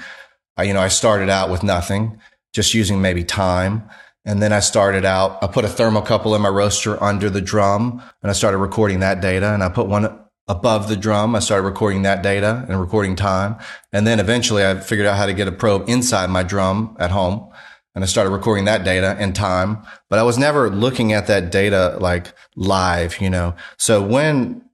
I, 0.56 0.64
you 0.64 0.74
know, 0.74 0.80
I 0.80 0.88
started 0.88 1.28
out 1.28 1.50
with 1.50 1.62
nothing, 1.62 2.20
just 2.52 2.74
using 2.74 3.00
maybe 3.00 3.24
time. 3.24 3.88
And 4.24 4.42
then 4.42 4.52
I 4.52 4.60
started 4.60 5.04
out, 5.04 5.42
I 5.42 5.46
put 5.48 5.64
a 5.64 5.68
thermocouple 5.68 6.34
in 6.34 6.42
my 6.42 6.48
roaster 6.48 7.02
under 7.02 7.28
the 7.28 7.40
drum 7.40 8.02
and 8.22 8.30
I 8.30 8.32
started 8.32 8.58
recording 8.58 9.00
that 9.00 9.20
data. 9.20 9.52
And 9.52 9.62
I 9.62 9.68
put 9.68 9.86
one 9.86 10.18
above 10.48 10.88
the 10.88 10.96
drum. 10.96 11.34
I 11.34 11.40
started 11.40 11.64
recording 11.64 12.02
that 12.02 12.22
data 12.22 12.64
and 12.68 12.80
recording 12.80 13.16
time. 13.16 13.56
And 13.92 14.06
then 14.06 14.20
eventually 14.20 14.64
I 14.64 14.78
figured 14.80 15.06
out 15.06 15.16
how 15.16 15.26
to 15.26 15.34
get 15.34 15.48
a 15.48 15.52
probe 15.52 15.88
inside 15.88 16.30
my 16.30 16.42
drum 16.42 16.96
at 16.98 17.10
home. 17.10 17.50
And 17.94 18.02
I 18.02 18.06
started 18.06 18.30
recording 18.30 18.64
that 18.64 18.84
data 18.84 19.16
and 19.20 19.36
time, 19.36 19.84
but 20.10 20.18
I 20.18 20.24
was 20.24 20.36
never 20.36 20.68
looking 20.68 21.12
at 21.12 21.28
that 21.28 21.52
data 21.52 21.96
like 22.00 22.32
live, 22.56 23.20
you 23.20 23.30
know? 23.30 23.54
So 23.78 24.02
when, 24.02 24.64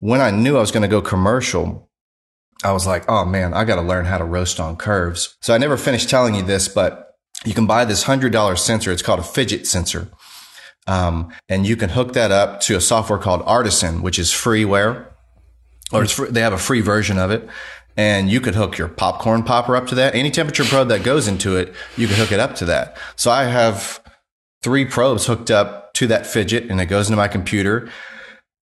when 0.00 0.20
I 0.20 0.30
knew 0.30 0.58
I 0.58 0.60
was 0.60 0.70
going 0.70 0.82
to 0.82 0.88
go 0.88 1.00
commercial, 1.00 1.89
I 2.62 2.72
was 2.72 2.86
like, 2.86 3.08
oh 3.08 3.24
man, 3.24 3.54
I 3.54 3.64
got 3.64 3.76
to 3.76 3.82
learn 3.82 4.04
how 4.04 4.18
to 4.18 4.24
roast 4.24 4.60
on 4.60 4.76
curves. 4.76 5.36
So 5.40 5.54
I 5.54 5.58
never 5.58 5.76
finished 5.76 6.10
telling 6.10 6.34
you 6.34 6.42
this, 6.42 6.68
but 6.68 7.16
you 7.44 7.54
can 7.54 7.66
buy 7.66 7.84
this 7.84 8.02
hundred 8.02 8.32
dollar 8.32 8.56
sensor. 8.56 8.92
It's 8.92 9.02
called 9.02 9.20
a 9.20 9.22
Phidget 9.22 9.66
sensor. 9.66 10.10
Um, 10.86 11.32
and 11.48 11.66
you 11.66 11.76
can 11.76 11.90
hook 11.90 12.14
that 12.14 12.30
up 12.30 12.60
to 12.62 12.76
a 12.76 12.80
software 12.80 13.18
called 13.18 13.42
Artisan, 13.46 14.02
which 14.02 14.18
is 14.18 14.30
freeware 14.30 15.06
or 15.92 16.06
they 16.06 16.40
have 16.40 16.52
a 16.52 16.58
free 16.58 16.80
version 16.80 17.18
of 17.18 17.30
it. 17.30 17.48
And 17.96 18.30
you 18.30 18.40
could 18.40 18.54
hook 18.54 18.78
your 18.78 18.88
popcorn 18.88 19.42
popper 19.42 19.76
up 19.76 19.86
to 19.88 19.94
that. 19.96 20.14
Any 20.14 20.30
temperature 20.30 20.64
probe 20.64 20.88
that 20.88 21.02
goes 21.02 21.28
into 21.28 21.56
it, 21.56 21.74
you 21.96 22.06
can 22.06 22.16
hook 22.16 22.32
it 22.32 22.40
up 22.40 22.54
to 22.56 22.64
that. 22.66 22.96
So 23.16 23.30
I 23.30 23.44
have 23.44 24.00
three 24.62 24.84
probes 24.84 25.26
hooked 25.26 25.50
up 25.50 25.92
to 25.94 26.06
that 26.06 26.22
Phidget 26.22 26.70
and 26.70 26.80
it 26.80 26.86
goes 26.86 27.08
into 27.08 27.16
my 27.16 27.28
computer. 27.28 27.90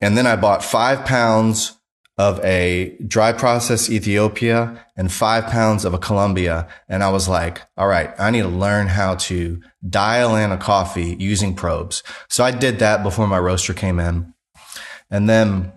And 0.01 0.19
then 0.19 0.27
I 0.27 0.37
bought 0.37 0.65
five 0.65 1.05
pounds 1.07 1.79
of 2.19 2.39
a 2.45 2.97
dry 3.07 3.33
process 3.33 3.89
Ethiopia 3.91 4.87
and 4.97 5.11
five 5.11 5.47
pounds 5.47 5.85
of 5.85 5.95
a 5.95 5.99
Colombia. 5.99 6.69
And 6.89 7.03
I 7.03 7.11
was 7.11 7.29
like, 7.29 7.63
all 7.77 7.89
right, 7.89 8.13
I 8.19 8.31
need 8.31 8.43
to 8.43 8.49
learn 8.49 8.89
how 8.89 9.15
to 9.17 9.61
dial 9.89 10.37
in 10.37 10.53
a 10.53 10.59
coffee 10.59 11.17
using 11.19 11.55
probes. 11.55 12.03
So 12.29 12.45
I 12.45 12.51
did 12.51 12.79
that 12.81 13.03
before 13.03 13.27
my 13.27 13.39
roaster 13.39 13.73
came 13.73 13.99
in. 13.99 14.35
And 15.11 15.29
then, 15.29 15.73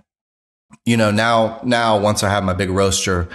you 0.85 0.97
know, 0.97 1.09
now, 1.09 1.61
now 1.63 1.97
once 1.97 2.21
I 2.21 2.29
have 2.29 2.43
my 2.43 2.53
big 2.53 2.69
roaster, 2.69 3.29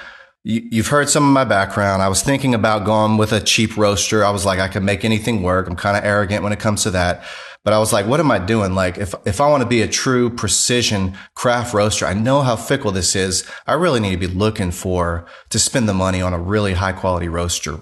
you, 0.44 0.82
have 0.82 0.86
heard 0.86 1.08
some 1.08 1.26
of 1.26 1.32
my 1.32 1.44
background. 1.44 2.02
I 2.02 2.08
was 2.08 2.22
thinking 2.22 2.54
about 2.54 2.84
going 2.84 3.18
with 3.18 3.32
a 3.32 3.40
cheap 3.40 3.76
roaster. 3.76 4.24
I 4.24 4.30
was 4.30 4.46
like, 4.46 4.58
I 4.58 4.68
can 4.68 4.84
make 4.84 5.04
anything 5.04 5.42
work. 5.42 5.68
I'm 5.68 5.76
kind 5.76 5.96
of 5.96 6.04
arrogant 6.04 6.42
when 6.42 6.52
it 6.52 6.60
comes 6.60 6.82
to 6.84 6.90
that. 6.92 7.22
But 7.62 7.74
I 7.74 7.78
was 7.78 7.92
like, 7.92 8.06
what 8.06 8.20
am 8.20 8.30
I 8.30 8.38
doing? 8.38 8.74
Like, 8.74 8.96
if, 8.96 9.14
if 9.26 9.40
I 9.40 9.48
want 9.48 9.62
to 9.62 9.68
be 9.68 9.82
a 9.82 9.88
true 9.88 10.30
precision 10.30 11.16
craft 11.34 11.74
roaster, 11.74 12.06
I 12.06 12.14
know 12.14 12.40
how 12.40 12.56
fickle 12.56 12.90
this 12.90 13.14
is. 13.14 13.46
I 13.66 13.74
really 13.74 14.00
need 14.00 14.12
to 14.12 14.28
be 14.28 14.34
looking 14.34 14.70
for 14.70 15.26
to 15.50 15.58
spend 15.58 15.88
the 15.88 15.94
money 15.94 16.22
on 16.22 16.32
a 16.32 16.38
really 16.38 16.72
high 16.72 16.92
quality 16.92 17.28
roaster. 17.28 17.80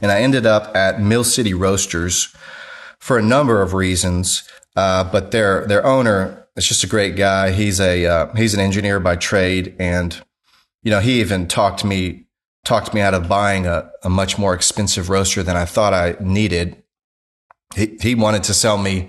And 0.00 0.10
I 0.10 0.22
ended 0.22 0.46
up 0.46 0.74
at 0.74 1.00
Mill 1.00 1.24
City 1.24 1.52
Roasters 1.52 2.34
for 2.98 3.18
a 3.18 3.22
number 3.22 3.60
of 3.60 3.74
reasons. 3.74 4.48
Uh, 4.74 5.04
but 5.04 5.32
their, 5.32 5.66
their 5.66 5.84
owner 5.84 6.48
is 6.56 6.66
just 6.66 6.82
a 6.82 6.88
great 6.88 7.14
guy. 7.14 7.52
He's 7.52 7.80
a, 7.80 8.06
uh, 8.06 8.34
he's 8.34 8.54
an 8.54 8.60
engineer 8.60 9.00
by 9.00 9.16
trade. 9.16 9.76
And, 9.78 10.18
you 10.82 10.90
know, 10.90 11.00
he 11.00 11.20
even 11.20 11.46
talked 11.46 11.84
me, 11.84 12.24
talked 12.64 12.94
me 12.94 13.02
out 13.02 13.12
of 13.12 13.28
buying 13.28 13.66
a, 13.66 13.90
a 14.02 14.08
much 14.08 14.38
more 14.38 14.54
expensive 14.54 15.10
roaster 15.10 15.42
than 15.42 15.56
I 15.56 15.66
thought 15.66 15.92
I 15.92 16.16
needed 16.20 16.82
he, 17.74 17.96
he 18.00 18.14
wanted 18.14 18.42
to 18.44 18.54
sell 18.54 18.78
me 18.78 19.08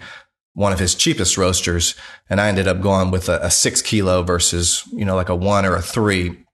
one 0.54 0.71
of 0.71 0.80
his 0.80 0.95
cheapest 0.95 1.38
roasters 1.38 1.95
and 2.30 2.39
I 2.39 2.47
ended 2.47 2.67
up 2.67 2.82
going 2.82 3.12
with 3.12 3.30
a, 3.30 3.39
a, 3.45 3.51
six 3.51 3.82
kilo 3.82 4.23
versus, 4.23 4.88
you 4.93 5.04
know, 5.04 5.15
like 5.15 5.30
a 5.30 5.36
one 5.36 5.65
or 5.65 5.75
a 5.75 5.82
three 5.82 6.45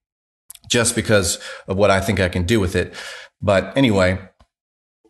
just 0.67 0.95
because 0.95 1.39
of 1.67 1.77
what 1.77 1.91
I 1.91 2.01
think 2.01 2.19
I 2.19 2.27
can 2.27 2.43
do 2.43 2.59
with 2.59 2.75
it. 2.75 2.95
But 3.41 3.75
anyway, 3.77 4.19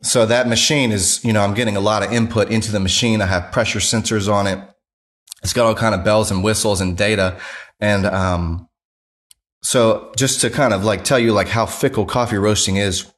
so 0.04 0.26
that 0.26 0.48
machine 0.48 0.92
is, 0.92 1.24
you 1.24 1.32
know, 1.32 1.42
I'm 1.42 1.54
getting 1.54 1.78
a 1.78 1.82
lot 1.82 2.04
of 2.04 2.12
input 2.12 2.52
into 2.52 2.72
the 2.72 2.80
machine. 2.80 3.22
I 3.22 3.28
have 3.28 3.52
pressure 3.52 3.80
sensors 3.80 4.32
on 4.32 4.48
it. 4.48 4.60
It's 5.42 5.54
got 5.54 5.66
all 5.66 5.76
kind 5.76 5.96
of 5.96 6.04
bells 6.04 6.30
and 6.30 6.44
whistles 6.44 6.82
and 6.82 6.98
data. 6.98 7.40
And, 7.80 8.06
um, 8.06 8.68
so 9.64 10.12
just 10.18 10.42
to 10.42 10.50
kind 10.50 10.74
of 10.74 10.84
like 10.84 11.04
tell 11.04 11.20
you 11.20 11.34
like 11.34 11.48
how 11.48 11.66
fickle 11.66 12.06
coffee 12.06 12.38
roasting 12.38 12.78
is, 12.78 13.12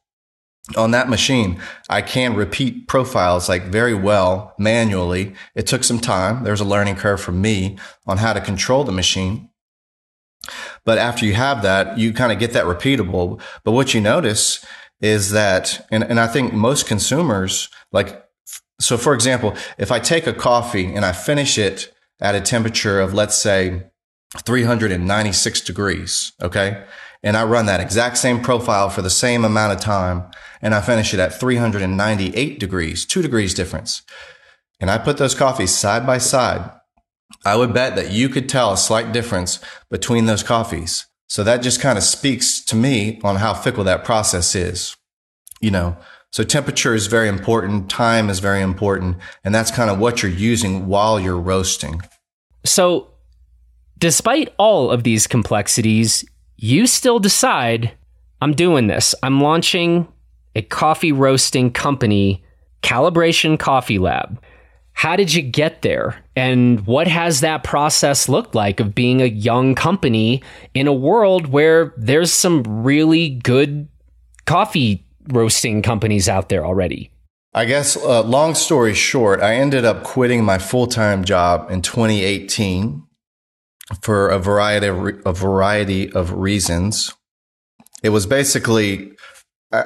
on 0.76 0.92
that 0.92 1.08
machine, 1.08 1.60
I 1.90 2.00
can 2.00 2.34
repeat 2.34 2.88
profiles 2.88 3.48
like 3.48 3.64
very 3.64 3.94
well 3.94 4.54
manually. 4.58 5.34
It 5.54 5.66
took 5.66 5.84
some 5.84 6.00
time. 6.00 6.44
There's 6.44 6.60
a 6.60 6.64
learning 6.64 6.96
curve 6.96 7.20
for 7.20 7.32
me 7.32 7.78
on 8.06 8.18
how 8.18 8.32
to 8.32 8.40
control 8.40 8.84
the 8.84 8.92
machine. 8.92 9.50
But 10.84 10.98
after 10.98 11.24
you 11.26 11.34
have 11.34 11.62
that, 11.62 11.98
you 11.98 12.12
kind 12.12 12.32
of 12.32 12.38
get 12.38 12.52
that 12.52 12.64
repeatable. 12.64 13.40
But 13.62 13.72
what 13.72 13.94
you 13.94 14.00
notice 14.00 14.64
is 15.00 15.30
that, 15.32 15.86
and, 15.90 16.02
and 16.02 16.18
I 16.18 16.26
think 16.26 16.52
most 16.52 16.86
consumers 16.86 17.68
like, 17.92 18.24
so 18.80 18.96
for 18.96 19.14
example, 19.14 19.54
if 19.78 19.92
I 19.92 19.98
take 19.98 20.26
a 20.26 20.32
coffee 20.32 20.94
and 20.94 21.04
I 21.04 21.12
finish 21.12 21.58
it 21.58 21.92
at 22.20 22.34
a 22.34 22.40
temperature 22.40 23.00
of, 23.00 23.12
let's 23.14 23.36
say, 23.36 23.84
396 24.44 25.60
degrees, 25.60 26.32
okay? 26.42 26.84
And 27.22 27.36
I 27.36 27.44
run 27.44 27.66
that 27.66 27.80
exact 27.80 28.18
same 28.18 28.40
profile 28.40 28.90
for 28.90 29.00
the 29.00 29.10
same 29.10 29.44
amount 29.44 29.72
of 29.72 29.80
time 29.80 30.24
and 30.64 30.74
I 30.74 30.80
finish 30.80 31.12
it 31.12 31.20
at 31.20 31.38
398 31.38 32.58
degrees, 32.58 33.04
two 33.04 33.20
degrees 33.20 33.52
difference. 33.52 34.00
And 34.80 34.90
I 34.90 34.96
put 34.96 35.18
those 35.18 35.34
coffees 35.34 35.74
side 35.74 36.06
by 36.06 36.16
side. 36.16 36.70
I 37.44 37.56
would 37.56 37.74
bet 37.74 37.96
that 37.96 38.10
you 38.10 38.30
could 38.30 38.48
tell 38.48 38.72
a 38.72 38.78
slight 38.78 39.12
difference 39.12 39.60
between 39.90 40.24
those 40.24 40.42
coffees. 40.42 41.06
So 41.28 41.44
that 41.44 41.58
just 41.58 41.82
kind 41.82 41.98
of 41.98 42.04
speaks 42.04 42.64
to 42.64 42.76
me 42.76 43.20
on 43.22 43.36
how 43.36 43.52
fickle 43.52 43.84
that 43.84 44.04
process 44.04 44.54
is. 44.54 44.96
You 45.60 45.70
know, 45.70 45.98
so 46.32 46.42
temperature 46.42 46.94
is 46.94 47.08
very 47.08 47.28
important. 47.28 47.90
Time 47.90 48.30
is 48.30 48.38
very 48.38 48.62
important. 48.62 49.18
And 49.44 49.54
that's 49.54 49.70
kind 49.70 49.90
of 49.90 49.98
what 49.98 50.22
you're 50.22 50.32
using 50.32 50.86
while 50.86 51.20
you're 51.20 51.38
roasting. 51.38 52.00
So 52.64 53.10
despite 53.98 54.54
all 54.58 54.90
of 54.90 55.02
these 55.02 55.26
complexities, 55.26 56.24
you 56.56 56.86
still 56.86 57.18
decide 57.18 57.92
I'm 58.40 58.54
doing 58.54 58.86
this. 58.86 59.14
I'm 59.22 59.40
launching 59.40 60.08
a 60.54 60.62
coffee 60.62 61.12
roasting 61.12 61.70
company, 61.70 62.42
Calibration 62.82 63.58
Coffee 63.58 63.98
Lab. 63.98 64.40
How 64.92 65.16
did 65.16 65.34
you 65.34 65.42
get 65.42 65.82
there? 65.82 66.24
And 66.36 66.86
what 66.86 67.08
has 67.08 67.40
that 67.40 67.64
process 67.64 68.28
looked 68.28 68.54
like 68.54 68.78
of 68.78 68.94
being 68.94 69.20
a 69.20 69.26
young 69.26 69.74
company 69.74 70.42
in 70.72 70.86
a 70.86 70.92
world 70.92 71.48
where 71.48 71.92
there's 71.96 72.32
some 72.32 72.62
really 72.62 73.30
good 73.30 73.88
coffee 74.46 75.04
roasting 75.28 75.82
companies 75.82 76.28
out 76.28 76.48
there 76.48 76.64
already? 76.64 77.10
I 77.54 77.64
guess, 77.66 77.96
uh, 77.96 78.22
long 78.22 78.54
story 78.54 78.94
short, 78.94 79.40
I 79.40 79.54
ended 79.54 79.84
up 79.84 80.02
quitting 80.02 80.44
my 80.44 80.58
full 80.58 80.86
time 80.86 81.24
job 81.24 81.70
in 81.70 81.82
2018 81.82 83.04
for 84.00 84.28
a 84.28 84.38
variety 84.38 84.86
of 84.86 84.98
re- 84.98 85.20
a 85.24 85.32
variety 85.32 86.12
of 86.12 86.32
reasons. 86.32 87.14
It 88.02 88.08
was 88.10 88.26
basically 88.26 89.12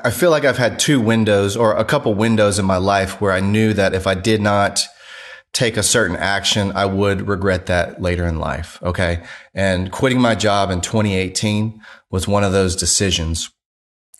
I 0.05 0.11
feel 0.11 0.31
like 0.31 0.45
I've 0.45 0.59
had 0.59 0.79
two 0.79 1.01
windows 1.01 1.57
or 1.57 1.77
a 1.77 1.85
couple 1.85 2.15
windows 2.15 2.59
in 2.59 2.65
my 2.65 2.77
life 2.77 3.21
where 3.21 3.33
I 3.33 3.41
knew 3.41 3.73
that 3.75 3.95
if 3.95 4.07
I 4.07 4.15
did 4.15 4.41
not 4.41 4.81
take 5.53 5.77
a 5.77 5.83
certain 5.83 6.17
action, 6.17 6.73
I 6.73 6.85
would 6.85 7.27
regret 7.27 7.67
that 7.67 8.01
later 8.03 8.27
in 8.27 8.39
life. 8.39 8.79
Okay. 8.83 9.25
And 9.55 9.91
quitting 9.91 10.21
my 10.21 10.35
job 10.35 10.71
in 10.71 10.81
2018 10.81 11.81
was 12.11 12.29
one 12.29 12.45
of 12.45 12.53
those 12.53 12.77
decisions 12.77 13.51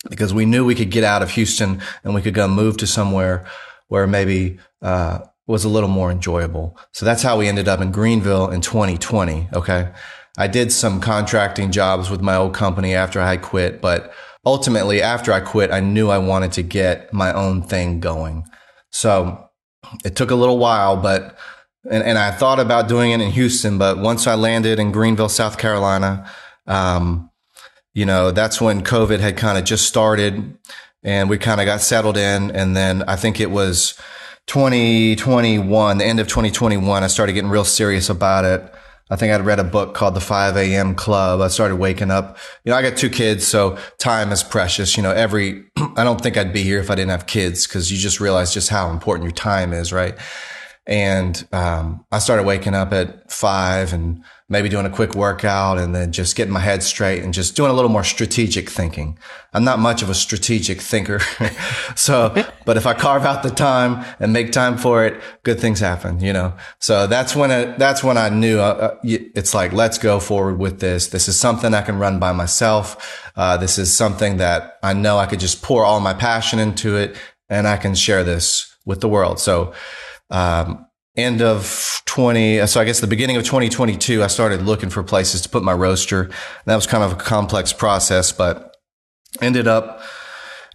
because 0.09 0.33
we 0.33 0.45
knew 0.45 0.65
we 0.65 0.75
could 0.75 0.91
get 0.91 1.03
out 1.03 1.21
of 1.21 1.31
Houston 1.31 1.81
and 2.03 2.15
we 2.15 2.21
could 2.21 2.33
go 2.33 2.47
move 2.47 2.77
to 2.77 2.87
somewhere 2.87 3.45
where 3.87 4.07
maybe, 4.07 4.59
uh, 4.81 5.19
was 5.45 5.65
a 5.65 5.69
little 5.69 5.89
more 5.89 6.11
enjoyable. 6.11 6.77
So 6.91 7.05
that's 7.05 7.23
how 7.23 7.37
we 7.37 7.47
ended 7.47 7.67
up 7.67 7.81
in 7.81 7.91
Greenville 7.91 8.49
in 8.51 8.61
2020. 8.61 9.49
Okay. 9.51 9.91
I 10.37 10.47
did 10.47 10.71
some 10.71 11.01
contracting 11.01 11.71
jobs 11.71 12.09
with 12.09 12.21
my 12.21 12.35
old 12.35 12.53
company 12.53 12.93
after 12.93 13.19
I 13.19 13.31
had 13.31 13.41
quit, 13.41 13.81
but 13.81 14.13
ultimately 14.45 15.01
after 15.01 15.31
I 15.31 15.39
quit, 15.39 15.71
I 15.71 15.79
knew 15.79 16.09
I 16.09 16.17
wanted 16.17 16.51
to 16.53 16.63
get 16.63 17.13
my 17.13 17.33
own 17.33 17.61
thing 17.61 17.99
going. 17.99 18.45
So 18.91 19.49
it 20.03 20.15
took 20.15 20.31
a 20.31 20.35
little 20.35 20.57
while, 20.57 20.97
but, 20.97 21.37
and, 21.89 22.03
and 22.03 22.17
I 22.17 22.31
thought 22.31 22.59
about 22.59 22.87
doing 22.87 23.11
it 23.11 23.21
in 23.21 23.31
Houston, 23.31 23.77
but 23.77 23.97
once 23.97 24.27
I 24.27 24.35
landed 24.35 24.79
in 24.79 24.91
Greenville, 24.91 25.29
South 25.29 25.57
Carolina, 25.57 26.29
um, 26.67 27.29
you 27.93 28.05
know, 28.05 28.31
that's 28.31 28.61
when 28.61 28.83
COVID 28.83 29.19
had 29.19 29.37
kind 29.37 29.57
of 29.57 29.63
just 29.63 29.87
started 29.87 30.57
and 31.03 31.29
we 31.29 31.37
kind 31.37 31.61
of 31.61 31.65
got 31.65 31.81
settled 31.81 32.17
in. 32.17 32.51
And 32.51 32.75
then 32.75 33.03
I 33.07 33.15
think 33.15 33.39
it 33.39 33.51
was, 33.51 33.99
2021, 34.49 35.99
the 35.99 36.05
end 36.05 36.19
of 36.19 36.27
2021, 36.27 37.03
I 37.03 37.07
started 37.07 37.33
getting 37.33 37.51
real 37.51 37.63
serious 37.63 38.09
about 38.09 38.45
it. 38.45 38.73
I 39.09 39.15
think 39.15 39.33
I'd 39.33 39.45
read 39.45 39.59
a 39.59 39.63
book 39.63 39.95
called 39.95 40.13
The 40.13 40.21
5 40.21 40.55
a.m. 40.55 40.93
Club. 40.93 41.41
I 41.41 41.47
started 41.47 41.77
waking 41.77 42.11
up. 42.11 42.37
You 42.63 42.71
know, 42.71 42.77
I 42.77 42.81
got 42.81 42.95
two 42.95 43.09
kids, 43.09 43.47
so 43.47 43.77
time 43.97 44.31
is 44.31 44.43
precious. 44.43 44.95
You 44.97 45.03
know, 45.03 45.11
every, 45.11 45.65
I 45.95 46.03
don't 46.03 46.21
think 46.21 46.37
I'd 46.37 46.53
be 46.53 46.63
here 46.63 46.79
if 46.79 46.91
I 46.91 46.95
didn't 46.95 47.11
have 47.11 47.25
kids 47.25 47.65
because 47.65 47.91
you 47.91 47.97
just 47.97 48.19
realize 48.19 48.53
just 48.53 48.69
how 48.69 48.91
important 48.91 49.23
your 49.23 49.33
time 49.33 49.73
is, 49.73 49.91
right? 49.91 50.15
And 50.85 51.47
um, 51.51 52.05
I 52.11 52.19
started 52.19 52.43
waking 52.43 52.75
up 52.75 52.93
at 52.93 53.31
five 53.31 53.93
and 53.93 54.23
maybe 54.49 54.67
doing 54.67 54.85
a 54.85 54.89
quick 54.89 55.13
workout 55.13 55.77
and 55.77 55.93
then 55.93 56.11
just 56.11 56.35
getting 56.35 56.53
my 56.53 56.59
head 56.59 56.81
straight 56.81 57.23
and 57.23 57.35
just 57.35 57.55
doing 57.55 57.69
a 57.69 57.73
little 57.73 57.89
more 57.89 58.03
strategic 58.03 58.67
thinking. 58.67 59.17
I'm 59.53 59.63
not 59.63 59.77
much 59.77 60.01
of 60.01 60.09
a 60.09 60.15
strategic 60.15 60.81
thinker. 60.81 61.19
so, 61.95 62.33
but 62.65 62.75
if 62.75 62.87
I 62.87 62.95
carve 62.95 63.25
out 63.25 63.43
the 63.43 63.51
time 63.51 64.03
and 64.19 64.33
make 64.33 64.51
time 64.51 64.77
for 64.77 65.05
it, 65.05 65.21
good 65.43 65.59
things 65.59 65.79
happen, 65.79 66.19
you 66.19 66.33
know? 66.33 66.55
So 66.79 67.05
that's 67.05 67.35
when 67.35 67.51
it, 67.51 67.77
that's 67.77 68.03
when 68.03 68.17
I 68.17 68.29
knew 68.29 68.59
uh, 68.59 68.63
uh 68.63 68.97
it's 69.03 69.53
like, 69.53 69.71
let's 69.71 69.99
go 69.99 70.19
forward 70.19 70.57
with 70.57 70.79
this. 70.79 71.07
This 71.07 71.27
is 71.27 71.39
something 71.39 71.75
I 71.75 71.83
can 71.83 71.99
run 71.99 72.19
by 72.19 72.31
myself. 72.31 73.31
Uh, 73.35 73.55
this 73.55 73.77
is 73.77 73.95
something 73.95 74.37
that 74.37 74.79
I 74.81 74.93
know 74.93 75.19
I 75.19 75.27
could 75.27 75.39
just 75.39 75.61
pour 75.61 75.85
all 75.85 75.99
my 75.99 76.13
passion 76.13 76.57
into 76.57 76.97
it 76.97 77.15
and 77.49 77.67
I 77.67 77.77
can 77.77 77.93
share 77.93 78.23
this 78.23 78.75
with 78.83 79.01
the 79.01 79.07
world. 79.07 79.39
So, 79.39 79.73
um, 80.31 80.87
end 81.21 81.41
of 81.41 82.01
20 82.05 82.65
so 82.67 82.79
i 82.81 82.85
guess 82.85 82.99
the 82.99 83.07
beginning 83.07 83.37
of 83.37 83.43
2022 83.43 84.23
i 84.23 84.27
started 84.27 84.61
looking 84.61 84.89
for 84.89 85.03
places 85.03 85.41
to 85.41 85.49
put 85.49 85.63
my 85.63 85.73
roaster. 85.73 86.29
That 86.65 86.75
was 86.75 86.87
kind 86.87 87.03
of 87.03 87.13
a 87.13 87.15
complex 87.15 87.73
process 87.73 88.31
but 88.31 88.77
ended 89.41 89.67
up 89.67 90.01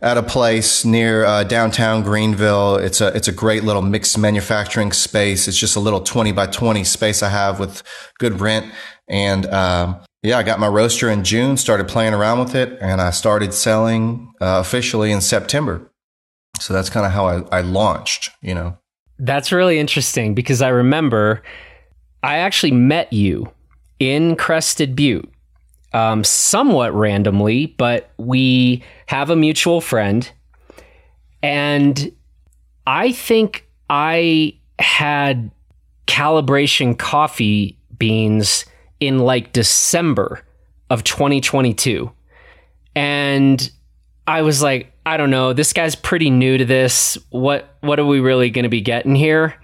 at 0.03 0.19
a 0.19 0.23
place 0.23 0.85
near 0.85 1.25
uh, 1.25 1.45
downtown 1.45 2.03
greenville. 2.03 2.77
It's 2.77 3.01
a 3.01 3.09
it's 3.17 3.29
a 3.29 3.33
great 3.33 3.65
little 3.65 3.83
mixed 3.83 4.19
manufacturing 4.19 4.93
space. 4.93 5.49
It's 5.49 5.57
just 5.57 5.77
a 5.77 5.81
little 5.81 6.01
20 6.01 6.33
by 6.33 6.47
20 6.47 6.85
space 6.85 7.23
i 7.23 7.29
have 7.29 7.59
with 7.59 7.83
good 8.19 8.41
rent. 8.41 8.73
And 9.09 9.47
um, 9.47 10.01
yeah 10.23 10.39
i 10.39 10.43
got 10.43 10.59
my 10.59 10.69
roaster 10.69 11.11
in 11.11 11.23
june 11.23 11.57
started 11.57 11.87
playing 11.87 12.15
around 12.15 12.39
with 12.39 12.55
it 12.55 12.79
and 12.81 12.99
i 13.01 13.11
started 13.11 13.53
selling 13.53 14.33
uh, 14.41 14.59
officially 14.61 15.13
in 15.13 15.21
september. 15.21 15.91
So 16.61 16.73
that's 16.73 16.89
kind 16.89 17.05
of 17.05 17.13
how 17.13 17.27
I, 17.27 17.59
I 17.59 17.61
launched 17.61 18.31
you 18.43 18.55
know 18.55 18.79
that's 19.19 19.53
really 19.53 19.79
interesting 19.79 20.35
because 20.35 20.62
I 20.62 20.69
remember 20.69 21.43
I 22.23 22.39
actually 22.39 22.73
met 22.73 23.12
you 23.12 23.53
in 23.99 24.37
Crested 24.37 24.97
Butte, 24.97 25.31
um, 25.93 26.25
somewhat 26.25 26.95
randomly, 26.95 27.67
but 27.67 28.11
we 28.17 28.83
have 29.07 29.31
a 29.31 29.37
mutual 29.37 29.81
friend. 29.81 30.31
And 31.43 32.11
I 32.87 33.12
think 33.12 33.69
I 33.91 34.59
had 34.79 35.51
calibration 36.07 36.99
coffee 36.99 37.79
beans 37.99 38.65
in 39.01 39.19
like 39.19 39.53
December 39.53 40.43
of 40.91 41.05
2022. 41.05 42.11
And 42.97 43.71
I 44.27 44.43
was 44.43 44.62
like, 44.62 44.94
I 45.07 45.17
don't 45.17 45.31
know, 45.31 45.53
this 45.53 45.73
guy's 45.73 45.95
pretty 45.95 46.31
new 46.31 46.59
to 46.59 46.65
this. 46.65 47.19
What 47.31 47.77
what 47.81 47.99
are 48.01 48.07
we 48.07 48.21
really 48.21 48.51
going 48.51 48.63
to 48.63 48.69
be 48.69 48.81
getting 48.81 49.15
here? 49.15 49.55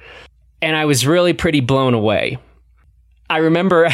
And 0.62 0.76
I 0.76 0.84
was 0.84 1.06
really 1.06 1.32
pretty 1.32 1.60
blown 1.60 1.94
away. 1.94 2.38
I 3.30 3.38
remember 3.38 3.88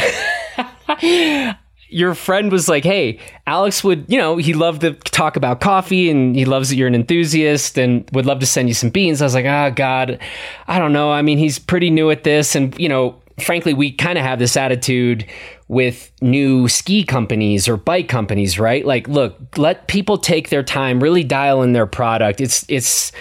your 1.88 2.14
friend 2.14 2.50
was 2.50 2.68
like, 2.68 2.84
"Hey, 2.84 3.20
Alex 3.46 3.84
would, 3.84 4.06
you 4.08 4.18
know, 4.18 4.36
he 4.36 4.54
loved 4.54 4.80
to 4.80 4.94
talk 4.94 5.36
about 5.36 5.60
coffee 5.60 6.10
and 6.10 6.34
he 6.34 6.44
loves 6.44 6.70
that 6.70 6.76
you're 6.76 6.88
an 6.88 6.94
enthusiast 6.94 7.78
and 7.78 8.08
would 8.12 8.26
love 8.26 8.40
to 8.40 8.46
send 8.46 8.68
you 8.68 8.74
some 8.74 8.90
beans." 8.90 9.22
I 9.22 9.26
was 9.26 9.34
like, 9.34 9.44
"Oh 9.44 9.70
god, 9.74 10.18
I 10.66 10.78
don't 10.78 10.92
know. 10.92 11.12
I 11.12 11.22
mean, 11.22 11.38
he's 11.38 11.58
pretty 11.58 11.90
new 11.90 12.10
at 12.10 12.24
this 12.24 12.56
and, 12.56 12.76
you 12.78 12.88
know, 12.88 13.20
frankly, 13.38 13.74
we 13.74 13.92
kind 13.92 14.18
of 14.18 14.24
have 14.24 14.38
this 14.38 14.56
attitude 14.56 15.26
with 15.68 16.12
new 16.22 16.68
ski 16.68 17.04
companies 17.04 17.68
or 17.68 17.76
bike 17.76 18.08
companies, 18.08 18.58
right? 18.58 18.86
Like, 18.86 19.08
look, 19.08 19.58
let 19.58 19.88
people 19.88 20.16
take 20.16 20.48
their 20.48 20.62
time, 20.62 21.02
really 21.02 21.24
dial 21.24 21.62
in 21.62 21.72
their 21.72 21.86
product. 21.86 22.40
It's, 22.40 22.64
it's, 22.68 23.12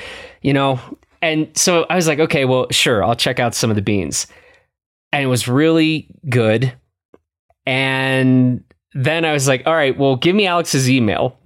you 0.41 0.53
know, 0.53 0.79
and 1.21 1.49
so 1.57 1.85
I 1.89 1.95
was 1.95 2.07
like, 2.07 2.19
okay, 2.19 2.45
well, 2.45 2.67
sure, 2.69 3.03
I'll 3.03 3.15
check 3.15 3.39
out 3.39 3.55
some 3.55 3.71
of 3.71 3.75
the 3.75 3.81
beans. 3.81 4.27
And 5.11 5.23
it 5.23 5.27
was 5.27 5.47
really 5.47 6.07
good. 6.29 6.73
And 7.65 8.63
then 8.93 9.25
I 9.25 9.33
was 9.33 9.47
like, 9.47 9.63
all 9.65 9.73
right, 9.73 9.97
well, 9.97 10.15
give 10.15 10.35
me 10.35 10.45
Alex's 10.45 10.89
email 10.89 11.39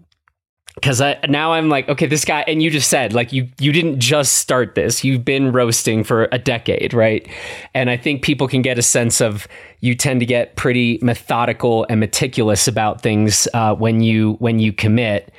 because 0.81 1.01
now 1.27 1.53
I'm 1.53 1.67
like, 1.67 1.89
okay, 1.89 2.05
this 2.05 2.23
guy, 2.23 2.41
and 2.47 2.63
you 2.63 2.69
just 2.69 2.89
said 2.89 3.13
like 3.13 3.33
you 3.33 3.49
you 3.59 3.71
didn't 3.71 3.99
just 3.99 4.37
start 4.37 4.75
this; 4.75 5.03
you've 5.03 5.25
been 5.25 5.51
roasting 5.51 6.03
for 6.03 6.29
a 6.31 6.39
decade, 6.39 6.93
right? 6.93 7.27
And 7.73 7.89
I 7.89 7.97
think 7.97 8.21
people 8.21 8.47
can 8.47 8.61
get 8.61 8.77
a 8.77 8.81
sense 8.81 9.19
of 9.19 9.47
you 9.81 9.93
tend 9.95 10.21
to 10.21 10.25
get 10.25 10.55
pretty 10.55 10.99
methodical 11.01 11.85
and 11.89 11.99
meticulous 11.99 12.67
about 12.67 13.01
things 13.01 13.47
uh, 13.53 13.75
when 13.75 14.01
you 14.01 14.33
when 14.39 14.59
you 14.59 14.71
commit. 14.71 15.33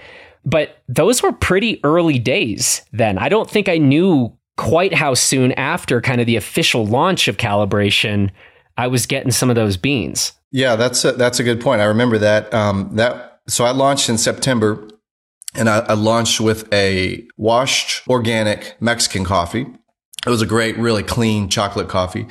But 0.45 0.78
those 0.88 1.22
were 1.22 1.32
pretty 1.32 1.80
early 1.84 2.18
days 2.18 2.82
then. 2.93 3.18
I 3.18 3.28
don't 3.28 3.49
think 3.49 3.68
I 3.68 3.78
knew 3.78 4.36
quite 4.57 4.93
how 4.93 5.14
soon 5.14 5.53
after 5.53 6.01
kind 6.01 6.20
of 6.20 6.26
the 6.26 6.36
official 6.36 6.86
launch 6.86 7.28
of 7.28 7.38
calibration 7.38 8.30
I 8.76 8.86
was 8.86 9.07
getting 9.07 9.30
some 9.30 9.51
of 9.51 9.57
those 9.57 9.76
beans. 9.76 10.32
Yeah, 10.53 10.76
that's 10.76 11.05
a, 11.05 11.12
that's 11.12 11.38
a 11.38 11.45
good 11.45 11.61
point. 11.61 11.80
I 11.80 11.84
remember 11.84 12.18
that 12.18 12.53
um, 12.53 12.91
that 12.97 13.41
so 13.49 13.64
I 13.64 13.70
launched 13.70 14.09
in 14.09 14.18
September 14.18 14.88
and 15.55 15.68
I, 15.68 15.78
I, 15.80 15.92
launched 15.94 16.40
with 16.40 16.72
a 16.72 17.26
washed 17.36 18.07
organic 18.09 18.76
Mexican 18.80 19.24
coffee. 19.24 19.66
It 20.26 20.30
was 20.30 20.42
a 20.42 20.46
great, 20.46 20.76
really 20.78 21.03
clean 21.03 21.48
chocolate 21.48 21.88
coffee. 21.88 22.26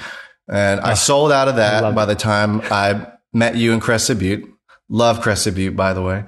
And 0.50 0.80
oh, 0.80 0.84
I 0.84 0.94
sold 0.94 1.32
out 1.32 1.48
of 1.48 1.58
that 1.58 1.94
by 1.94 2.06
the 2.06 2.16
time 2.16 2.62
I 2.66 3.08
met 3.34 3.56
you 3.56 3.74
in 3.74 3.80
Crested 3.80 4.20
Butte. 4.20 4.50
Love 4.90 5.22
Crested 5.22 5.56
Butte, 5.56 5.76
by 5.76 5.94
the 5.94 6.02
way. 6.02 6.24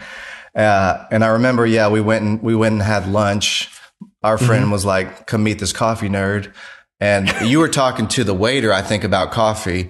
Uh, 0.56 1.06
and 1.12 1.24
I 1.24 1.28
remember, 1.30 1.66
yeah, 1.66 1.89
we 1.89 2.02
went 2.02 2.24
and 2.24 2.42
we 2.42 2.56
went 2.56 2.74
and 2.74 2.82
had 2.82 3.08
lunch. 3.08 3.70
Our 4.24 4.38
friend 4.38 4.64
mm-hmm. 4.64 4.72
was 4.72 4.86
like, 4.86 5.28
come 5.28 5.44
meet 5.44 5.60
this 5.60 5.74
coffee 5.74 6.10
nerd. 6.10 6.54
And 7.00 7.32
you 7.50 7.60
were 7.60 7.70
talking 7.70 8.08
to 8.10 8.24
the 8.24 8.34
waiter, 8.34 8.72
I 8.72 8.84
think, 8.84 9.04
about 9.04 9.32
coffee. 9.32 9.89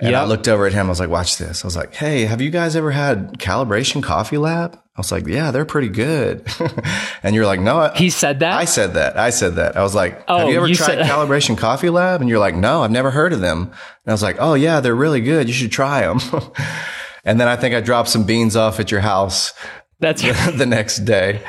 And 0.00 0.10
yep. 0.10 0.22
I 0.22 0.24
looked 0.24 0.48
over 0.48 0.66
at 0.66 0.72
him. 0.72 0.86
I 0.86 0.88
was 0.88 0.98
like, 0.98 1.08
watch 1.08 1.38
this. 1.38 1.64
I 1.64 1.66
was 1.66 1.76
like, 1.76 1.94
hey, 1.94 2.24
have 2.24 2.40
you 2.40 2.50
guys 2.50 2.74
ever 2.74 2.90
had 2.90 3.38
Calibration 3.38 4.02
Coffee 4.02 4.38
Lab? 4.38 4.74
I 4.96 5.00
was 5.00 5.12
like, 5.12 5.26
yeah, 5.26 5.52
they're 5.52 5.64
pretty 5.64 5.88
good. 5.88 6.46
and 7.22 7.34
you're 7.34 7.46
like, 7.46 7.60
no. 7.60 7.78
I, 7.78 7.96
he 7.96 8.10
said 8.10 8.40
that? 8.40 8.54
I 8.54 8.64
said 8.64 8.94
that. 8.94 9.16
I 9.16 9.30
said 9.30 9.54
that. 9.56 9.76
I 9.76 9.82
was 9.82 9.94
like, 9.94 10.24
oh, 10.26 10.38
have 10.38 10.48
you 10.48 10.56
ever 10.56 10.66
you 10.66 10.74
tried 10.74 10.98
Calibration 11.06 11.56
Coffee 11.56 11.90
Lab? 11.90 12.20
And 12.20 12.28
you're 12.28 12.40
like, 12.40 12.56
no, 12.56 12.82
I've 12.82 12.90
never 12.90 13.12
heard 13.12 13.32
of 13.32 13.40
them. 13.40 13.62
And 13.62 13.72
I 14.08 14.12
was 14.12 14.22
like, 14.22 14.36
oh, 14.40 14.54
yeah, 14.54 14.80
they're 14.80 14.94
really 14.96 15.20
good. 15.20 15.46
You 15.46 15.54
should 15.54 15.72
try 15.72 16.00
them. 16.00 16.20
and 17.24 17.40
then 17.40 17.46
I 17.46 17.54
think 17.54 17.74
I 17.74 17.80
dropped 17.80 18.08
some 18.08 18.24
beans 18.24 18.56
off 18.56 18.80
at 18.80 18.90
your 18.90 19.00
house 19.00 19.52
That's 20.00 20.22
the 20.22 20.66
next 20.66 20.98
day. 20.98 21.40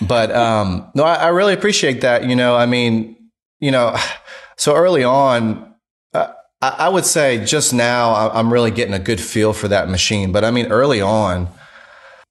But 0.00 0.30
um, 0.32 0.90
no, 0.94 1.04
I, 1.04 1.14
I 1.14 1.28
really 1.28 1.54
appreciate 1.54 2.00
that. 2.02 2.24
You 2.28 2.36
know, 2.36 2.56
I 2.56 2.66
mean, 2.66 3.16
you 3.60 3.70
know, 3.70 3.96
so 4.56 4.74
early 4.74 5.04
on, 5.04 5.74
I, 6.60 6.88
would 6.88 7.04
say 7.04 7.44
just 7.44 7.72
now 7.72 8.30
I'm 8.30 8.52
really 8.52 8.72
getting 8.72 8.94
a 8.94 8.98
good 8.98 9.20
feel 9.20 9.52
for 9.52 9.68
that 9.68 9.88
machine. 9.88 10.32
But 10.32 10.44
I 10.44 10.50
mean, 10.50 10.66
early 10.72 11.00
on, 11.00 11.48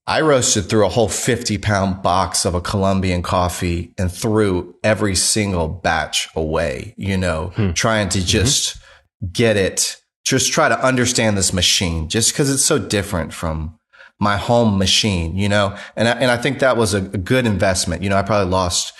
I 0.05 0.21
roasted 0.21 0.69
through 0.69 0.85
a 0.85 0.89
whole 0.89 1.07
50 1.07 1.57
pound 1.57 2.01
box 2.01 2.45
of 2.45 2.53
a 2.53 2.61
Colombian 2.61 3.21
coffee 3.21 3.93
and 3.97 4.11
threw 4.11 4.75
every 4.83 5.15
single 5.15 5.67
batch 5.67 6.29
away, 6.35 6.93
you 6.97 7.17
know, 7.17 7.51
hmm. 7.55 7.71
trying 7.71 8.09
to 8.09 8.25
just 8.25 8.75
mm-hmm. 8.75 9.27
get 9.31 9.57
it, 9.57 10.01
just 10.25 10.51
try 10.51 10.69
to 10.69 10.85
understand 10.85 11.37
this 11.37 11.53
machine 11.53 12.09
just 12.09 12.31
because 12.31 12.49
it's 12.49 12.65
so 12.65 12.79
different 12.79 13.33
from 13.33 13.77
my 14.19 14.37
home 14.37 14.77
machine, 14.77 15.37
you 15.37 15.47
know, 15.47 15.77
and 15.95 16.07
I, 16.07 16.11
and 16.13 16.31
I 16.31 16.37
think 16.37 16.59
that 16.59 16.75
was 16.75 16.93
a, 16.93 16.97
a 16.97 17.17
good 17.17 17.45
investment. 17.45 18.01
You 18.01 18.09
know, 18.09 18.17
I 18.17 18.23
probably 18.23 18.51
lost 18.51 18.93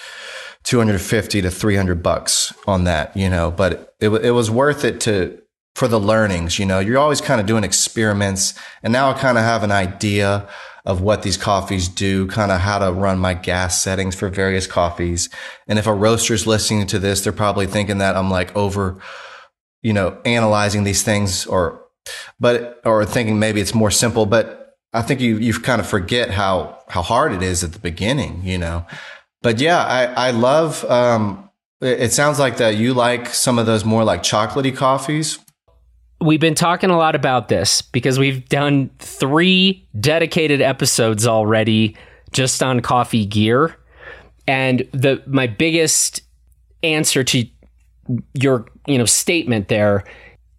250 0.67 1.43
to 1.43 1.49
300 1.49 2.03
bucks 2.03 2.53
on 2.67 2.83
that, 2.83 3.15
you 3.15 3.29
know, 3.29 3.49
but 3.49 3.95
it, 4.01 4.09
it 4.09 4.31
was 4.31 4.51
worth 4.51 4.83
it 4.83 4.99
to, 4.99 5.41
for 5.75 5.87
the 5.87 5.99
learnings, 5.99 6.59
you 6.59 6.65
know, 6.65 6.79
you're 6.79 6.97
always 6.97 7.21
kind 7.21 7.39
of 7.39 7.47
doing 7.47 7.63
experiments 7.63 8.53
and 8.83 8.91
now 8.91 9.09
I 9.09 9.13
kind 9.13 9.37
of 9.37 9.45
have 9.45 9.63
an 9.63 9.71
idea 9.71 10.45
of 10.85 10.99
what 10.99 11.23
these 11.23 11.37
coffees 11.37 11.87
do, 11.87 12.27
kind 12.27 12.51
of 12.51 12.59
how 12.59 12.79
to 12.79 12.91
run 12.91 13.17
my 13.17 13.33
gas 13.33 13.81
settings 13.81 14.13
for 14.13 14.27
various 14.27 14.67
coffees. 14.67 15.29
And 15.69 15.79
if 15.79 15.87
a 15.87 15.93
roaster's 15.93 16.45
listening 16.45 16.85
to 16.87 16.99
this, 16.99 17.21
they're 17.21 17.31
probably 17.31 17.65
thinking 17.65 17.99
that 17.99 18.17
I'm 18.17 18.29
like 18.29 18.53
over, 18.53 18.99
you 19.81 19.93
know, 19.93 20.19
analyzing 20.25 20.83
these 20.83 21.01
things 21.01 21.45
or, 21.45 21.81
but, 22.41 22.81
or 22.83 23.05
thinking 23.05 23.39
maybe 23.39 23.61
it's 23.61 23.73
more 23.73 23.91
simple, 23.91 24.25
but 24.25 24.75
I 24.91 25.01
think 25.01 25.21
you, 25.21 25.37
you 25.37 25.53
kind 25.59 25.79
of 25.79 25.87
forget 25.87 26.29
how, 26.29 26.79
how 26.89 27.03
hard 27.03 27.31
it 27.31 27.41
is 27.41 27.63
at 27.63 27.71
the 27.71 27.79
beginning, 27.79 28.41
you 28.43 28.57
know. 28.57 28.85
But 29.41 29.59
yeah, 29.59 29.83
I, 29.83 30.27
I 30.27 30.31
love, 30.31 30.83
um, 30.85 31.49
it 31.79 32.11
sounds 32.11 32.39
like 32.39 32.57
that 32.57 32.75
you 32.75 32.93
like 32.93 33.27
some 33.29 33.59
of 33.59 33.65
those 33.65 33.85
more 33.85 34.03
like 34.03 34.23
chocolatey 34.23 34.75
coffees 34.75 35.39
we've 36.19 36.39
been 36.39 36.55
talking 36.55 36.89
a 36.89 36.97
lot 36.97 37.15
about 37.15 37.47
this 37.47 37.81
because 37.81 38.17
we've 38.17 38.47
done 38.49 38.89
three 38.99 39.87
dedicated 39.99 40.61
episodes 40.61 41.27
already 41.27 41.95
just 42.31 42.63
on 42.63 42.79
coffee 42.79 43.25
gear. 43.25 43.75
And 44.47 44.87
the 44.91 45.21
my 45.27 45.47
biggest 45.47 46.21
answer 46.83 47.23
to 47.23 47.45
your 48.33 48.67
you 48.87 48.97
know 48.97 49.05
statement 49.05 49.67
there 49.67 50.03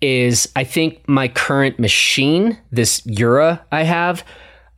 is 0.01 0.51
I 0.55 0.65
think 0.65 1.09
my 1.09 1.29
current 1.29 1.79
machine, 1.79 2.59
this 2.71 3.01
Jura 3.01 3.65
I 3.73 3.83
have, 3.83 4.25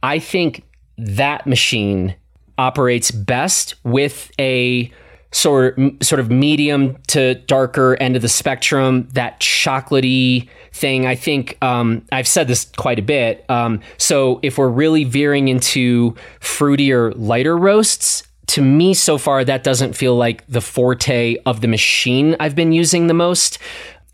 I 0.03 0.19
think 0.19 0.65
that 0.97 1.47
machine 1.47 2.15
operates 2.61 3.11
best 3.11 3.75
with 3.85 4.31
a 4.39 4.93
sort 5.33 5.79
sort 6.03 6.21
of 6.21 6.31
medium 6.31 6.99
to 7.07 7.37
darker 7.47 7.97
end 8.01 8.17
of 8.17 8.23
the 8.23 8.29
spectrum, 8.29 9.09
that 9.13 9.41
chocolatey 9.41 10.47
thing. 10.73 11.07
I 11.07 11.15
think 11.15 11.57
um, 11.63 12.05
I've 12.13 12.29
said 12.29 12.49
this 12.49 12.71
quite 12.77 12.99
a 12.99 13.03
bit. 13.03 13.47
Um, 13.49 13.81
so 13.97 14.41
if 14.43 14.59
we're 14.59 14.69
really 14.69 15.05
veering 15.05 15.49
into 15.49 16.15
fruitier, 16.41 17.15
lighter 17.17 17.57
roasts, 17.57 18.25
to 18.49 18.61
me 18.61 18.93
so 18.93 19.17
far 19.17 19.43
that 19.45 19.65
doesn't 19.65 19.95
feel 19.95 20.17
like 20.17 20.47
the 20.47 20.61
forte 20.61 21.37
of 21.47 21.63
the 21.63 21.69
machine 21.69 22.37
I've 22.41 22.57
been 22.57 22.73
using 22.73 23.07
the 23.07 23.15
most. 23.15 23.59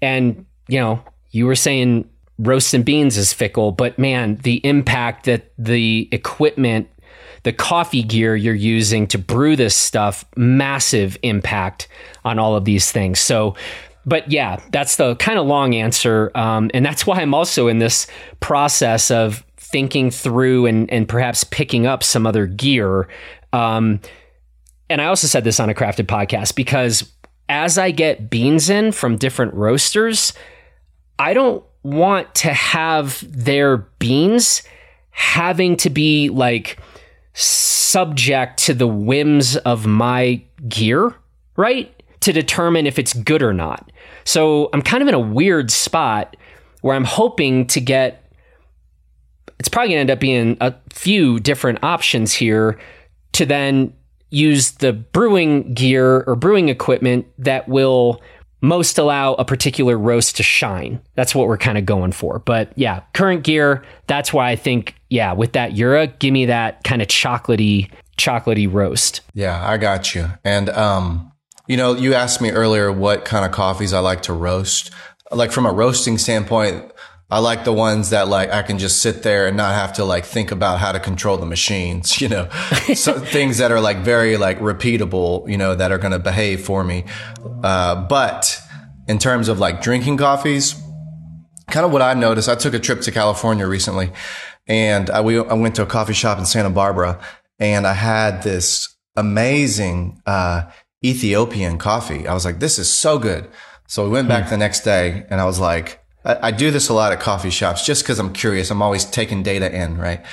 And 0.01 0.47
you 0.69 0.79
know, 0.79 1.03
you 1.33 1.47
were 1.47 1.57
saying 1.57 2.09
roast 2.39 2.75
and 2.75 2.85
beans 2.85 3.17
is 3.17 3.33
fickle, 3.33 3.73
but 3.73 3.99
man, 3.99 4.37
the 4.37 4.57
impact 4.65 5.25
that 5.25 5.53
the 5.59 6.09
equipment 6.13 6.89
the 7.47 7.53
coffee 7.53 8.03
gear 8.03 8.35
you're 8.35 8.57
using 8.57 9.07
to 9.07 9.19
brew 9.19 9.55
this 9.55 9.77
stuff, 9.77 10.25
massive 10.35 11.17
impact 11.23 11.87
on 12.25 12.41
all 12.41 12.57
of 12.57 12.65
these 12.65 12.91
things. 12.91 13.21
So, 13.21 13.55
but 14.05 14.29
yeah, 14.29 14.61
that's 14.73 14.97
the 14.97 15.15
kind 15.15 15.39
of 15.39 15.47
long 15.47 15.73
answer. 15.73 16.33
Um, 16.35 16.73
and 16.75 16.85
that's 16.85 17.07
why 17.07 17.21
I'm 17.21 17.35
also 17.35 17.69
in 17.69 17.79
this 17.79 18.09
process 18.41 19.13
of 19.13 19.45
thinking 19.59 20.11
through 20.11 20.67
and, 20.67 20.91
and 20.91 21.09
perhaps 21.09 21.45
picking 21.45 21.87
up 21.87 22.03
some 22.03 22.27
other 22.27 22.49
gear. 22.49 23.07
Um, 23.53 24.01
and 24.91 25.01
I 25.01 25.05
also 25.05 25.29
said 25.29 25.45
this 25.45 25.61
on 25.61 25.71
a 25.71 25.75
crafted 25.75 26.07
podcast 26.07 26.57
because 26.57 27.09
as 27.49 27.79
I 27.79 27.93
get 27.93 28.29
beans 28.29 28.69
in 28.69 28.91
from 28.91 29.19
different 29.19 29.55
roasters, 29.55 30.33
I 31.21 31.33
don't 31.33 31.65
want 31.85 32.35
to 32.35 32.53
have 32.53 33.25
their 33.31 33.77
beans 33.77 34.65
having 35.13 35.77
to 35.77 35.91
be 35.91 36.29
like 36.29 36.81
subject 37.37 38.59
to 38.65 38.75
the 38.75 38.87
whims 38.87 39.57
of 39.59 39.87
my 39.87 40.43
gear, 40.69 41.15
right? 41.57 41.93
To 42.21 42.33
determine 42.33 42.87
if 42.87 42.99
it's 42.99 43.13
good 43.13 43.43
or 43.43 43.53
not. 43.53 43.93
So 44.25 44.71
I'm 44.73 44.83
kind 44.83 45.03
of 45.03 45.09
in 45.09 45.15
a 45.15 45.21
weird 45.21 45.71
spot 45.71 46.37
where 46.81 46.97
I'm 46.97 47.05
hoping 47.05 47.67
to 47.69 47.81
get 47.81 48.23
it's 49.59 49.69
probably 49.69 49.95
going 49.95 49.97
to 49.97 50.01
end 50.01 50.11
up 50.11 50.21
being 50.21 50.57
a 50.61 50.75
few 50.93 51.41
different 51.41 51.83
options 51.83 52.33
here 52.33 52.79
to 53.33 53.47
then 53.47 53.93
use 54.31 54.73
the 54.73 54.93
brewing 54.93 55.73
gear 55.73 56.23
or 56.23 56.37
brewing 56.37 56.69
equipment 56.69 57.27
that 57.39 57.69
will 57.69 58.21
most 58.61 58.99
allow 58.99 59.35
a 59.35 59.45
particular 59.45 59.99
roast 59.99 60.37
to 60.37 60.43
shine. 60.43 61.01
That's 61.15 61.35
what 61.35 61.47
we're 61.49 61.59
kind 61.59 61.79
of 61.79 61.85
going 61.85 62.13
for. 62.13 62.39
But 62.39 62.73
yeah, 62.77 63.01
current 63.13 63.45
gear, 63.45 63.85
that's 64.07 64.33
why 64.33 64.51
I 64.51 64.57
think, 64.57 64.95
yeah, 65.11 65.33
with 65.33 65.53
that 65.53 65.75
Jura, 65.75 66.07
give 66.07 66.33
me 66.33 66.47
that 66.47 66.83
kind 66.85 67.03
of 67.03 67.09
chocolatey, 67.09 67.91
chocolatey 68.17 68.73
roast. 68.73 69.21
Yeah, 69.35 69.65
I 69.67 69.77
got 69.77 70.15
you. 70.15 70.31
And, 70.45 70.69
um, 70.71 71.33
you 71.67 71.77
know, 71.77 71.95
you 71.95 72.15
asked 72.15 72.41
me 72.41 72.51
earlier 72.51 72.91
what 72.91 73.25
kind 73.25 73.45
of 73.45 73.53
coffees 73.53 73.93
I 73.93 73.99
like 73.99 74.23
to 74.23 74.33
roast. 74.33 74.91
Like 75.33 75.51
from 75.51 75.67
a 75.67 75.73
roasting 75.73 76.19
standpoint, 76.19 76.93
I 77.29 77.41
like 77.41 77.65
the 77.65 77.73
ones 77.73 78.11
that 78.11 78.29
like 78.29 78.51
I 78.51 78.63
can 78.63 78.79
just 78.79 79.03
sit 79.03 79.25
there 79.25 79.49
and 79.49 79.57
not 79.57 79.75
have 79.75 79.95
to 79.95 80.05
like 80.05 80.25
think 80.25 80.53
about 80.53 80.79
how 80.79 80.93
to 80.93 81.01
control 81.01 81.37
the 81.37 81.47
machines, 81.47 82.21
you 82.21 82.29
know, 82.29 82.49
so 82.95 83.19
things 83.19 83.59
that 83.59 83.73
are 83.73 83.81
like 83.81 83.99
very 83.99 84.37
like 84.37 84.61
repeatable, 84.61 85.49
you 85.51 85.59
know, 85.59 85.75
that 85.75 85.91
are 85.91 85.99
going 85.99 86.13
to 86.13 86.19
behave 86.19 86.65
for 86.65 86.85
me. 86.85 87.05
Uh, 87.63 88.07
but 88.07 88.61
in 89.09 89.19
terms 89.19 89.49
of 89.49 89.59
like 89.59 89.83
drinking 89.83 90.19
coffees, 90.19 90.81
kind 91.69 91.85
of 91.85 91.93
what 91.93 92.03
I 92.03 92.15
noticed, 92.15 92.49
I 92.49 92.55
took 92.55 92.75
a 92.75 92.79
trip 92.79 93.01
to 93.03 93.13
California 93.13 93.67
recently 93.67 94.13
and 94.69 95.11
I, 95.11 95.21
we, 95.21 95.39
I 95.39 95.55
went 95.55 95.75
to 95.77 95.83
a 95.83 95.87
coffee 95.87 96.13
shop 96.13 96.39
in 96.39 96.47
Santa 96.47 96.71
Barbara 96.71 97.21
and 97.59 97.87
I 97.87 97.95
had 97.95 98.43
this 98.43 98.95
amazing, 99.17 100.21
uh, 100.27 100.71
Ethiopian 101.05 101.79
coffee. 101.79 102.27
I 102.27 102.35
was 102.35 102.45
like, 102.45 102.59
this 102.59 102.79
is 102.79 102.93
so 102.93 103.19
good. 103.19 103.49
So 103.87 104.05
we 104.05 104.11
went 104.11 104.29
back 104.29 104.45
hmm. 104.45 104.51
the 104.51 104.57
next 104.59 104.81
day 104.81 105.25
and 105.29 105.41
I 105.41 105.45
was 105.45 105.59
like, 105.59 106.05
I, 106.27 106.49
I 106.49 106.51
do 106.51 106.71
this 106.71 106.89
a 106.89 106.93
lot 106.93 107.13
at 107.13 107.21
coffee 107.21 107.51
shops 107.51 107.87
just 107.87 108.03
because 108.03 108.19
I'm 108.19 108.33
curious. 108.33 108.71
I'm 108.71 108.83
always 108.83 109.05
taking 109.05 109.43
data 109.43 109.75
in, 109.75 109.97
right? 109.97 110.25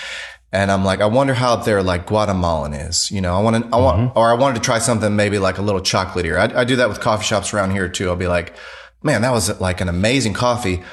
And 0.51 0.71
I'm 0.71 0.83
like, 0.83 1.01
I 1.01 1.05
wonder 1.05 1.33
how 1.33 1.55
their 1.55 1.81
like 1.81 2.05
Guatemalan 2.05 2.73
is. 2.73 3.09
You 3.09 3.21
know, 3.21 3.35
I 3.35 3.41
want 3.41 3.63
to, 3.63 3.75
I 3.75 3.79
want, 3.79 3.97
mm-hmm. 3.99 4.17
or 4.17 4.29
I 4.29 4.35
wanted 4.35 4.55
to 4.55 4.61
try 4.61 4.79
something 4.79 5.15
maybe 5.15 5.39
like 5.39 5.57
a 5.57 5.61
little 5.61 5.81
chocolatier. 5.81 6.37
I, 6.37 6.61
I 6.61 6.63
do 6.63 6.75
that 6.75 6.89
with 6.89 6.99
coffee 6.99 7.23
shops 7.23 7.53
around 7.53 7.71
here 7.71 7.87
too. 7.87 8.09
I'll 8.09 8.15
be 8.15 8.27
like, 8.27 8.53
man, 9.01 9.21
that 9.21 9.31
was 9.31 9.59
like 9.59 9.81
an 9.81 9.89
amazing 9.89 10.33
coffee, 10.33 10.83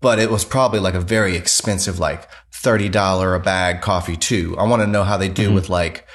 but 0.00 0.18
it 0.18 0.30
was 0.30 0.44
probably 0.44 0.80
like 0.80 0.94
a 0.94 1.00
very 1.00 1.36
expensive, 1.36 1.98
like 1.98 2.28
$30 2.52 3.36
a 3.36 3.38
bag 3.38 3.80
coffee 3.80 4.16
too. 4.16 4.56
I 4.58 4.64
want 4.64 4.82
to 4.82 4.88
know 4.88 5.04
how 5.04 5.16
they 5.16 5.28
do 5.28 5.46
mm-hmm. 5.46 5.54
with 5.54 5.68
like, 5.68 6.06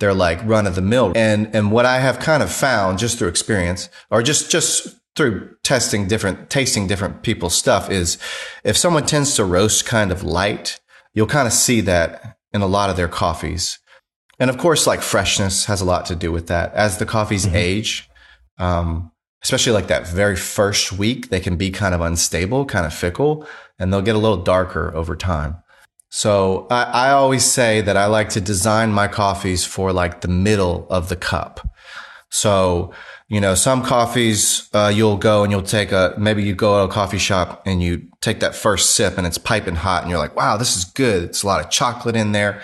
their 0.00 0.12
like 0.12 0.44
run 0.44 0.66
of 0.66 0.74
the 0.74 0.82
mill. 0.82 1.12
And, 1.14 1.54
and 1.54 1.70
what 1.70 1.86
I 1.86 2.00
have 2.00 2.18
kind 2.18 2.42
of 2.42 2.50
found 2.50 2.98
just 2.98 3.16
through 3.16 3.28
experience 3.28 3.88
or 4.10 4.24
just, 4.24 4.50
just 4.50 4.88
through 5.16 5.56
testing 5.62 6.08
different, 6.08 6.50
tasting 6.50 6.86
different 6.86 7.22
people's 7.22 7.54
stuff 7.54 7.90
is 7.90 8.18
if 8.64 8.76
someone 8.76 9.06
tends 9.06 9.34
to 9.34 9.44
roast 9.44 9.86
kind 9.86 10.10
of 10.10 10.22
light, 10.22 10.80
you'll 11.12 11.26
kind 11.26 11.46
of 11.46 11.52
see 11.52 11.80
that 11.82 12.38
in 12.52 12.62
a 12.62 12.66
lot 12.66 12.90
of 12.90 12.96
their 12.96 13.08
coffees. 13.08 13.78
And 14.38 14.50
of 14.50 14.58
course, 14.58 14.86
like 14.86 15.02
freshness 15.02 15.66
has 15.66 15.80
a 15.80 15.84
lot 15.84 16.06
to 16.06 16.16
do 16.16 16.32
with 16.32 16.48
that. 16.48 16.72
As 16.74 16.98
the 16.98 17.06
coffees 17.06 17.46
mm-hmm. 17.46 17.56
age, 17.56 18.10
um, 18.58 19.12
especially 19.42 19.72
like 19.72 19.86
that 19.88 20.08
very 20.08 20.36
first 20.36 20.92
week, 20.92 21.28
they 21.28 21.40
can 21.40 21.56
be 21.56 21.70
kind 21.70 21.94
of 21.94 22.00
unstable, 22.00 22.64
kind 22.64 22.86
of 22.86 22.94
fickle, 22.94 23.46
and 23.78 23.92
they'll 23.92 24.02
get 24.02 24.16
a 24.16 24.18
little 24.18 24.42
darker 24.42 24.94
over 24.94 25.14
time. 25.14 25.56
So 26.10 26.66
I, 26.70 26.82
I 26.82 27.10
always 27.10 27.44
say 27.44 27.80
that 27.80 27.96
I 27.96 28.06
like 28.06 28.30
to 28.30 28.40
design 28.40 28.92
my 28.92 29.08
coffees 29.08 29.64
for 29.64 29.92
like 29.92 30.20
the 30.20 30.28
middle 30.28 30.86
of 30.88 31.08
the 31.08 31.16
cup. 31.16 31.68
So 32.30 32.92
you 33.28 33.40
know, 33.40 33.54
some 33.54 33.82
coffees, 33.82 34.68
uh, 34.74 34.92
you'll 34.94 35.16
go 35.16 35.42
and 35.42 35.50
you'll 35.50 35.62
take 35.62 35.92
a, 35.92 36.14
maybe 36.18 36.42
you 36.42 36.54
go 36.54 36.78
to 36.78 36.90
a 36.90 36.92
coffee 36.92 37.18
shop 37.18 37.62
and 37.64 37.82
you 37.82 38.06
take 38.20 38.40
that 38.40 38.54
first 38.54 38.92
sip 38.92 39.16
and 39.16 39.26
it's 39.26 39.38
piping 39.38 39.76
hot 39.76 40.02
and 40.02 40.10
you're 40.10 40.18
like, 40.18 40.36
wow, 40.36 40.56
this 40.56 40.76
is 40.76 40.84
good. 40.84 41.24
It's 41.24 41.42
a 41.42 41.46
lot 41.46 41.64
of 41.64 41.70
chocolate 41.70 42.16
in 42.16 42.32
there. 42.32 42.60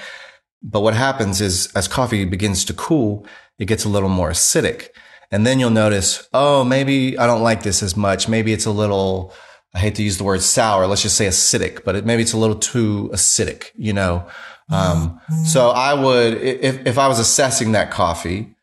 But 0.62 0.80
what 0.80 0.94
happens 0.94 1.40
is 1.40 1.72
as 1.74 1.88
coffee 1.88 2.26
begins 2.26 2.66
to 2.66 2.74
cool, 2.74 3.26
it 3.58 3.64
gets 3.66 3.84
a 3.84 3.88
little 3.88 4.10
more 4.10 4.30
acidic. 4.30 4.88
And 5.30 5.46
then 5.46 5.60
you'll 5.60 5.70
notice, 5.70 6.28
oh, 6.34 6.62
maybe 6.64 7.16
I 7.16 7.26
don't 7.26 7.42
like 7.42 7.62
this 7.62 7.82
as 7.82 7.96
much. 7.96 8.28
Maybe 8.28 8.52
it's 8.52 8.66
a 8.66 8.70
little, 8.70 9.32
I 9.74 9.78
hate 9.78 9.94
to 9.94 10.02
use 10.02 10.18
the 10.18 10.24
word 10.24 10.42
sour. 10.42 10.86
Let's 10.86 11.02
just 11.02 11.16
say 11.16 11.26
acidic, 11.26 11.84
but 11.84 11.96
it, 11.96 12.04
maybe 12.04 12.22
it's 12.22 12.34
a 12.34 12.38
little 12.38 12.58
too 12.58 13.08
acidic, 13.14 13.70
you 13.76 13.92
know? 13.92 14.26
Um, 14.72 15.20
so 15.46 15.70
I 15.70 15.94
would, 15.94 16.34
if, 16.34 16.86
if 16.86 16.98
I 16.98 17.08
was 17.08 17.18
assessing 17.18 17.72
that 17.72 17.90
coffee 17.90 18.54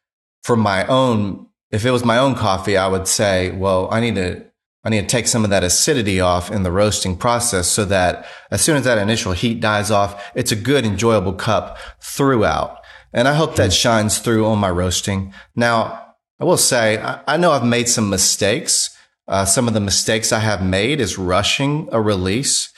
for 0.44 0.56
my 0.56 0.86
own, 0.88 1.47
if 1.72 1.86
it 1.86 1.92
was 1.92 2.06
my 2.06 2.18
own 2.18 2.36
coffee, 2.36 2.78
I 2.78 2.88
would 2.88 3.08
say, 3.08 3.52
well, 3.52 3.90
I 3.92 4.00
need 4.00 4.16
to, 4.16 4.46
I 4.84 4.90
need 4.90 5.02
to 5.02 5.08
take 5.08 5.28
some 5.28 5.44
of 5.44 5.50
that 5.50 5.64
acidity 5.64 6.22
off 6.22 6.50
in 6.50 6.64
the 6.64 6.72
roasting 6.72 7.18
process 7.18 7.68
so 7.68 7.84
that 7.86 8.26
as 8.52 8.62
soon 8.62 8.78
as 8.78 8.86
that 8.86 8.98
initial 8.98 9.34
heat 9.34 9.60
dies 9.60 9.92
off, 9.92 10.32
it's 10.34 10.52
a 10.52 10.56
good, 10.56 10.86
enjoyable 10.86 11.34
cup 11.34 11.78
throughout. 12.02 12.80
And 13.14 13.28
I 13.28 13.34
hope 13.34 13.56
that 13.56 13.74
shines 13.74 14.20
through 14.20 14.46
on 14.46 14.60
my 14.60 14.70
roasting. 14.70 15.34
Now, 15.56 16.16
I 16.40 16.46
will 16.46 16.58
say, 16.58 17.02
I, 17.02 17.22
I 17.28 17.38
know 17.38 17.52
I've 17.52 17.66
made 17.66 17.90
some 17.90 18.10
mistakes. 18.10 18.96
Uh, 19.28 19.44
some 19.44 19.68
of 19.68 19.74
the 19.74 19.82
mistakes 19.82 20.32
I 20.32 20.40
have 20.40 20.64
made 20.64 21.02
is 21.02 21.18
rushing 21.18 21.90
a 21.92 22.00
release. 22.00 22.72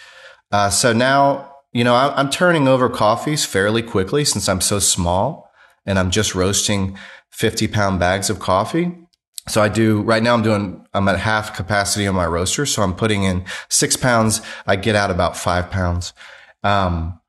Uh, 0.51 0.69
so 0.69 0.93
now, 0.93 1.53
you 1.73 1.83
know, 1.83 1.93
I'm 1.93 2.31
turning 2.31 2.67
over 2.67 2.89
coffees 2.89 3.45
fairly 3.45 3.83
quickly 3.83 4.25
since 4.25 4.49
I'm 4.49 4.61
so 4.61 4.79
small 4.79 5.48
and 5.85 5.99
I'm 5.99 6.11
just 6.11 6.35
roasting 6.35 6.97
50 7.31 7.67
pound 7.67 7.99
bags 7.99 8.29
of 8.29 8.39
coffee. 8.39 8.95
So 9.47 9.61
I 9.61 9.69
do 9.69 10.01
right 10.01 10.21
now. 10.21 10.35
I'm 10.35 10.43
doing. 10.43 10.85
I'm 10.93 11.07
at 11.07 11.17
half 11.17 11.55
capacity 11.55 12.05
on 12.05 12.13
my 12.13 12.25
roaster, 12.25 12.65
so 12.65 12.83
I'm 12.83 12.93
putting 12.93 13.23
in 13.23 13.45
six 13.67 13.95
pounds. 13.95 14.41
I 14.67 14.75
get 14.75 14.95
out 14.95 15.09
about 15.09 15.35
five 15.35 15.71
pounds. 15.71 16.13
Um, 16.63 17.19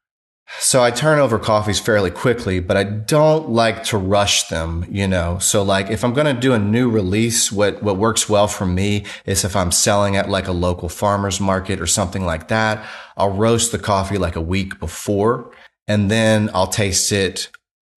so 0.58 0.82
I 0.82 0.90
turn 0.90 1.20
over 1.20 1.38
coffees 1.38 1.78
fairly 1.78 2.10
quickly, 2.10 2.60
but 2.60 2.76
I 2.76 2.84
don't 2.84 3.50
like 3.50 3.84
to 3.84 3.98
rush 3.98 4.48
them, 4.48 4.84
you 4.90 5.06
know. 5.06 5.38
So 5.38 5.62
like 5.62 5.90
if 5.90 6.04
I'm 6.04 6.12
going 6.12 6.34
to 6.34 6.38
do 6.38 6.52
a 6.52 6.58
new 6.58 6.90
release, 6.90 7.52
what 7.52 7.82
what 7.82 7.96
works 7.96 8.28
well 8.28 8.48
for 8.48 8.66
me 8.66 9.06
is 9.24 9.44
if 9.44 9.54
I'm 9.54 9.70
selling 9.70 10.16
at 10.16 10.28
like 10.28 10.48
a 10.48 10.52
local 10.52 10.88
farmers 10.88 11.40
market 11.40 11.80
or 11.80 11.86
something 11.86 12.26
like 12.26 12.48
that, 12.48 12.84
I'll 13.16 13.30
roast 13.30 13.72
the 13.72 13.78
coffee 13.78 14.18
like 14.18 14.36
a 14.36 14.40
week 14.40 14.78
before 14.80 15.52
and 15.86 16.10
then 16.10 16.50
I'll 16.52 16.66
taste 16.66 17.12
it. 17.12 17.50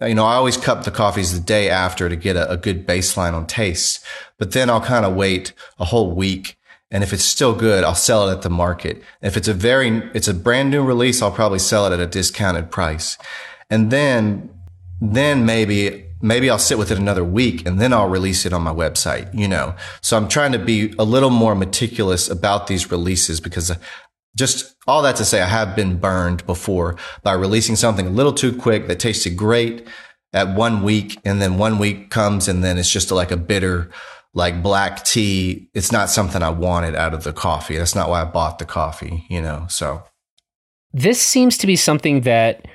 You 0.06 0.16
know, 0.16 0.26
I 0.26 0.36
always 0.36 0.58
cup 0.58 0.84
the 0.84 0.92
coffees 0.92 1.34
the 1.34 1.40
day 1.40 1.70
after 1.70 2.10
to 2.10 2.16
get 2.16 2.36
a, 2.36 2.52
a 2.52 2.58
good 2.58 2.86
baseline 2.86 3.34
on 3.34 3.48
taste, 3.48 4.04
but 4.38 4.52
then 4.52 4.70
I'll 4.70 4.82
kind 4.82 5.06
of 5.06 5.16
wait 5.16 5.54
a 5.80 5.86
whole 5.86 6.12
week 6.12 6.58
and 6.94 7.04
if 7.04 7.12
it's 7.12 7.24
still 7.24 7.56
good, 7.56 7.84
I'll 7.84 7.96
sell 7.96 8.30
it 8.30 8.32
at 8.32 8.44
the 8.44 8.52
market. 8.52 9.02
If 9.20 9.36
it's 9.36 9.48
a 9.48 9.54
very, 9.54 10.12
it's 10.14 10.28
a 10.28 10.34
brand 10.34 10.70
new 10.70 10.84
release, 10.84 11.24
I'll 11.24 11.32
probably 11.32 11.58
sell 11.58 11.88
it 11.88 11.92
at 11.92 12.00
a 12.00 12.06
discounted 12.06 12.70
price. 12.70 13.18
And 13.72 13.90
then, 13.90 14.52
then 15.02 15.44
maybe, 15.44 16.06
maybe 16.22 16.52
I'll 16.52 16.60
sit 16.60 16.78
with 16.78 16.92
it 16.92 17.00
another 17.00 17.24
week 17.24 17.66
and 17.66 17.82
then 17.82 17.94
I'll 17.94 18.10
release 18.10 18.46
it 18.46 18.54
on 18.54 18.62
my 18.62 18.72
website, 18.72 19.34
you 19.34 19.48
know? 19.48 19.76
So 20.02 20.16
I'm 20.16 20.28
trying 20.28 20.52
to 20.52 20.60
be 20.60 20.94
a 21.00 21.04
little 21.04 21.32
more 21.32 21.56
meticulous 21.56 22.30
about 22.30 22.68
these 22.68 22.92
releases 22.92 23.42
because 23.42 23.72
just 24.36 24.76
all 24.88 25.02
that 25.04 25.16
to 25.18 25.26
say, 25.26 25.42
I 25.42 25.48
have 25.48 25.76
been 25.76 25.98
burned 25.98 26.46
before 26.46 26.98
by 27.22 27.34
releasing 27.34 27.76
something 27.76 28.08
a 28.08 28.12
little 28.12 28.34
too 28.34 28.56
quick 28.56 28.88
that 28.88 29.00
tasted 29.00 29.38
great 29.38 29.88
at 30.34 30.56
one 30.56 30.84
week. 30.84 31.20
And 31.24 31.42
then 31.42 31.58
one 31.58 31.78
week 31.78 32.10
comes 32.10 32.48
and 32.48 32.64
then 32.64 32.78
it's 32.78 32.90
just 32.90 33.12
like 33.12 33.32
a 33.32 33.38
bitter, 33.38 33.92
like 34.34 34.64
black 34.64 35.04
tea, 35.04 35.70
it's 35.74 35.92
not 35.92 36.10
something 36.10 36.42
I 36.42 36.50
wanted 36.50 36.96
out 36.96 37.14
of 37.14 37.24
the 37.24 37.34
coffee. 37.34 37.78
That's 37.78 37.96
not 37.96 38.10
why 38.10 38.22
I 38.22 38.26
bought 38.26 38.60
the 38.60 38.66
coffee, 38.66 39.26
you 39.30 39.42
know. 39.42 39.68
So 39.70 40.04
this 40.92 41.22
seems 41.22 41.58
to 41.60 41.68
be 41.68 41.76
something 41.76 42.22
that 42.22 42.68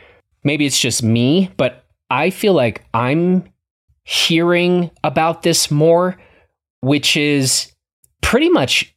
maybe 0.44 0.66
it's 0.66 0.80
just 0.80 1.02
me, 1.02 1.50
but 1.56 1.84
I 2.11 2.30
feel 2.30 2.52
like 2.52 2.84
I'm 2.94 3.44
hearing 4.04 4.90
about 5.04 5.42
this 5.42 5.70
more, 5.70 6.16
which 6.80 7.16
is 7.16 7.72
pretty 8.22 8.48
much 8.48 8.94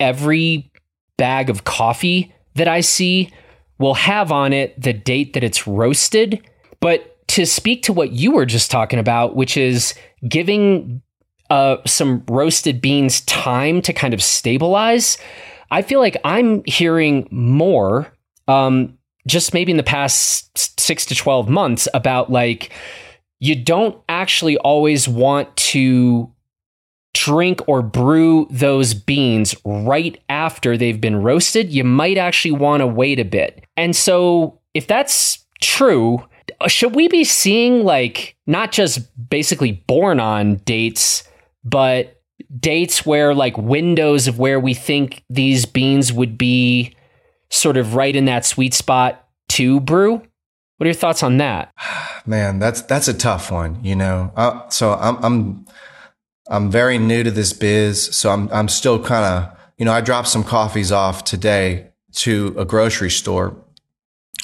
every 0.00 0.70
bag 1.16 1.50
of 1.50 1.64
coffee 1.64 2.32
that 2.54 2.68
I 2.68 2.80
see 2.80 3.30
will 3.78 3.94
have 3.94 4.30
on 4.30 4.52
it 4.52 4.80
the 4.80 4.92
date 4.92 5.32
that 5.34 5.44
it's 5.44 5.66
roasted. 5.66 6.40
But 6.80 7.26
to 7.28 7.46
speak 7.46 7.82
to 7.84 7.92
what 7.92 8.12
you 8.12 8.32
were 8.32 8.46
just 8.46 8.70
talking 8.70 8.98
about, 8.98 9.34
which 9.34 9.56
is 9.56 9.94
giving 10.28 11.02
uh, 11.50 11.76
some 11.86 12.24
roasted 12.28 12.80
beans 12.80 13.20
time 13.22 13.82
to 13.82 13.92
kind 13.92 14.14
of 14.14 14.22
stabilize. 14.22 15.18
I 15.70 15.82
feel 15.82 16.00
like 16.00 16.16
I'm 16.24 16.64
hearing 16.64 17.28
more, 17.30 18.12
um, 18.48 18.98
just 19.26 19.54
maybe 19.54 19.70
in 19.70 19.76
the 19.76 19.82
past 19.82 20.80
six 20.80 21.06
to 21.06 21.14
12 21.14 21.48
months, 21.48 21.88
about 21.94 22.30
like, 22.30 22.72
you 23.40 23.54
don't 23.54 23.96
actually 24.08 24.56
always 24.58 25.08
want 25.08 25.54
to 25.56 26.30
drink 27.14 27.60
or 27.66 27.80
brew 27.80 28.46
those 28.50 28.92
beans 28.92 29.54
right 29.64 30.22
after 30.28 30.76
they've 30.76 31.00
been 31.00 31.22
roasted. 31.22 31.72
You 31.72 31.84
might 31.84 32.18
actually 32.18 32.52
want 32.52 32.82
to 32.82 32.86
wait 32.86 33.18
a 33.18 33.24
bit. 33.24 33.64
And 33.76 33.96
so, 33.96 34.60
if 34.74 34.86
that's 34.86 35.44
true, 35.62 36.22
should 36.66 36.94
we 36.94 37.08
be 37.08 37.24
seeing 37.24 37.84
like 37.84 38.36
not 38.46 38.72
just 38.72 39.00
basically 39.30 39.72
born 39.86 40.20
on 40.20 40.56
dates? 40.66 41.24
but 41.64 42.20
dates 42.60 43.06
where 43.06 43.34
like 43.34 43.56
windows 43.56 44.28
of 44.28 44.38
where 44.38 44.60
we 44.60 44.74
think 44.74 45.24
these 45.30 45.64
beans 45.64 46.12
would 46.12 46.36
be 46.36 46.94
sort 47.50 47.76
of 47.76 47.94
right 47.94 48.14
in 48.14 48.26
that 48.26 48.44
sweet 48.44 48.74
spot 48.74 49.26
to 49.48 49.80
brew. 49.80 50.22
What 50.76 50.86
are 50.86 50.86
your 50.86 50.94
thoughts 50.94 51.22
on 51.22 51.38
that? 51.38 51.72
Man, 52.26 52.58
that's 52.58 52.82
that's 52.82 53.08
a 53.08 53.14
tough 53.14 53.50
one, 53.50 53.82
you 53.82 53.96
know. 53.96 54.32
Uh, 54.36 54.68
so 54.68 54.94
I'm 54.94 55.16
I'm 55.24 55.66
I'm 56.48 56.70
very 56.70 56.98
new 56.98 57.22
to 57.22 57.30
this 57.30 57.52
biz, 57.52 58.14
so 58.16 58.30
I'm 58.30 58.48
I'm 58.52 58.68
still 58.68 59.02
kind 59.02 59.24
of, 59.24 59.58
you 59.78 59.84
know, 59.84 59.92
I 59.92 60.00
dropped 60.00 60.28
some 60.28 60.44
coffees 60.44 60.92
off 60.92 61.24
today 61.24 61.88
to 62.16 62.54
a 62.58 62.64
grocery 62.64 63.10
store, 63.10 63.56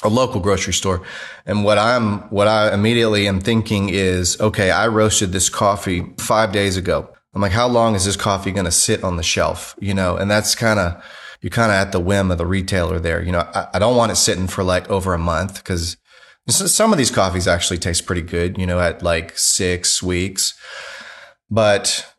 a 0.03 0.09
local 0.09 0.41
grocery 0.41 0.73
store, 0.73 1.03
and 1.45 1.63
what 1.63 1.77
I'm 1.77 2.21
what 2.29 2.47
I 2.47 2.73
immediately 2.73 3.27
am 3.27 3.39
thinking 3.39 3.89
is, 3.89 4.39
okay, 4.41 4.71
I 4.71 4.87
roasted 4.87 5.31
this 5.31 5.49
coffee 5.49 6.05
5 6.17 6.51
days 6.51 6.75
ago. 6.75 7.09
I'm 7.33 7.41
like, 7.41 7.51
how 7.51 7.67
long 7.67 7.95
is 7.95 8.05
this 8.05 8.17
coffee 8.17 8.51
going 8.51 8.65
to 8.65 8.71
sit 8.71 9.03
on 9.03 9.15
the 9.15 9.23
shelf? 9.23 9.75
You 9.79 9.93
know, 9.93 10.17
and 10.17 10.29
that's 10.29 10.53
kind 10.53 10.79
of, 10.79 11.01
you're 11.39 11.49
kind 11.49 11.71
of 11.71 11.75
at 11.75 11.91
the 11.93 11.99
whim 11.99 12.29
of 12.29 12.37
the 12.37 12.45
retailer 12.45 12.99
there. 12.99 13.23
You 13.23 13.31
know, 13.31 13.49
I, 13.53 13.67
I 13.75 13.79
don't 13.79 13.95
want 13.95 14.11
it 14.11 14.15
sitting 14.15 14.47
for 14.47 14.63
like 14.63 14.89
over 14.89 15.13
a 15.13 15.17
month 15.17 15.55
because 15.55 15.95
some 16.49 16.91
of 16.91 16.97
these 16.97 17.11
coffees 17.11 17.47
actually 17.47 17.77
taste 17.77 18.05
pretty 18.05 18.21
good, 18.21 18.57
you 18.57 18.65
know, 18.65 18.79
at 18.79 19.01
like 19.01 19.37
six 19.37 20.03
weeks. 20.03 20.55
But 21.51 22.11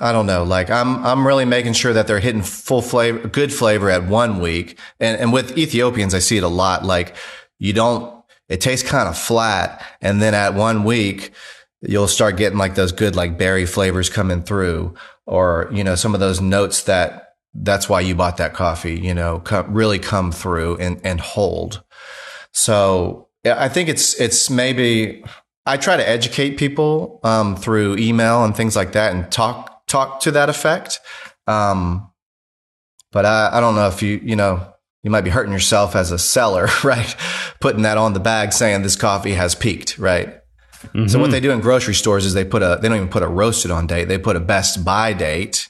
I 0.00 0.12
don't 0.12 0.26
know. 0.26 0.44
Like 0.44 0.68
I'm, 0.70 1.04
I'm 1.06 1.26
really 1.26 1.44
making 1.44 1.72
sure 1.72 1.92
that 1.92 2.06
they're 2.06 2.20
hitting 2.20 2.42
full 2.42 2.82
flavor, 2.82 3.26
good 3.28 3.52
flavor 3.52 3.88
at 3.88 4.04
one 4.04 4.40
week. 4.40 4.78
And, 5.00 5.18
and 5.18 5.32
with 5.32 5.56
Ethiopians, 5.56 6.14
I 6.14 6.18
see 6.18 6.36
it 6.36 6.42
a 6.42 6.48
lot. 6.48 6.84
Like 6.84 7.16
you 7.58 7.72
don't, 7.72 8.22
it 8.48 8.60
tastes 8.60 8.88
kind 8.88 9.08
of 9.08 9.16
flat. 9.16 9.82
And 10.00 10.20
then 10.20 10.34
at 10.34 10.54
one 10.54 10.84
week, 10.84 11.32
you'll 11.80 12.08
start 12.08 12.36
getting 12.36 12.58
like 12.58 12.74
those 12.74 12.92
good 12.92 13.14
like 13.14 13.38
berry 13.38 13.66
flavors 13.66 14.10
coming 14.10 14.42
through 14.42 14.94
or 15.26 15.68
you 15.72 15.84
know 15.84 15.94
some 15.94 16.14
of 16.14 16.20
those 16.20 16.40
notes 16.40 16.82
that 16.84 17.34
that's 17.54 17.88
why 17.88 18.00
you 18.00 18.14
bought 18.14 18.36
that 18.38 18.54
coffee 18.54 18.98
you 18.98 19.14
know 19.14 19.38
come, 19.40 19.72
really 19.72 19.98
come 19.98 20.32
through 20.32 20.76
and 20.78 21.00
and 21.04 21.20
hold 21.20 21.82
so 22.52 23.28
i 23.44 23.68
think 23.68 23.88
it's 23.88 24.18
it's 24.20 24.50
maybe 24.50 25.22
i 25.68 25.76
try 25.76 25.96
to 25.96 26.08
educate 26.08 26.56
people 26.56 27.20
um, 27.22 27.56
through 27.56 27.96
email 27.96 28.44
and 28.44 28.56
things 28.56 28.74
like 28.74 28.92
that 28.92 29.14
and 29.14 29.30
talk 29.30 29.86
talk 29.86 30.20
to 30.20 30.30
that 30.30 30.48
effect 30.48 31.00
um, 31.46 32.10
but 33.10 33.24
I, 33.24 33.50
I 33.54 33.60
don't 33.60 33.74
know 33.74 33.88
if 33.88 34.02
you 34.02 34.20
you 34.22 34.36
know 34.36 34.72
you 35.02 35.10
might 35.10 35.22
be 35.22 35.30
hurting 35.30 35.52
yourself 35.52 35.94
as 35.94 36.10
a 36.10 36.18
seller 36.18 36.68
right 36.84 37.14
putting 37.60 37.82
that 37.82 37.98
on 37.98 38.12
the 38.12 38.20
bag 38.20 38.52
saying 38.52 38.82
this 38.82 38.96
coffee 38.96 39.34
has 39.34 39.54
peaked 39.54 39.98
right 39.98 40.34
Mm-hmm. 40.78 41.08
So 41.08 41.18
what 41.18 41.30
they 41.30 41.40
do 41.40 41.50
in 41.50 41.60
grocery 41.60 41.94
stores 41.94 42.24
is 42.24 42.34
they 42.34 42.44
put 42.44 42.62
a 42.62 42.78
they 42.80 42.88
don't 42.88 42.96
even 42.96 43.08
put 43.08 43.22
a 43.22 43.28
roasted 43.28 43.70
on 43.70 43.86
date. 43.86 44.04
They 44.04 44.18
put 44.18 44.36
a 44.36 44.40
best 44.40 44.84
buy 44.84 45.12
date 45.12 45.68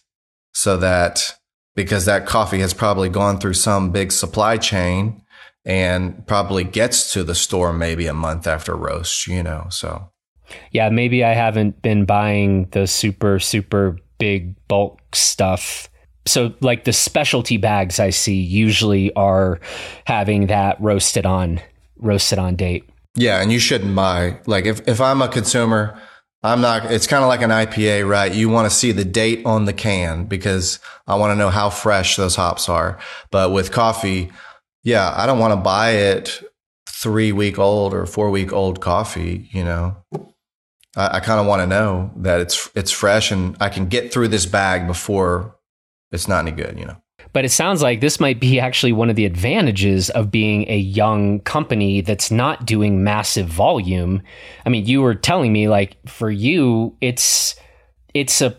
so 0.53 0.77
that 0.79 1.35
because 1.75 2.05
that 2.05 2.27
coffee 2.27 2.59
has 2.59 2.75
probably 2.75 3.09
gone 3.09 3.39
through 3.39 3.55
some 3.55 3.91
big 3.91 4.13
supply 4.13 4.57
chain 4.57 5.23
and 5.69 6.27
probably 6.27 6.65
gets 6.65 7.13
to 7.13 7.23
the 7.23 7.35
store 7.35 7.75
maybe 7.75 8.07
a 8.07 8.15
month 8.15 8.47
after 8.47 8.75
roast, 8.75 9.29
you 9.29 9.43
know. 9.43 9.67
So 9.71 10.11
yeah, 10.73 10.89
maybe 10.89 11.23
I 11.23 11.35
haven't 11.35 11.81
been 11.83 12.07
buying 12.07 12.69
the 12.71 12.87
super 12.87 13.39
super 13.39 13.99
big 14.17 14.57
bulk 14.67 15.15
stuff. 15.15 15.89
So 16.27 16.55
like 16.61 16.85
the 16.85 16.93
specialty 16.93 17.59
bags 17.59 18.01
I 18.01 18.11
see 18.11 18.41
usually 18.41 19.13
are 19.15 19.61
having 20.07 20.47
that 20.47 20.81
roasted 20.81 21.27
on 21.27 21.61
roasted 21.99 22.39
on 22.39 22.57
date. 22.57 22.89
Yeah, 23.15 23.43
and 23.43 23.53
you 23.53 23.59
shouldn't 23.59 23.95
buy 23.95 24.41
like 24.47 24.65
if 24.65 24.89
if 24.89 25.01
I'm 25.03 25.21
a 25.21 25.29
consumer, 25.29 26.01
I'm 26.43 26.63
not. 26.63 26.91
It's 26.91 27.07
kind 27.07 27.23
of 27.23 27.29
like 27.29 27.43
an 27.43 27.51
IPA, 27.51 28.09
right? 28.09 28.33
You 28.33 28.49
want 28.49 28.71
to 28.71 28.75
see 28.75 28.93
the 28.93 29.05
date 29.05 29.45
on 29.45 29.67
the 29.67 29.73
can 29.75 30.25
because 30.25 30.79
I 31.07 31.17
want 31.17 31.33
to 31.33 31.37
know 31.37 31.51
how 31.51 31.69
fresh 31.69 32.17
those 32.17 32.37
hops 32.37 32.71
are. 32.71 32.99
But 33.31 33.53
with 33.53 33.73
coffee, 33.73 34.31
yeah, 34.83 35.13
I 35.17 35.27
don't 35.27 35.39
want 35.39 35.53
to 35.53 35.57
buy 35.57 35.91
it 35.91 36.43
three 36.89 37.33
week 37.33 37.59
old 37.59 37.95
or 37.95 38.07
four 38.07 38.31
week 38.31 38.53
old 38.53 38.81
coffee. 38.81 39.49
You 39.53 39.65
know, 39.65 39.97
I, 40.97 41.17
I 41.17 41.21
kind 41.21 41.41
of 41.41 41.47
want 41.47 41.63
to 41.63 41.67
know 41.67 42.11
that 42.17 42.41
it's 42.41 42.71
it's 42.75 42.91
fresh 42.91 43.31
and 43.31 43.57
I 43.61 43.69
can 43.69 43.87
get 43.87 44.13
through 44.13 44.29
this 44.29 44.47
bag 44.47 44.87
before 44.87 45.57
it's 46.13 46.29
not 46.29 46.47
any 46.47 46.53
good. 46.53 46.79
You 46.79 46.87
know. 46.87 46.97
But 47.33 47.45
it 47.45 47.51
sounds 47.51 47.83
like 47.83 48.01
this 48.01 48.21
might 48.21 48.41
be 48.41 48.59
actually 48.59 48.93
one 48.93 49.11
of 49.11 49.17
the 49.17 49.27
advantages 49.27 50.09
of 50.11 50.31
being 50.31 50.65
a 50.69 50.79
young 50.79 51.41
company 51.41 52.01
that's 52.01 52.31
not 52.31 52.65
doing 52.65 53.05
massive 53.05 53.47
volume. 53.47 54.23
I 54.65 54.71
mean, 54.71 54.87
you 54.87 55.03
were 55.03 55.15
telling 55.15 55.53
me 55.53 55.69
like 55.69 55.97
for 56.09 56.31
you, 56.31 56.97
it's 57.01 57.55
it's 58.15 58.41
a 58.41 58.57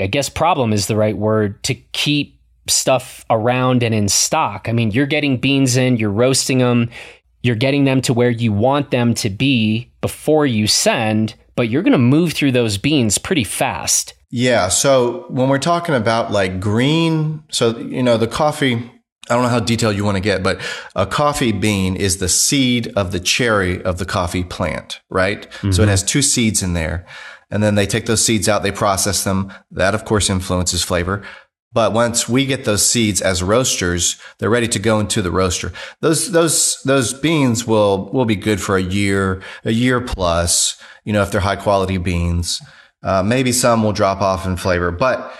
I 0.00 0.06
guess 0.06 0.28
problem 0.28 0.72
is 0.72 0.86
the 0.86 0.96
right 0.96 1.16
word 1.16 1.62
to 1.64 1.74
keep 1.74 2.33
stuff 2.68 3.24
around 3.30 3.82
and 3.82 3.94
in 3.94 4.08
stock. 4.08 4.68
I 4.68 4.72
mean, 4.72 4.90
you're 4.90 5.06
getting 5.06 5.36
beans 5.36 5.76
in, 5.76 5.96
you're 5.96 6.10
roasting 6.10 6.58
them, 6.58 6.90
you're 7.42 7.56
getting 7.56 7.84
them 7.84 8.00
to 8.02 8.14
where 8.14 8.30
you 8.30 8.52
want 8.52 8.90
them 8.90 9.14
to 9.14 9.30
be 9.30 9.90
before 10.00 10.46
you 10.46 10.66
send, 10.66 11.34
but 11.56 11.68
you're 11.68 11.82
going 11.82 11.92
to 11.92 11.98
move 11.98 12.32
through 12.32 12.52
those 12.52 12.78
beans 12.78 13.18
pretty 13.18 13.44
fast. 13.44 14.14
Yeah. 14.30 14.68
So 14.68 15.26
when 15.28 15.48
we're 15.48 15.58
talking 15.58 15.94
about 15.94 16.32
like 16.32 16.58
green, 16.58 17.44
so, 17.50 17.76
you 17.78 18.02
know, 18.02 18.16
the 18.16 18.26
coffee, 18.26 18.74
I 19.28 19.34
don't 19.34 19.42
know 19.42 19.48
how 19.48 19.60
detailed 19.60 19.96
you 19.96 20.04
want 20.04 20.16
to 20.16 20.22
get, 20.22 20.42
but 20.42 20.60
a 20.96 21.06
coffee 21.06 21.52
bean 21.52 21.96
is 21.96 22.16
the 22.16 22.28
seed 22.28 22.92
of 22.96 23.12
the 23.12 23.20
cherry 23.20 23.82
of 23.84 23.98
the 23.98 24.04
coffee 24.04 24.42
plant, 24.42 25.00
right? 25.08 25.42
Mm-hmm. 25.42 25.70
So 25.70 25.82
it 25.82 25.84
mm-hmm. 25.84 25.90
has 25.90 26.02
two 26.02 26.22
seeds 26.22 26.62
in 26.62 26.72
there. 26.72 27.06
And 27.50 27.62
then 27.62 27.76
they 27.76 27.86
take 27.86 28.06
those 28.06 28.24
seeds 28.24 28.48
out, 28.48 28.64
they 28.64 28.72
process 28.72 29.22
them. 29.22 29.52
That, 29.70 29.94
of 29.94 30.04
course, 30.04 30.28
influences 30.28 30.82
flavor. 30.82 31.22
But 31.74 31.92
once 31.92 32.28
we 32.28 32.46
get 32.46 32.64
those 32.64 32.86
seeds 32.86 33.20
as 33.20 33.42
roasters, 33.42 34.16
they're 34.38 34.48
ready 34.48 34.68
to 34.68 34.78
go 34.78 35.00
into 35.00 35.20
the 35.20 35.32
roaster. 35.32 35.72
Those, 36.00 36.30
those, 36.30 36.80
those 36.84 37.12
beans 37.12 37.66
will, 37.66 38.10
will 38.12 38.24
be 38.24 38.36
good 38.36 38.60
for 38.60 38.76
a 38.76 38.82
year, 38.82 39.42
a 39.64 39.72
year 39.72 40.00
plus, 40.00 40.80
you 41.04 41.12
know, 41.12 41.22
if 41.22 41.32
they're 41.32 41.40
high 41.40 41.56
quality 41.56 41.98
beans. 41.98 42.62
Uh, 43.02 43.22
maybe 43.22 43.52
some 43.52 43.82
will 43.82 43.92
drop 43.92 44.22
off 44.22 44.46
in 44.46 44.56
flavor, 44.56 44.90
but 44.90 45.36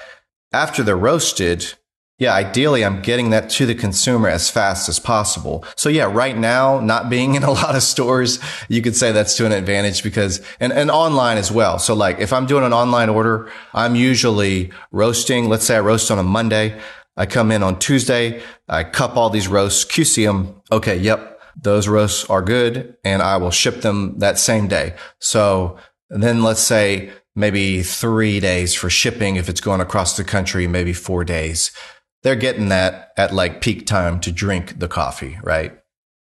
after 0.53 0.83
they're 0.83 0.97
roasted, 0.97 1.73
yeah, 2.19 2.33
ideally, 2.33 2.85
I'm 2.85 3.03
getting 3.03 3.31
that 3.31 3.51
to 3.51 3.67
the 3.67 3.75
consumer 3.75 4.29
as 4.29 4.49
fast 4.49 4.89
as 4.89 5.01
possible. 5.01 5.65
So 5.77 5.89
yeah, 5.89 6.05
right 6.05 6.37
now, 6.37 6.79
not 6.79 7.11
being 7.11 7.35
in 7.35 7.43
a 7.43 7.51
lot 7.63 7.75
of 7.75 7.83
stores, 7.83 8.39
you 8.69 8.83
could 8.83 8.95
say 8.95 9.11
that's 9.11 9.37
to 9.37 9.47
an 9.47 9.53
advantage 9.53 10.05
because, 10.05 10.41
and, 10.61 10.73
and 10.73 10.91
online 10.93 11.39
as 11.39 11.51
well. 11.51 11.79
So 11.81 11.95
like 11.95 12.21
if 12.21 12.33
I'm 12.33 12.47
doing 12.47 12.63
an 12.63 12.73
online 12.73 13.09
order, 13.09 13.51
I'm 13.73 13.97
usually 13.97 14.71
roasting. 14.93 15.49
Let's 15.49 15.65
say 15.65 15.77
I 15.77 15.81
roast 15.81 16.11
on 16.11 16.21
a 16.21 16.23
Monday. 16.23 16.81
I 17.17 17.27
come 17.27 17.51
in 17.51 17.65
on 17.65 17.81
Tuesday. 17.81 18.43
I 18.69 18.85
cup 18.85 19.17
all 19.17 19.31
these 19.31 19.49
roasts, 19.49 19.85
QC 19.85 20.25
them. 20.25 20.63
Okay. 20.71 20.97
Yep. 20.97 21.41
Those 21.61 21.89
roasts 21.89 22.29
are 22.31 22.43
good 22.43 22.97
and 23.05 23.23
I 23.23 23.37
will 23.39 23.51
ship 23.51 23.81
them 23.81 24.19
that 24.19 24.39
same 24.39 24.69
day. 24.69 24.95
So 25.19 25.79
then 26.11 26.45
let's 26.45 26.61
say 26.61 27.13
maybe 27.37 27.83
three 27.83 28.39
days 28.39 28.75
for 28.75 28.89
shipping 28.89 29.35
if 29.35 29.49
it's 29.49 29.61
going 29.61 29.81
across 29.81 30.17
the 30.17 30.25
country, 30.25 30.69
maybe 30.69 30.93
four 30.93 31.25
days 31.25 31.73
they're 32.25 32.35
getting 32.35 32.71
that 32.71 33.13
at 33.17 33.33
like 33.33 33.61
peak 33.61 33.87
time 33.87 34.19
to 34.21 34.33
drink 34.33 34.81
the 34.81 34.89
coffee, 34.89 35.39
right? 35.45 35.79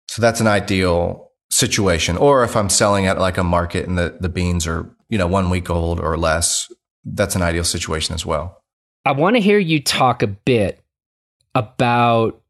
So 0.10 0.22
that's 0.22 0.42
an 0.42 0.48
ideal 0.48 1.32
situation. 1.50 2.18
Or 2.18 2.44
if 2.44 2.56
I'm 2.56 2.70
selling 2.70 3.08
at 3.08 3.18
like 3.18 3.38
a 3.38 3.44
market 3.44 3.88
and 3.88 3.98
the, 3.98 4.18
the 4.20 4.30
beans 4.30 4.68
are, 4.68 4.94
you 5.10 5.18
know, 5.18 5.26
one 5.26 5.50
week 5.50 5.70
old 5.70 6.00
or 6.00 6.18
less, 6.18 6.72
that's 7.06 7.36
an 7.36 7.42
ideal 7.42 7.64
situation 7.64 8.14
as 8.14 8.26
well. 8.26 8.62
I 9.06 9.14
want 9.14 9.38
to 9.38 9.42
hear 9.42 9.58
you 9.58 9.82
talk 9.82 10.22
a 10.22 10.28
bit 10.28 10.84
about 11.54 12.42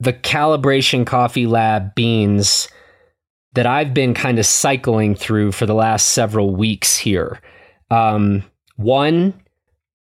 the 0.00 0.12
calibration 0.12 1.06
coffee 1.06 1.46
lab 1.46 1.94
beans 1.94 2.68
that 3.52 3.66
I've 3.66 3.92
been 3.92 4.14
kind 4.14 4.38
of 4.38 4.46
cycling 4.46 5.14
through 5.14 5.52
for 5.52 5.66
the 5.66 5.74
last 5.74 6.08
several 6.08 6.56
weeks 6.56 6.96
here. 6.96 7.38
Um, 7.90 8.44
one, 8.76 9.34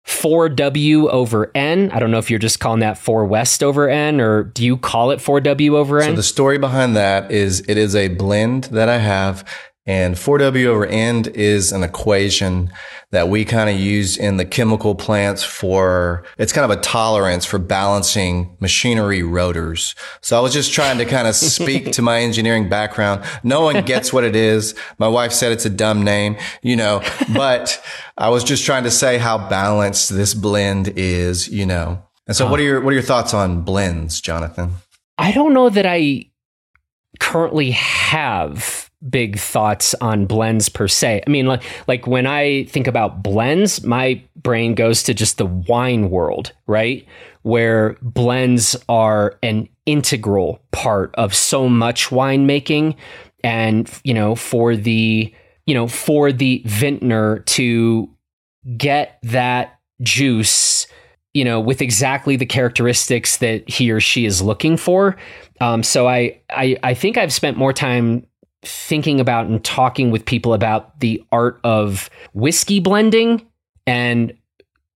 4W 0.05 1.09
over 1.09 1.51
N. 1.53 1.91
I 1.91 1.99
don't 1.99 2.11
know 2.11 2.17
if 2.17 2.29
you're 2.29 2.39
just 2.39 2.59
calling 2.59 2.79
that 2.79 2.97
4 2.97 3.25
West 3.25 3.63
over 3.63 3.89
N 3.89 4.19
or 4.19 4.43
do 4.43 4.65
you 4.65 4.77
call 4.77 5.11
it 5.11 5.19
4W 5.19 5.73
over 5.73 5.99
N? 6.01 6.11
So 6.11 6.15
the 6.15 6.23
story 6.23 6.57
behind 6.57 6.95
that 6.95 7.31
is 7.31 7.61
it 7.67 7.77
is 7.77 7.95
a 7.95 8.07
blend 8.09 8.65
that 8.65 8.89
I 8.89 8.97
have 8.97 9.47
and 9.85 10.15
4W 10.15 10.65
over 10.65 10.85
N 10.85 11.25
is 11.33 11.71
an 11.71 11.83
equation 11.83 12.71
that 13.09 13.29
we 13.29 13.43
kind 13.43 13.69
of 13.69 13.79
use 13.79 14.15
in 14.15 14.37
the 14.37 14.45
chemical 14.45 14.93
plants 14.93 15.43
for, 15.43 16.23
it's 16.37 16.53
kind 16.53 16.71
of 16.71 16.77
a 16.77 16.81
tolerance 16.81 17.45
for 17.45 17.57
balancing 17.57 18.55
machinery 18.59 19.23
rotors. 19.23 19.95
So 20.21 20.37
I 20.37 20.41
was 20.41 20.53
just 20.53 20.71
trying 20.71 20.99
to 20.99 21.05
kind 21.05 21.27
of 21.27 21.35
speak 21.35 21.91
to 21.93 22.01
my 22.01 22.19
engineering 22.19 22.69
background. 22.69 23.23
No 23.43 23.61
one 23.61 23.83
gets 23.83 24.13
what 24.13 24.23
it 24.23 24.35
is. 24.35 24.75
My 24.99 25.07
wife 25.07 25.31
said 25.31 25.51
it's 25.51 25.65
a 25.65 25.69
dumb 25.69 26.03
name, 26.03 26.37
you 26.61 26.75
know, 26.75 27.01
but 27.33 27.83
I 28.17 28.29
was 28.29 28.43
just 28.43 28.65
trying 28.65 28.83
to 28.83 28.91
say 28.91 29.17
how 29.17 29.49
balanced 29.49 30.09
this 30.09 30.35
blend 30.35 30.93
is, 30.95 31.47
you 31.49 31.65
know. 31.65 32.03
And 32.27 32.37
so 32.37 32.49
what 32.49 32.59
are 32.59 32.63
your, 32.63 32.81
what 32.81 32.91
are 32.91 32.93
your 32.93 33.01
thoughts 33.01 33.33
on 33.33 33.61
blends, 33.61 34.21
Jonathan? 34.21 34.73
I 35.17 35.31
don't 35.31 35.53
know 35.53 35.69
that 35.69 35.87
I 35.87 36.29
currently 37.19 37.71
have 37.71 38.90
big 39.09 39.37
thoughts 39.39 39.93
on 39.95 40.25
blends 40.25 40.69
per 40.69 40.87
se. 40.87 41.23
I 41.25 41.29
mean, 41.29 41.45
like 41.45 41.63
like 41.87 42.07
when 42.07 42.27
I 42.27 42.65
think 42.65 42.87
about 42.87 43.23
blends, 43.23 43.83
my 43.83 44.21
brain 44.35 44.75
goes 44.75 45.03
to 45.03 45.13
just 45.13 45.37
the 45.37 45.45
wine 45.45 46.09
world, 46.09 46.51
right? 46.67 47.05
Where 47.43 47.97
blends 48.01 48.75
are 48.87 49.37
an 49.41 49.67
integral 49.85 50.61
part 50.71 51.13
of 51.15 51.33
so 51.33 51.67
much 51.67 52.09
winemaking, 52.09 52.95
and 53.43 53.89
you 54.03 54.13
know, 54.13 54.35
for 54.35 54.75
the 54.75 55.33
you 55.65 55.73
know 55.73 55.87
for 55.87 56.31
the 56.31 56.61
vintner 56.65 57.39
to 57.39 58.09
get 58.77 59.19
that 59.23 59.79
juice 60.01 60.87
you 61.33 61.45
know, 61.45 61.59
with 61.59 61.81
exactly 61.81 62.35
the 62.35 62.45
characteristics 62.45 63.37
that 63.37 63.67
he 63.69 63.89
or 63.89 63.99
she 63.99 64.25
is 64.25 64.41
looking 64.41 64.75
for. 64.75 65.15
Um, 65.61 65.81
so 65.81 66.07
I, 66.07 66.41
I, 66.49 66.77
I 66.83 66.93
think 66.93 67.17
I've 67.17 67.31
spent 67.31 67.55
more 67.55 67.71
time 67.71 68.25
thinking 68.63 69.19
about 69.19 69.47
and 69.47 69.63
talking 69.63 70.11
with 70.11 70.25
people 70.25 70.53
about 70.53 70.99
the 70.99 71.23
art 71.31 71.59
of 71.63 72.09
whiskey 72.33 72.79
blending 72.79 73.45
and 73.87 74.33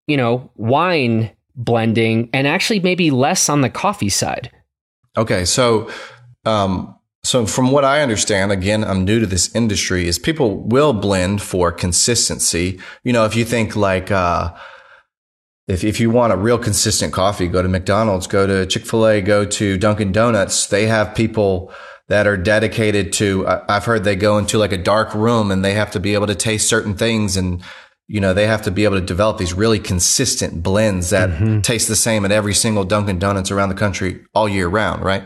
you 0.08 0.16
know 0.16 0.52
wine 0.56 1.32
blending 1.56 2.30
and 2.34 2.48
actually 2.48 2.80
maybe 2.80 3.10
less 3.10 3.50
on 3.50 3.62
the 3.62 3.70
coffee 3.70 4.10
side 4.10 4.52
okay 5.18 5.46
so 5.46 5.90
um 6.46 6.96
so 7.24 7.48
from 7.48 7.72
what 7.72 7.84
i 7.84 8.02
understand 8.02 8.52
again 8.52 8.84
i'm 8.84 9.04
new 9.04 9.20
to 9.20 9.26
this 9.26 9.54
industry 9.56 10.08
is 10.08 10.20
people 10.20 10.60
will 10.68 10.94
blend 10.94 11.42
for 11.42 11.72
consistency 11.72 12.80
you 13.04 13.12
know 13.12 13.26
if 13.26 13.36
you 13.36 13.44
think 13.44 13.76
like 13.76 14.12
uh 14.12 14.54
if, 15.68 15.84
if 15.84 16.00
you 16.00 16.12
want 16.12 16.32
a 16.32 16.38
real 16.38 16.60
consistent 16.60 17.12
coffee, 17.12 17.48
go 17.48 17.64
to 17.64 17.68
McDonald's, 17.68 18.28
go 18.28 18.46
to 18.46 18.68
Chick-fil-A, 18.68 19.22
go 19.22 19.46
to 19.46 19.78
Dunkin' 19.80 20.12
Donuts. 20.12 20.68
They 20.68 20.86
have 20.86 21.16
people 21.16 21.74
that 22.08 22.28
are 22.28 22.38
dedicated 22.38 23.12
to, 23.14 23.48
I've 23.48 23.86
heard 23.86 24.04
they 24.04 24.16
go 24.16 24.38
into 24.38 24.58
like 24.58 24.72
a 24.72 24.78
dark 24.78 25.14
room 25.16 25.50
and 25.50 25.66
they 25.66 25.74
have 25.74 25.92
to 25.92 26.00
be 26.00 26.14
able 26.14 26.28
to 26.28 26.36
taste 26.36 26.70
certain 26.70 26.96
things 26.96 27.36
and, 27.36 27.64
you 28.08 28.20
know, 28.20 28.36
they 28.36 28.46
have 28.46 28.62
to 28.64 28.72
be 28.72 28.84
able 28.84 29.00
to 29.00 29.06
develop 29.06 29.40
these 29.40 29.54
really 29.54 29.80
consistent 29.80 30.62
blends 30.62 31.10
that 31.10 31.30
mm-hmm. 31.32 31.62
taste 31.62 31.88
the 31.88 31.96
same 31.96 32.24
at 32.24 32.32
every 32.32 32.54
single 32.54 32.84
Dunkin' 32.84 33.18
Donuts 33.18 33.50
around 33.50 33.70
the 33.70 33.76
country 33.76 34.24
all 34.36 34.48
year 34.48 34.68
round, 34.68 35.04
right? 35.04 35.24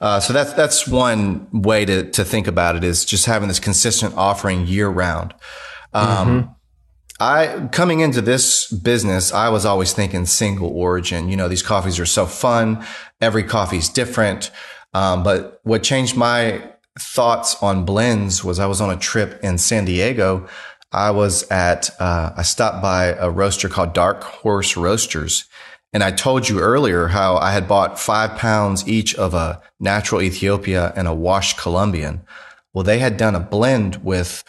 Uh, 0.00 0.20
so 0.20 0.32
that's 0.32 0.52
that's 0.52 0.86
one 0.86 1.48
way 1.50 1.84
to 1.84 2.08
to 2.12 2.24
think 2.24 2.46
about 2.46 2.76
it 2.76 2.84
is 2.84 3.04
just 3.04 3.26
having 3.26 3.48
this 3.48 3.58
consistent 3.58 4.16
offering 4.16 4.68
year 4.68 4.88
round. 4.88 5.34
Um, 5.92 6.06
mm-hmm. 6.06 6.52
I 7.18 7.68
coming 7.72 7.98
into 7.98 8.20
this 8.20 8.70
business, 8.72 9.32
I 9.32 9.48
was 9.48 9.66
always 9.66 9.92
thinking 9.92 10.24
single 10.26 10.68
origin. 10.68 11.28
You 11.28 11.36
know, 11.36 11.48
these 11.48 11.64
coffees 11.64 11.98
are 11.98 12.06
so 12.06 12.26
fun. 12.26 12.86
Every 13.20 13.42
coffee's 13.42 13.88
different. 13.88 14.52
Um, 14.92 15.22
but 15.22 15.60
what 15.62 15.82
changed 15.82 16.16
my 16.16 16.62
thoughts 16.98 17.56
on 17.62 17.84
blends 17.84 18.42
was 18.44 18.58
I 18.58 18.66
was 18.66 18.80
on 18.80 18.90
a 18.90 18.96
trip 18.96 19.42
in 19.42 19.58
San 19.58 19.84
Diego. 19.84 20.48
I 20.92 21.12
was 21.12 21.48
at, 21.50 21.90
uh, 22.00 22.32
I 22.36 22.42
stopped 22.42 22.82
by 22.82 23.06
a 23.06 23.30
roaster 23.30 23.68
called 23.68 23.94
Dark 23.94 24.22
Horse 24.22 24.76
Roasters. 24.76 25.44
And 25.92 26.04
I 26.04 26.10
told 26.10 26.48
you 26.48 26.60
earlier 26.60 27.08
how 27.08 27.36
I 27.36 27.52
had 27.52 27.66
bought 27.66 27.98
five 27.98 28.36
pounds 28.36 28.86
each 28.88 29.14
of 29.14 29.34
a 29.34 29.60
natural 29.78 30.22
Ethiopia 30.22 30.92
and 30.96 31.08
a 31.08 31.14
washed 31.14 31.58
Colombian. 31.58 32.22
Well, 32.72 32.84
they 32.84 33.00
had 33.00 33.16
done 33.16 33.34
a 33.34 33.40
blend 33.40 34.04
with 34.04 34.44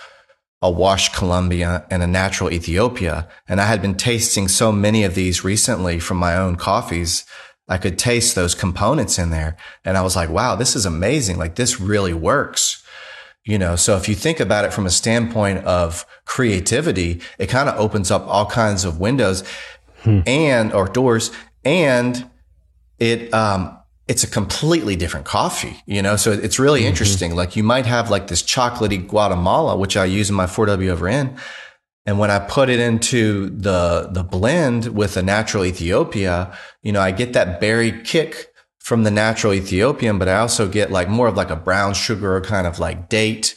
a 0.61 0.69
washed 0.69 1.15
Colombia 1.15 1.85
and 1.89 2.03
a 2.03 2.07
natural 2.07 2.51
Ethiopia. 2.51 3.27
And 3.47 3.59
I 3.59 3.65
had 3.65 3.81
been 3.81 3.95
tasting 3.95 4.47
so 4.47 4.71
many 4.71 5.03
of 5.03 5.15
these 5.15 5.43
recently 5.43 5.99
from 5.99 6.17
my 6.17 6.35
own 6.35 6.55
coffees 6.55 7.25
I 7.71 7.77
could 7.77 7.97
taste 7.97 8.35
those 8.35 8.53
components 8.53 9.17
in 9.17 9.29
there. 9.29 9.55
And 9.85 9.97
I 9.97 10.01
was 10.01 10.13
like, 10.13 10.29
wow, 10.29 10.57
this 10.57 10.75
is 10.75 10.85
amazing. 10.85 11.37
Like 11.37 11.55
this 11.55 11.79
really 11.79 12.13
works. 12.13 12.83
You 13.45 13.57
know, 13.57 13.77
so 13.77 13.95
if 13.95 14.09
you 14.09 14.13
think 14.13 14.41
about 14.41 14.65
it 14.65 14.73
from 14.73 14.85
a 14.85 14.89
standpoint 14.89 15.59
of 15.65 16.05
creativity, 16.25 17.21
it 17.39 17.47
kind 17.47 17.69
of 17.69 17.79
opens 17.79 18.11
up 18.11 18.27
all 18.27 18.45
kinds 18.45 18.83
of 18.83 18.99
windows 18.99 19.45
hmm. 20.01 20.19
and, 20.27 20.73
or 20.73 20.85
doors 20.85 21.31
and 21.63 22.29
it, 22.99 23.33
um, 23.33 23.79
it's 24.05 24.25
a 24.25 24.27
completely 24.27 24.97
different 24.97 25.25
coffee, 25.25 25.81
you 25.85 26.01
know? 26.01 26.17
So 26.17 26.33
it's 26.33 26.59
really 26.59 26.81
mm-hmm. 26.81 26.89
interesting. 26.89 27.35
Like 27.35 27.55
you 27.55 27.63
might 27.63 27.85
have 27.85 28.11
like 28.11 28.27
this 28.27 28.43
chocolatey 28.43 29.07
Guatemala, 29.07 29.77
which 29.77 29.95
I 29.95 30.03
use 30.03 30.29
in 30.29 30.35
my 30.35 30.45
4W 30.45 30.89
over 30.89 31.07
N. 31.07 31.37
And 32.05 32.17
when 32.17 32.31
I 32.31 32.39
put 32.39 32.69
it 32.69 32.79
into 32.79 33.49
the 33.49 34.09
the 34.11 34.23
blend 34.23 34.87
with 34.87 35.17
a 35.17 35.21
natural 35.21 35.65
Ethiopia, 35.65 36.57
you 36.81 36.91
know, 36.91 37.01
I 37.01 37.11
get 37.11 37.33
that 37.33 37.59
berry 37.59 37.91
kick 38.03 38.51
from 38.79 39.03
the 39.03 39.11
natural 39.11 39.53
Ethiopian, 39.53 40.17
but 40.17 40.27
I 40.27 40.37
also 40.37 40.67
get 40.67 40.91
like 40.91 41.07
more 41.07 41.27
of 41.27 41.37
like 41.37 41.51
a 41.51 41.55
brown 41.55 41.93
sugar 41.93 42.41
kind 42.41 42.65
of 42.65 42.79
like 42.79 43.09
date. 43.09 43.55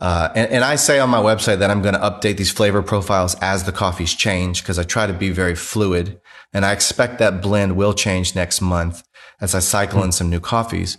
Uh, 0.00 0.30
and, 0.34 0.50
and, 0.50 0.64
I 0.64 0.76
say 0.76 0.98
on 0.98 1.10
my 1.10 1.20
website 1.20 1.58
that 1.58 1.70
I'm 1.70 1.82
going 1.82 1.92
to 1.94 2.00
update 2.00 2.38
these 2.38 2.50
flavor 2.50 2.80
profiles 2.80 3.34
as 3.42 3.64
the 3.64 3.72
coffees 3.72 4.14
change 4.14 4.62
because 4.62 4.78
I 4.78 4.82
try 4.82 5.06
to 5.06 5.12
be 5.12 5.28
very 5.28 5.54
fluid. 5.54 6.18
And 6.54 6.64
I 6.64 6.72
expect 6.72 7.18
that 7.18 7.42
blend 7.42 7.76
will 7.76 7.92
change 7.92 8.34
next 8.34 8.62
month 8.62 9.02
as 9.42 9.54
I 9.54 9.58
cycle 9.58 10.02
in 10.02 10.12
some 10.12 10.30
new 10.30 10.40
coffees. 10.40 10.96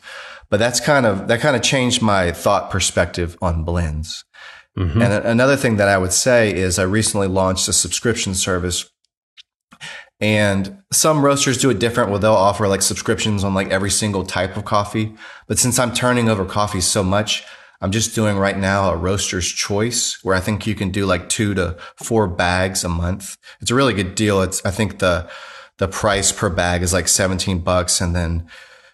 But 0.51 0.57
that's 0.57 0.79
kind 0.79 1.07
of, 1.07 1.27
that 1.29 1.39
kind 1.39 1.55
of 1.55 1.63
changed 1.63 2.03
my 2.03 2.31
thought 2.31 2.69
perspective 2.69 3.37
on 3.41 3.63
blends. 3.63 4.23
Mm-hmm. 4.78 5.01
And 5.01 5.26
another 5.26 5.57
thing 5.57 5.78
that 5.78 5.89
I 5.89 5.97
would 5.97 6.13
say 6.13 6.53
is 6.53 6.80
I 6.80 6.84
recently 6.84 7.28
launched 7.28 7.67
a 7.67 7.74
subscription 7.74 8.34
service 8.34 8.89
and 10.22 10.84
some 10.93 11.26
roasters 11.26 11.57
do 11.57 11.72
it 11.72 11.80
different 11.80 12.11
where 12.11 12.19
they'll 12.19 12.34
offer 12.34 12.67
like 12.67 12.84
subscriptions 12.84 13.43
on 13.43 13.55
like 13.55 13.69
every 13.69 13.89
single 13.89 14.24
type 14.24 14.55
of 14.55 14.65
coffee. 14.65 15.15
But 15.47 15.57
since 15.57 15.80
I'm 15.80 15.93
turning 15.93 16.30
over 16.30 16.45
coffee 16.45 16.80
so 16.80 17.03
much, 17.03 17.43
I'm 17.82 17.91
just 17.91 18.13
doing 18.13 18.38
right 18.38 18.57
now 18.57 18.91
a 18.91 18.95
roaster's 18.95 19.51
choice 19.51 20.19
where 20.22 20.36
I 20.36 20.39
think 20.39 20.67
you 20.67 20.76
can 20.76 20.91
do 20.91 21.07
like 21.07 21.28
two 21.28 21.55
to 21.55 21.76
four 21.95 22.28
bags 22.28 22.84
a 22.84 22.89
month. 22.89 23.36
It's 23.59 23.72
a 23.72 23.76
really 23.76 23.95
good 23.95 24.13
deal. 24.13 24.43
It's, 24.43 24.63
I 24.63 24.69
think 24.69 24.99
the, 24.99 25.28
the 25.80 25.88
price 25.88 26.32
per 26.32 26.51
bag 26.51 26.84
is 26.84 26.93
like 26.93 27.07
17 27.07 27.61
bucks. 27.61 27.99
And 27.99 28.15
then 28.15 28.47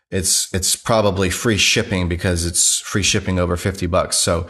it's, 0.09 0.53
it's 0.53 0.77
probably 0.77 1.29
free 1.29 1.57
shipping 1.57 2.07
because 2.07 2.45
it's 2.45 2.79
free 2.79 3.03
shipping 3.03 3.37
over 3.37 3.57
50 3.57 3.87
bucks. 3.87 4.15
So, 4.15 4.47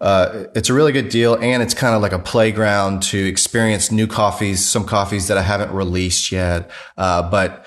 uh, 0.00 0.44
it's 0.54 0.68
a 0.68 0.74
really 0.74 0.92
good 0.92 1.08
deal. 1.08 1.34
And 1.34 1.62
it's 1.62 1.74
kind 1.74 1.94
of 1.94 2.02
like 2.02 2.12
a 2.12 2.18
playground 2.18 3.02
to 3.04 3.18
experience 3.18 3.90
new 3.90 4.06
coffees, 4.06 4.64
some 4.64 4.84
coffees 4.84 5.28
that 5.28 5.38
I 5.38 5.42
haven't 5.42 5.72
released 5.72 6.32
yet. 6.32 6.70
Uh, 6.96 7.28
but, 7.28 7.64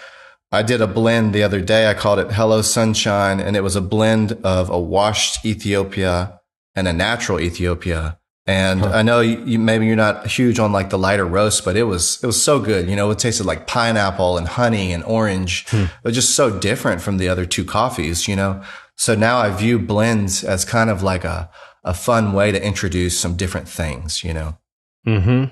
I 0.51 0.63
did 0.63 0.81
a 0.81 0.87
blend 0.87 1.33
the 1.33 1.43
other 1.43 1.59
day. 1.59 1.89
I 1.89 1.93
called 1.93 2.19
it 2.19 2.31
Hello 2.31 2.61
Sunshine 2.61 3.39
and 3.39 3.57
it 3.57 3.61
was 3.61 3.75
a 3.75 3.81
blend 3.81 4.31
of 4.43 4.69
a 4.69 4.79
washed 4.79 5.45
Ethiopia 5.45 6.39
and 6.73 6.87
a 6.87 6.93
natural 6.93 7.39
Ethiopia. 7.39 8.17
And 8.45 8.79
huh. 8.79 8.91
I 8.93 9.01
know 9.01 9.19
you, 9.19 9.43
you, 9.43 9.59
maybe 9.59 9.87
you're 9.87 9.97
not 9.97 10.25
huge 10.25 10.57
on 10.57 10.71
like 10.71 10.89
the 10.89 10.97
lighter 10.97 11.25
roast, 11.25 11.65
but 11.65 11.75
it 11.75 11.83
was, 11.83 12.23
it 12.23 12.27
was 12.27 12.41
so 12.41 12.61
good. 12.61 12.89
You 12.89 12.95
know, 12.95 13.11
it 13.11 13.19
tasted 13.19 13.45
like 13.45 13.67
pineapple 13.67 14.37
and 14.37 14.47
honey 14.47 14.93
and 14.93 15.03
orange. 15.03 15.67
Hmm. 15.67 15.83
It 15.83 16.03
was 16.05 16.15
just 16.15 16.33
so 16.33 16.57
different 16.57 17.01
from 17.01 17.17
the 17.17 17.27
other 17.27 17.45
two 17.45 17.65
coffees, 17.65 18.25
you 18.29 18.37
know? 18.37 18.63
So 18.95 19.15
now 19.15 19.39
I 19.39 19.49
view 19.49 19.77
blends 19.77 20.45
as 20.45 20.63
kind 20.63 20.89
of 20.89 21.03
like 21.03 21.25
a, 21.25 21.49
a 21.83 21.93
fun 21.93 22.33
way 22.33 22.51
to 22.51 22.63
introduce 22.63 23.19
some 23.19 23.35
different 23.35 23.67
things, 23.67 24.23
you 24.23 24.33
know? 24.33 24.57
Hmm. 25.05 25.45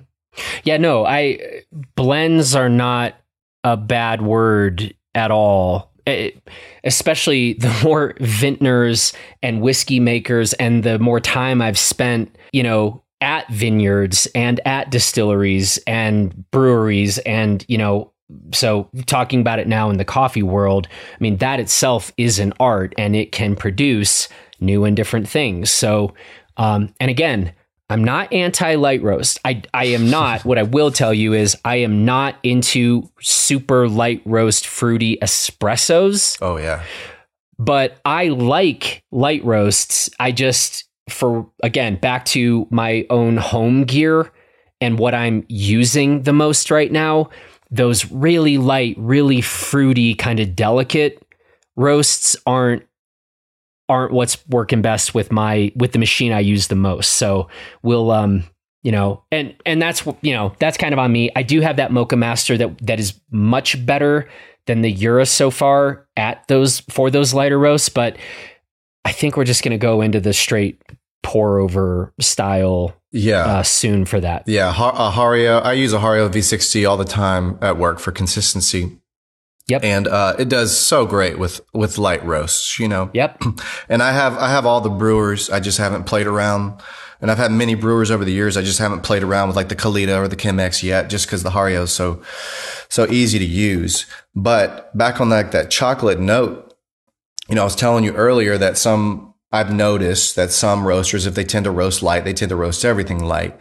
Yeah, 0.63 0.77
no, 0.77 1.05
I, 1.05 1.63
blends 1.95 2.55
are 2.55 2.69
not 2.69 3.15
a 3.63 3.77
bad 3.77 4.21
word 4.21 4.93
at 5.13 5.31
all. 5.31 5.91
It, 6.05 6.47
especially 6.83 7.53
the 7.53 7.75
more 7.83 8.13
vintners 8.19 9.13
and 9.41 9.61
whiskey 9.61 9.99
makers, 9.99 10.53
and 10.53 10.83
the 10.83 10.99
more 10.99 11.19
time 11.19 11.61
I've 11.61 11.79
spent, 11.79 12.37
you 12.51 12.63
know, 12.63 13.01
at 13.21 13.49
vineyards 13.49 14.27
and 14.35 14.59
at 14.67 14.91
distilleries 14.91 15.79
and 15.87 16.49
breweries, 16.51 17.17
and 17.19 17.65
you 17.67 17.77
know, 17.77 18.11
so 18.53 18.89
talking 19.07 19.41
about 19.41 19.57
it 19.57 19.67
now 19.67 19.89
in 19.89 19.97
the 19.97 20.05
coffee 20.05 20.43
world, 20.43 20.87
I 20.91 21.17
mean, 21.19 21.37
that 21.37 21.59
itself 21.59 22.11
is 22.17 22.37
an 22.37 22.53
art, 22.59 22.93
and 22.99 23.15
it 23.15 23.31
can 23.31 23.55
produce 23.55 24.29
new 24.59 24.85
and 24.85 24.95
different 24.95 25.27
things. 25.27 25.71
So, 25.71 26.13
um, 26.57 26.93
and 26.99 27.11
again, 27.11 27.53
I'm 27.89 28.03
not 28.03 28.33
anti 28.33 28.75
light 28.75 29.03
roast. 29.03 29.39
I 29.45 29.61
I 29.73 29.85
am 29.85 30.09
not. 30.09 30.43
what 30.43 30.57
I 30.57 30.63
will 30.63 30.91
tell 30.91 31.13
you 31.13 31.33
is 31.33 31.55
I 31.63 31.77
am 31.77 32.05
not 32.05 32.35
into 32.43 33.09
super 33.21 33.87
light 33.87 34.21
roast 34.25 34.65
fruity 34.65 35.17
espressos. 35.21 36.37
Oh 36.41 36.57
yeah. 36.57 36.83
But 37.57 37.97
I 38.03 38.29
like 38.29 39.03
light 39.11 39.43
roasts. 39.45 40.09
I 40.19 40.31
just 40.31 40.85
for 41.09 41.47
again 41.61 41.97
back 41.97 42.25
to 42.25 42.67
my 42.71 43.05
own 43.09 43.37
home 43.37 43.83
gear 43.83 44.31
and 44.81 44.97
what 44.97 45.13
I'm 45.13 45.45
using 45.47 46.23
the 46.23 46.33
most 46.33 46.71
right 46.71 46.91
now, 46.91 47.29
those 47.69 48.11
really 48.11 48.57
light, 48.57 48.95
really 48.97 49.41
fruity 49.41 50.15
kind 50.15 50.39
of 50.39 50.55
delicate 50.55 51.21
roasts 51.75 52.35
aren't 52.45 52.83
aren't 53.89 54.13
what's 54.13 54.45
working 54.47 54.81
best 54.81 55.13
with 55.13 55.31
my 55.31 55.71
with 55.75 55.91
the 55.91 55.99
machine 55.99 56.31
I 56.31 56.39
use 56.39 56.67
the 56.67 56.75
most. 56.75 57.13
So 57.15 57.47
we'll 57.83 58.11
um 58.11 58.43
you 58.83 58.91
know 58.91 59.23
and 59.31 59.55
and 59.65 59.81
that's 59.81 60.05
you 60.21 60.33
know 60.33 60.53
that's 60.59 60.77
kind 60.77 60.93
of 60.93 60.99
on 60.99 61.11
me. 61.11 61.29
I 61.35 61.43
do 61.43 61.61
have 61.61 61.77
that 61.77 61.91
Moccamaster 61.91 62.57
that 62.57 62.77
that 62.85 62.99
is 62.99 63.19
much 63.31 63.83
better 63.85 64.29
than 64.65 64.81
the 64.81 64.93
Jura 64.93 65.25
so 65.25 65.51
far 65.51 66.07
at 66.17 66.47
those 66.47 66.81
for 66.81 67.09
those 67.09 67.33
lighter 67.33 67.59
roasts, 67.59 67.89
but 67.89 68.17
I 69.03 69.11
think 69.11 69.37
we're 69.37 69.45
just 69.45 69.63
going 69.63 69.71
to 69.71 69.77
go 69.77 70.01
into 70.01 70.19
the 70.19 70.33
straight 70.33 70.81
pour 71.21 71.59
over 71.59 72.13
style 72.19 72.95
yeah 73.11 73.45
uh, 73.45 73.63
soon 73.63 74.05
for 74.05 74.19
that. 74.19 74.43
Yeah, 74.47 74.69
a 74.69 75.11
Hario. 75.11 75.63
I 75.63 75.73
use 75.73 75.93
a 75.93 75.99
Hario 75.99 76.29
V60 76.29 76.87
all 76.89 76.97
the 76.97 77.05
time 77.05 77.57
at 77.61 77.77
work 77.77 77.99
for 77.99 78.11
consistency. 78.11 78.99
Yep. 79.67 79.83
And 79.83 80.07
uh, 80.07 80.35
it 80.37 80.47
does 80.47 80.77
so 80.77 81.05
great 81.05 81.39
with 81.39 81.61
with 81.73 81.97
light 81.97 82.23
roasts, 82.23 82.79
you 82.79 82.87
know. 82.87 83.09
Yep. 83.13 83.43
And 83.89 84.01
I 84.03 84.11
have 84.11 84.37
I 84.37 84.49
have 84.49 84.65
all 84.65 84.81
the 84.81 84.89
brewers. 84.89 85.49
I 85.49 85.59
just 85.59 85.77
haven't 85.77 86.05
played 86.05 86.27
around. 86.27 86.81
And 87.21 87.31
I've 87.31 87.37
had 87.37 87.51
many 87.51 87.75
brewers 87.75 88.11
over 88.11 88.25
the 88.25 88.33
years. 88.33 88.57
I 88.57 88.61
just 88.61 88.77
haven't 88.77 89.01
played 89.01 89.23
around 89.23 89.47
with 89.47 89.55
like 89.55 89.69
the 89.69 89.75
Kalita 89.75 90.17
or 90.17 90.27
the 90.27 90.35
Chemex 90.35 90.83
yet, 90.83 91.09
just 91.09 91.25
because 91.25 91.43
the 91.43 91.51
Hario 91.51 91.83
is 91.83 91.91
so 91.91 92.21
so 92.89 93.07
easy 93.09 93.39
to 93.39 93.45
use. 93.45 94.05
But 94.35 94.95
back 94.97 95.21
on 95.21 95.29
that 95.29 95.51
that 95.51 95.71
chocolate 95.71 96.19
note, 96.19 96.73
you 97.47 97.55
know, 97.55 97.61
I 97.61 97.65
was 97.65 97.75
telling 97.75 98.03
you 98.03 98.13
earlier 98.13 98.57
that 98.57 98.77
some 98.77 99.33
I've 99.51 99.73
noticed 99.73 100.35
that 100.35 100.51
some 100.51 100.85
roasters, 100.85 101.25
if 101.25 101.33
they 101.33 101.45
tend 101.45 101.63
to 101.63 101.71
roast 101.71 102.03
light, 102.03 102.25
they 102.25 102.33
tend 102.33 102.49
to 102.49 102.55
roast 102.55 102.83
everything 102.83 103.23
light. 103.23 103.57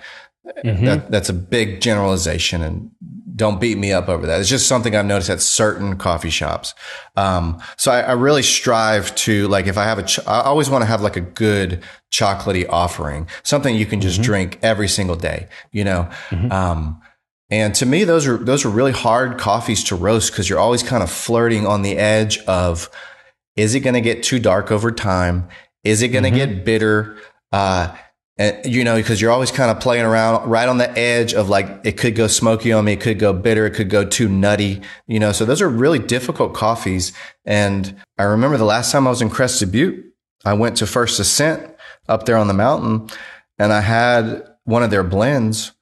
Mm-hmm. 0.65 0.85
That, 0.85 1.11
that's 1.11 1.29
a 1.29 1.35
big 1.35 1.81
generalization, 1.81 2.63
and 2.63 2.91
don't 3.37 3.61
beat 3.61 3.79
me 3.79 3.93
up 3.93 4.09
over 4.09 4.27
that. 4.27 4.41
It's 4.41 4.49
just 4.49 4.69
something 4.69 4.95
I've 4.95 5.07
noticed 5.07 5.31
at 5.31 5.41
certain 5.41 5.97
coffee 5.97 6.31
shops. 6.31 6.75
Um, 7.17 7.61
so 7.77 7.91
I, 7.91 8.03
I, 8.03 8.13
really 8.13 8.43
strive 8.43 9.15
to 9.17 9.49
like, 9.49 9.67
if 9.67 9.77
I 9.77 9.85
have 9.85 9.99
a, 9.99 10.05
ch- 10.05 10.27
I 10.27 10.43
always 10.43 10.71
want 10.71 10.83
to 10.83 10.87
have 10.87 11.03
like 11.03 11.17
a 11.17 11.21
good 11.21 11.83
chocolatey 12.13 12.67
offering, 12.69 13.29
something 13.43 13.75
you 13.75 13.87
can 13.87 14.01
just 14.01 14.17
mm-hmm. 14.17 14.25
drink 14.25 14.59
every 14.63 14.87
single 14.87 15.17
day, 15.17 15.49
you 15.73 15.83
know? 15.83 16.09
Mm-hmm. 16.31 16.53
Um, 16.53 17.03
and 17.51 17.75
to 17.77 17.87
me, 17.87 18.05
those 18.05 18.27
are, 18.27 18.37
those 18.37 18.65
are 18.65 18.71
really 18.71 18.93
hard 18.93 19.39
coffees 19.39 19.83
to 19.85 19.97
roast 19.97 20.31
because 20.31 20.49
you're 20.49 20.61
always 20.61 20.83
kind 20.83 21.03
of 21.03 21.11
flirting 21.11 21.67
on 21.67 21.83
the 21.83 21.97
edge 21.97 22.39
of, 22.47 22.89
is 23.57 23.75
it 23.75 23.81
going 23.81 23.95
to 23.95 24.01
get 24.01 24.23
too 24.23 24.39
dark 24.39 24.71
over 24.71 24.93
time? 24.93 25.49
Is 25.83 26.03
it 26.03 26.09
going 26.09 26.25
to 26.25 26.31
mm-hmm. 26.31 26.55
get 26.55 26.65
bitter? 26.65 27.17
Uh, 27.53 27.95
and, 28.37 28.67
you 28.67 28.83
know, 28.83 28.97
because 28.97 29.21
you're 29.21 29.31
always 29.31 29.53
kind 29.53 29.71
of 29.71 29.79
playing 29.79 30.05
around 30.05 30.49
right 30.49 30.69
on 30.69 30.79
the 30.79 30.91
edge 30.99 31.35
of 31.35 31.49
like, 31.49 31.81
it 31.85 31.97
could 31.97 32.17
go 32.17 32.27
smoky 32.27 32.73
on 32.73 32.85
me. 32.85 32.95
It 32.95 33.01
could 33.01 33.21
go 33.21 33.33
bitter. 33.33 33.67
It 33.67 33.73
could 33.73 33.91
go 33.91 34.05
too 34.05 34.29
nutty, 34.29 34.83
you 35.07 35.21
know, 35.21 35.31
so 35.31 35.45
those 35.45 35.63
are 35.63 35.69
really 35.69 36.01
difficult 36.01 36.53
coffees. 36.53 37.13
And 37.45 37.97
I 38.19 38.25
remember 38.25 38.57
the 38.57 38.65
last 38.65 38.91
time 38.91 39.07
I 39.07 39.11
was 39.11 39.23
in 39.23 39.31
Crested 39.31 39.71
Butte, 39.71 40.05
I 40.45 40.55
went 40.55 40.77
to 40.79 40.87
First 40.87 41.21
Ascent 41.21 41.75
up 42.09 42.27
there 42.27 42.37
on 42.37 42.49
the 42.49 42.55
mountain 42.55 43.09
and 43.59 43.73
I 43.73 43.81
had 43.81 44.45
one 44.65 44.83
of 44.83 44.91
their 44.91 45.05
blends 45.05 45.73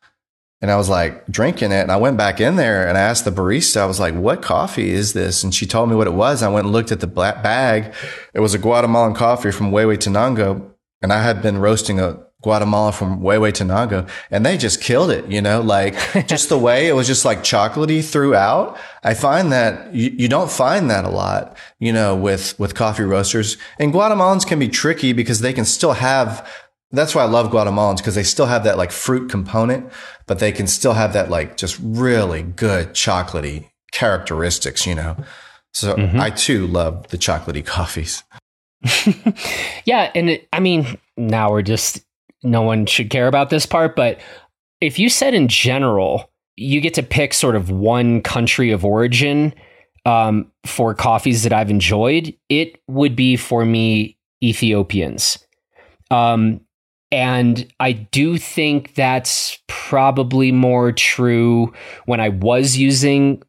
and 0.60 0.70
I 0.70 0.76
was 0.76 0.88
like 0.88 1.26
drinking 1.26 1.72
it. 1.72 1.80
And 1.80 1.90
I 1.90 1.96
went 1.96 2.16
back 2.16 2.40
in 2.40 2.56
there 2.56 2.86
and 2.86 2.98
I 2.98 3.00
asked 3.00 3.24
the 3.24 3.32
barista, 3.32 3.78
I 3.78 3.86
was 3.86 3.98
like, 3.98 4.14
what 4.14 4.42
coffee 4.42 4.90
is 4.90 5.14
this? 5.14 5.42
And 5.42 5.54
she 5.54 5.66
told 5.66 5.88
me 5.88 5.96
what 5.96 6.06
it 6.06 6.12
was. 6.12 6.42
I 6.42 6.48
went 6.48 6.66
and 6.66 6.72
looked 6.72 6.92
at 6.92 7.00
the 7.00 7.06
bag. 7.06 7.94
It 8.34 8.40
was 8.40 8.54
a 8.54 8.58
Guatemalan 8.58 9.14
coffee 9.14 9.50
from 9.50 9.72
Huehuetenango. 9.72 10.70
And 11.00 11.12
I 11.12 11.22
had 11.22 11.42
been 11.42 11.58
roasting 11.58 11.98
a 11.98 12.20
Guatemala 12.42 12.92
from 12.92 13.20
Huehuetenango 13.20 14.08
and 14.30 14.44
they 14.44 14.56
just 14.56 14.80
killed 14.80 15.10
it, 15.10 15.26
you 15.26 15.40
know, 15.40 15.60
like 15.60 15.94
just 16.26 16.48
the 16.48 16.58
way 16.58 16.88
it 16.88 16.92
was 16.92 17.06
just 17.06 17.24
like 17.24 17.40
chocolatey 17.40 18.04
throughout. 18.04 18.78
I 19.02 19.14
find 19.14 19.52
that 19.52 19.94
you, 19.94 20.10
you 20.10 20.28
don't 20.28 20.50
find 20.50 20.90
that 20.90 21.04
a 21.04 21.10
lot, 21.10 21.56
you 21.78 21.92
know, 21.92 22.14
with, 22.16 22.58
with 22.58 22.74
coffee 22.74 23.04
roasters 23.04 23.56
and 23.78 23.92
Guatemalans 23.92 24.46
can 24.46 24.58
be 24.58 24.68
tricky 24.68 25.12
because 25.12 25.40
they 25.40 25.52
can 25.52 25.64
still 25.64 25.92
have, 25.92 26.48
that's 26.90 27.14
why 27.14 27.22
I 27.22 27.26
love 27.26 27.50
Guatemalans 27.50 27.98
because 27.98 28.14
they 28.14 28.22
still 28.22 28.46
have 28.46 28.64
that 28.64 28.76
like 28.76 28.90
fruit 28.90 29.30
component, 29.30 29.90
but 30.26 30.40
they 30.40 30.52
can 30.52 30.66
still 30.66 30.94
have 30.94 31.12
that 31.12 31.30
like 31.30 31.56
just 31.56 31.78
really 31.80 32.42
good 32.42 32.90
chocolatey 32.90 33.70
characteristics, 33.92 34.86
you 34.86 34.94
know. 34.94 35.16
So 35.72 35.96
mm-hmm. 35.96 36.20
I 36.20 36.30
too 36.30 36.66
love 36.66 37.08
the 37.08 37.18
chocolatey 37.18 37.64
coffees. 37.66 38.24
yeah, 39.84 40.10
and 40.14 40.30
it, 40.30 40.48
I 40.52 40.60
mean, 40.60 40.98
now 41.16 41.50
we're 41.50 41.62
just 41.62 42.04
no 42.42 42.62
one 42.62 42.86
should 42.86 43.10
care 43.10 43.28
about 43.28 43.50
this 43.50 43.66
part, 43.66 43.96
but 43.96 44.20
if 44.80 44.98
you 44.98 45.08
said 45.08 45.34
in 45.34 45.48
general, 45.48 46.30
you 46.56 46.80
get 46.80 46.94
to 46.94 47.02
pick 47.02 47.32
sort 47.32 47.56
of 47.56 47.70
one 47.70 48.20
country 48.20 48.70
of 48.70 48.84
origin 48.84 49.54
um, 50.04 50.50
for 50.66 50.94
coffees 50.94 51.44
that 51.44 51.52
I've 51.52 51.70
enjoyed, 51.70 52.34
it 52.48 52.80
would 52.88 53.14
be 53.14 53.36
for 53.36 53.64
me 53.64 54.18
Ethiopians. 54.42 55.38
Um, 56.10 56.60
and 57.10 57.70
I 57.78 57.92
do 57.92 58.38
think 58.38 58.94
that's 58.94 59.58
probably 59.68 60.50
more 60.50 60.92
true 60.92 61.72
when 62.06 62.20
I 62.20 62.30
was 62.30 62.76
using, 62.76 63.42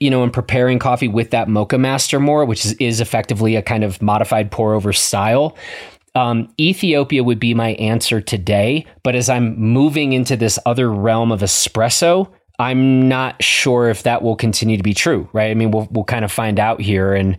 you 0.00 0.10
know, 0.10 0.22
and 0.22 0.32
preparing 0.32 0.78
coffee 0.78 1.08
with 1.08 1.30
that 1.30 1.46
Moccamaster 1.46 2.20
more, 2.20 2.44
which 2.44 2.64
is, 2.64 2.72
is 2.74 3.00
effectively 3.00 3.56
a 3.56 3.62
kind 3.62 3.84
of 3.84 4.00
modified 4.02 4.50
pour 4.50 4.74
over 4.74 4.92
style. 4.92 5.56
Um, 6.14 6.52
Ethiopia 6.58 7.22
would 7.22 7.38
be 7.38 7.54
my 7.54 7.70
answer 7.74 8.20
today, 8.20 8.86
but 9.02 9.14
as 9.14 9.28
I'm 9.28 9.58
moving 9.58 10.12
into 10.12 10.36
this 10.36 10.58
other 10.66 10.90
realm 10.90 11.30
of 11.30 11.40
espresso, 11.40 12.30
I'm 12.58 13.08
not 13.08 13.42
sure 13.42 13.88
if 13.88 14.02
that 14.02 14.22
will 14.22 14.36
continue 14.36 14.76
to 14.76 14.82
be 14.82 14.92
true, 14.92 15.28
right? 15.32 15.50
I 15.50 15.54
mean, 15.54 15.70
we'll 15.70 15.88
we'll 15.90 16.04
kind 16.04 16.24
of 16.24 16.32
find 16.32 16.60
out 16.60 16.80
here, 16.80 17.14
and 17.14 17.38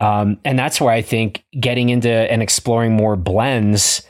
um, 0.00 0.38
and 0.44 0.58
that's 0.58 0.80
where 0.80 0.92
I 0.92 1.02
think 1.02 1.44
getting 1.60 1.90
into 1.90 2.10
and 2.10 2.42
exploring 2.42 2.92
more 2.92 3.16
blends 3.16 4.02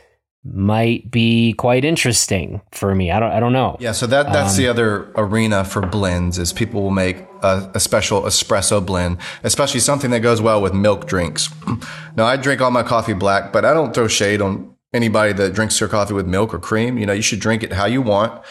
might 0.44 1.10
be 1.10 1.52
quite 1.52 1.84
interesting 1.84 2.60
for 2.72 2.94
me. 2.94 3.10
I 3.10 3.20
don't 3.20 3.30
I 3.30 3.40
don't 3.40 3.52
know. 3.52 3.76
Yeah, 3.78 3.92
so 3.92 4.06
that 4.08 4.32
that's 4.32 4.52
um, 4.52 4.56
the 4.56 4.68
other 4.68 5.12
arena 5.14 5.64
for 5.64 5.82
blends 5.82 6.38
is 6.38 6.52
people 6.52 6.82
will 6.82 6.90
make 6.90 7.18
a, 7.42 7.70
a, 7.74 7.80
special 7.80 8.22
espresso 8.22 8.84
blend, 8.84 9.18
especially 9.44 9.80
something 9.80 10.10
that 10.10 10.20
goes 10.20 10.40
well 10.40 10.60
with 10.60 10.74
milk 10.74 11.06
drinks. 11.06 11.48
now 12.16 12.24
I 12.24 12.36
drink 12.36 12.60
all 12.60 12.72
my 12.72 12.82
coffee 12.82 13.12
black, 13.12 13.52
but 13.52 13.64
I 13.64 13.72
don't 13.72 13.94
throw 13.94 14.08
shade 14.08 14.40
on 14.40 14.74
anybody 14.92 15.32
that 15.32 15.54
drinks 15.54 15.78
their 15.78 15.88
coffee 15.88 16.14
with 16.14 16.26
milk 16.26 16.52
or 16.52 16.58
cream. 16.58 16.98
You 16.98 17.06
know, 17.06 17.12
you 17.12 17.22
should 17.22 17.40
drink 17.40 17.62
it 17.62 17.72
how 17.72 17.86
you 17.86 18.02
want. 18.02 18.44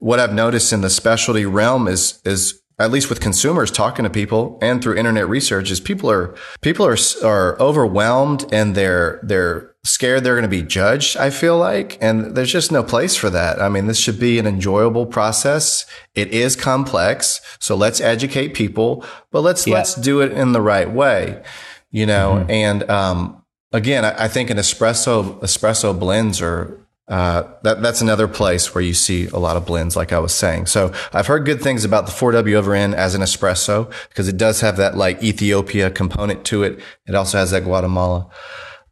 What 0.00 0.20
I've 0.20 0.34
noticed 0.34 0.72
in 0.72 0.82
the 0.82 0.90
specialty 0.90 1.46
realm 1.46 1.88
is 1.88 2.20
is 2.26 2.60
at 2.78 2.90
least 2.90 3.08
with 3.08 3.20
consumers 3.20 3.70
talking 3.70 4.04
to 4.04 4.10
people 4.10 4.58
and 4.62 4.82
through 4.82 4.96
internet 4.96 5.28
research 5.28 5.70
is 5.70 5.80
people 5.80 6.10
are 6.10 6.34
people 6.60 6.86
are 6.86 6.96
are 7.24 7.60
overwhelmed 7.60 8.44
and 8.52 8.74
they're 8.74 9.18
they're 9.22 9.74
scared 9.88 10.22
they're 10.22 10.34
going 10.34 10.42
to 10.42 10.48
be 10.48 10.62
judged 10.62 11.16
i 11.16 11.30
feel 11.30 11.56
like 11.58 11.96
and 12.00 12.36
there's 12.36 12.52
just 12.52 12.70
no 12.70 12.82
place 12.82 13.16
for 13.16 13.30
that 13.30 13.60
i 13.60 13.68
mean 13.68 13.86
this 13.86 13.98
should 13.98 14.20
be 14.20 14.38
an 14.38 14.46
enjoyable 14.46 15.06
process 15.06 15.86
it 16.14 16.28
is 16.28 16.54
complex 16.54 17.40
so 17.58 17.74
let's 17.74 18.00
educate 18.00 18.54
people 18.54 19.04
but 19.30 19.40
let's 19.40 19.66
yeah. 19.66 19.74
let's 19.74 19.94
do 19.94 20.20
it 20.20 20.30
in 20.32 20.52
the 20.52 20.60
right 20.60 20.90
way 20.90 21.42
you 21.90 22.04
know 22.04 22.36
mm-hmm. 22.40 22.50
and 22.50 22.90
um, 22.90 23.42
again 23.72 24.04
I, 24.04 24.24
I 24.24 24.28
think 24.28 24.50
an 24.50 24.58
espresso 24.58 25.40
espresso 25.40 25.98
blends 25.98 26.42
are 26.42 26.78
uh, 27.08 27.42
that 27.62 27.80
that's 27.80 28.02
another 28.02 28.28
place 28.28 28.74
where 28.74 28.84
you 28.84 28.92
see 28.92 29.28
a 29.28 29.38
lot 29.38 29.56
of 29.56 29.64
blends, 29.64 29.96
like 29.96 30.12
I 30.12 30.18
was 30.18 30.34
saying. 30.34 30.66
So 30.66 30.92
I've 31.10 31.26
heard 31.26 31.46
good 31.46 31.62
things 31.62 31.82
about 31.82 32.04
the 32.04 32.12
4W 32.12 32.54
over 32.54 32.74
N 32.74 32.92
as 32.92 33.14
an 33.14 33.22
espresso 33.22 33.90
because 34.10 34.28
it 34.28 34.36
does 34.36 34.60
have 34.60 34.76
that 34.76 34.94
like 34.94 35.22
Ethiopia 35.22 35.90
component 35.90 36.44
to 36.46 36.64
it. 36.64 36.78
It 37.06 37.14
also 37.14 37.38
has 37.38 37.50
that 37.52 37.64
Guatemala, 37.64 38.28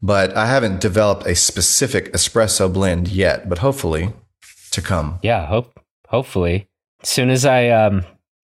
but 0.02 0.36
I 0.36 0.46
haven't 0.46 0.80
developed 0.80 1.26
a 1.26 1.34
specific 1.34 2.12
espresso 2.12 2.72
blend 2.72 3.08
yet. 3.08 3.48
But 3.48 3.58
hopefully, 3.58 4.12
to 4.72 4.82
come. 4.82 5.18
Yeah, 5.22 5.46
hope 5.46 5.78
hopefully. 6.08 6.68
As 7.02 7.08
soon 7.08 7.30
as 7.30 7.44
I 7.44 7.68
um, 7.68 8.04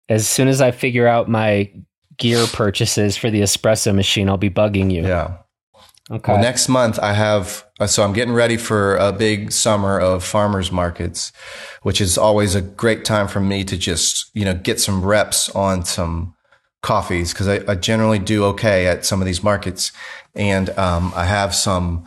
as 0.08 0.28
soon 0.28 0.48
as 0.48 0.60
I 0.60 0.70
figure 0.70 1.06
out 1.06 1.28
my 1.28 1.70
gear 2.16 2.46
purchases 2.46 3.16
for 3.16 3.30
the 3.30 3.40
espresso 3.40 3.94
machine, 3.94 4.28
I'll 4.28 4.36
be 4.36 4.50
bugging 4.50 4.92
you. 4.92 5.02
Yeah. 5.02 5.38
Okay. 6.10 6.32
Well, 6.32 6.40
next 6.40 6.68
month 6.68 6.98
I 6.98 7.12
have, 7.12 7.66
uh, 7.78 7.86
so 7.86 8.02
I'm 8.02 8.14
getting 8.14 8.32
ready 8.32 8.56
for 8.56 8.96
a 8.96 9.12
big 9.12 9.52
summer 9.52 10.00
of 10.00 10.24
farmers 10.24 10.72
markets, 10.72 11.32
which 11.82 12.00
is 12.00 12.16
always 12.16 12.54
a 12.54 12.62
great 12.62 13.04
time 13.04 13.28
for 13.28 13.40
me 13.40 13.62
to 13.64 13.76
just, 13.76 14.30
you 14.32 14.44
know, 14.44 14.54
get 14.54 14.80
some 14.80 15.04
reps 15.04 15.50
on 15.50 15.84
some 15.84 16.34
coffees 16.82 17.32
because 17.32 17.48
I, 17.48 17.60
I, 17.70 17.74
generally 17.74 18.18
do 18.18 18.44
okay 18.44 18.86
at 18.86 19.04
some 19.04 19.20
of 19.20 19.26
these 19.26 19.42
markets. 19.42 19.90
And, 20.34 20.70
um, 20.78 21.12
I 21.16 21.24
have 21.24 21.54
some, 21.54 22.06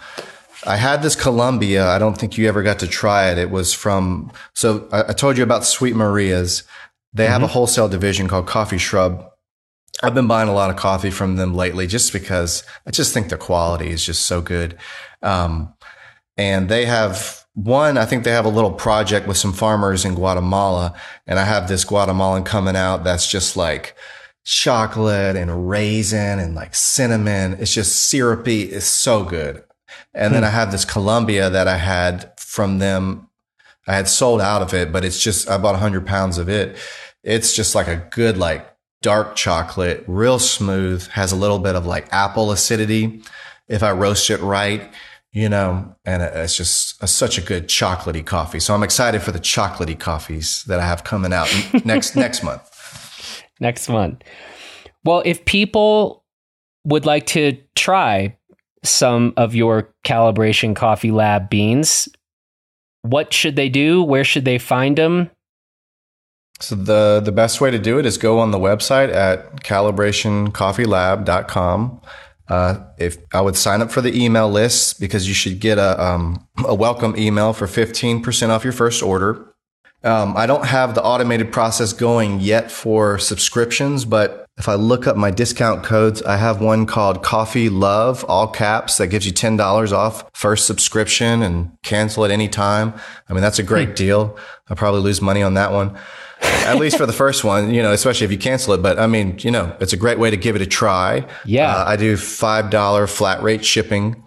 I 0.66 0.78
had 0.78 1.04
this 1.04 1.16
Colombia. 1.16 1.88
I 1.88 2.00
don't 2.00 2.18
think 2.18 2.38
you 2.38 2.48
ever 2.48 2.64
got 2.64 2.80
to 2.80 2.88
try 2.88 3.30
it. 3.32 3.38
It 3.38 3.50
was 3.50 3.74
from, 3.74 4.32
so 4.54 4.88
I, 4.92 5.10
I 5.10 5.14
told 5.14 5.38
you 5.38 5.44
about 5.44 5.66
Sweet 5.66 5.96
Maria's. 5.96 6.64
They 7.14 7.26
mm-hmm. 7.26 7.32
have 7.34 7.42
a 7.42 7.46
mm-hmm. 7.46 7.54
wholesale 7.54 7.90
division 7.90 8.28
called 8.28 8.48
Coffee 8.48 8.78
Shrub 8.78 9.32
I've 10.04 10.16
been 10.16 10.28
buying 10.28 10.50
a 10.50 10.54
lot 10.54 10.70
of 10.70 10.78
coffee 10.78 11.12
from 11.12 11.36
them 11.36 11.54
lately 11.54 11.86
just 11.86 12.12
because 12.12 12.64
I 12.88 12.92
just 12.92 13.14
think 13.14 13.30
the 13.30 13.38
quality 13.38 13.90
is 13.90 14.04
just 14.04 14.26
so 14.26 14.42
good. 14.42 14.78
Um, 15.22 15.74
and 16.38 16.70
they 16.70 16.86
have 16.86 17.46
one, 17.54 17.98
I 17.98 18.06
think 18.06 18.24
they 18.24 18.32
have 18.32 18.46
a 18.46 18.50
little 18.50 18.72
project 18.72 19.28
with 19.28 19.38
some 19.38 19.54
farmers 19.54 20.06
in 20.06 20.16
Guatemala. 20.16 20.96
And 21.28 21.38
I 21.38 21.44
have 21.44 21.68
this 21.68 21.84
Guatemalan 21.84 22.44
coming 22.44 22.76
out 22.76 23.04
that's 23.04 23.30
just 23.30 23.56
like 23.56 23.96
chocolate 24.44 25.36
and 25.36 25.70
raisin 25.70 26.40
and 26.40 26.56
like 26.56 26.76
cinnamon. 26.76 27.58
It's 27.60 27.74
just 27.74 28.10
syrupy. 28.10 28.64
It's 28.64 28.86
so 28.86 29.24
good. 29.24 29.64
And 30.14 30.30
hmm. 30.30 30.34
then 30.36 30.44
I 30.44 30.50
have 30.50 30.72
this 30.72 30.86
Colombia 30.86 31.50
that 31.50 31.68
I 31.68 31.78
had 31.78 32.32
from 32.40 32.80
them. 32.80 33.28
I 33.88 33.96
had 33.96 34.08
sold 34.08 34.42
out 34.42 34.62
of 34.62 34.74
it, 34.74 34.92
but 34.92 35.04
it's 35.04 35.22
just, 35.22 35.50
I 35.50 35.58
bought 35.58 35.74
100 35.74 36.06
pounds 36.06 36.38
of 36.38 36.50
it. 36.50 36.78
It's 37.24 37.56
just 37.56 37.76
like 37.76 37.88
a 37.88 38.08
good, 38.12 38.38
like 38.38 38.68
dark 39.02 39.36
chocolate, 39.36 40.04
real 40.08 40.40
smooth, 40.40 41.08
has 41.10 41.32
a 41.32 41.36
little 41.36 41.60
bit 41.60 41.76
of 41.76 41.86
like 41.86 42.12
apple 42.14 42.52
acidity 42.52 43.24
if 43.68 43.84
I 43.84 43.92
roast 43.92 44.30
it 44.30 44.40
right, 44.42 44.92
you 45.32 45.50
know, 45.50 45.96
and 46.06 46.22
it's 46.22 46.58
just 46.58 47.02
a, 47.02 47.08
such 47.08 47.38
a 47.38 47.42
good 47.42 47.68
chocolatey 47.68 48.26
coffee. 48.26 48.60
So 48.60 48.74
I'm 48.76 48.84
excited 48.84 49.22
for 49.22 49.32
the 49.32 49.40
chocolatey 49.40 49.98
coffees 49.98 50.64
that 50.66 50.80
I 50.80 50.86
have 50.86 51.04
coming 51.04 51.34
out 51.34 51.48
next 51.86 52.16
next 52.18 52.44
month. 52.44 52.71
Next 53.62 53.88
one. 53.88 54.22
Well, 55.06 55.22
if 55.24 55.46
people 55.46 56.26
would 56.84 57.06
like 57.06 57.28
to 57.28 57.58
try 57.76 58.36
some 58.84 59.34
of 59.38 59.56
your 59.56 59.94
calibration 60.04 60.76
coffee 60.76 61.12
lab 61.12 61.50
beans, 61.50 62.10
what 63.04 63.32
should 63.32 63.56
they 63.56 63.70
do? 63.70 64.04
Where 64.04 64.26
should 64.26 64.46
they 64.46 64.58
find 64.58 64.98
them? 64.98 65.30
So 66.60 66.74
the 66.76 67.22
the 67.24 67.32
best 67.32 67.62
way 67.62 67.72
to 67.72 67.80
do 67.80 67.98
it 67.98 68.06
is 68.06 68.18
go 68.18 68.40
on 68.40 68.52
the 68.52 68.60
website 68.60 69.14
at 69.14 69.64
calibrationcoffeelab.com. 69.64 72.02
Uh, 72.48 72.80
if 72.98 73.18
I 73.34 73.42
would 73.42 73.56
sign 73.56 73.82
up 73.82 73.92
for 73.92 74.02
the 74.02 74.24
email 74.24 74.50
list 74.50 75.00
because 75.00 75.28
you 75.28 75.34
should 75.34 75.60
get 75.60 75.78
a 75.78 76.04
um, 76.04 76.48
a 76.66 76.76
welcome 76.76 77.16
email 77.18 77.54
for 77.54 77.66
fifteen 77.66 78.22
percent 78.22 78.52
off 78.52 78.64
your 78.64 78.74
first 78.74 79.02
order. 79.02 79.51
Um, 80.04 80.36
I 80.36 80.48
don't 80.48 80.66
have 80.66 80.96
the 80.96 81.04
automated 81.04 81.52
process 81.52 81.94
going 81.94 82.40
yet 82.40 82.72
for 82.72 83.20
subscriptions, 83.20 84.04
but 84.06 84.48
if 84.58 84.68
I 84.68 84.76
look 84.76 85.08
up 85.08 85.16
my 85.16 85.32
discount 85.32 85.84
codes, 85.84 86.22
I 86.24 86.38
have 86.38 86.62
one 86.62 86.86
called 86.86 87.24
Coffee 87.24 87.70
Love, 87.70 88.24
all 88.26 88.48
caps, 88.48 88.98
that 88.98 89.08
gives 89.08 89.26
you 89.26 89.32
$10 89.32 89.92
off 89.92 90.30
first 90.34 90.68
subscription 90.68 91.44
and 91.44 91.72
cancel 91.84 92.26
at 92.26 92.32
any 92.32 92.48
time. 92.48 92.94
I 93.30 93.34
mean, 93.34 93.42
that's 93.42 93.60
a 93.60 93.64
great 93.64 93.90
hmm. 93.90 93.96
deal. 93.96 94.38
I'll 94.70 94.76
probably 94.76 95.02
lose 95.02 95.22
money 95.22 95.44
on 95.44 95.54
that 95.54 95.72
one 95.72 95.98
at 96.42 96.78
least 96.78 96.98
for 96.98 97.06
the 97.06 97.14
first 97.14 97.44
one, 97.54 97.74
you 97.74 97.82
know, 97.82 97.92
especially 97.92 98.26
if 98.26 98.32
you 98.32 98.38
cancel 98.38 98.74
it. 98.74 98.82
But 98.82 99.00
I 99.00 99.08
mean, 99.08 99.38
you 99.40 99.52
know, 99.52 99.76
it's 99.80 99.94
a 99.94 99.98
great 99.98 100.20
way 100.20 100.30
to 100.30 100.38
give 100.38 100.56
it 100.56 100.62
a 100.62 100.66
try. 100.66 101.26
Yeah. 101.46 101.76
Uh, 101.76 101.86
I 101.86 101.96
do 101.96 102.16
$5 102.16 103.10
flat 103.10 103.44
rate 103.44 103.66
shipping. 103.66 104.24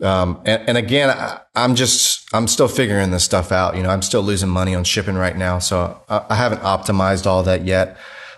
Um, 0.00 0.40
and, 0.44 0.68
and, 0.68 0.78
again, 0.78 1.10
I, 1.10 1.40
am 1.56 1.74
just, 1.74 2.32
I'm 2.32 2.46
still 2.46 2.68
figuring 2.68 3.10
this 3.10 3.24
stuff 3.24 3.50
out. 3.50 3.76
You 3.76 3.82
know, 3.82 3.90
I'm 3.90 4.02
still 4.02 4.22
losing 4.22 4.48
money 4.48 4.74
on 4.74 4.84
shipping 4.84 5.16
right 5.16 5.36
now. 5.36 5.58
So 5.58 6.00
I, 6.08 6.24
I 6.30 6.34
haven't 6.36 6.60
optimized 6.60 7.26
all 7.26 7.42
that 7.42 7.64
yet. 7.64 7.96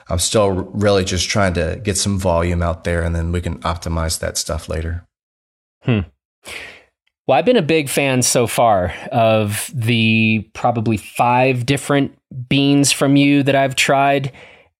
I'm 0.08 0.18
still 0.18 0.50
really 0.50 1.04
just 1.04 1.28
trying 1.28 1.54
to 1.54 1.80
get 1.82 1.96
some 1.96 2.18
volume 2.18 2.62
out 2.62 2.84
there 2.84 3.02
and 3.02 3.14
then 3.14 3.30
we 3.30 3.40
can 3.40 3.58
optimize 3.60 4.18
that 4.20 4.38
stuff 4.38 4.68
later. 4.68 5.06
Hmm. 5.82 6.00
Well, 7.26 7.38
I've 7.38 7.44
been 7.44 7.56
a 7.56 7.62
big 7.62 7.88
fan 7.88 8.22
so 8.22 8.48
far 8.48 8.92
of 9.12 9.70
the 9.72 10.48
probably 10.52 10.96
five 10.96 11.64
different 11.64 12.16
beans 12.48 12.90
from 12.90 13.14
you 13.14 13.44
that 13.44 13.54
I've 13.54 13.76
tried. 13.76 14.32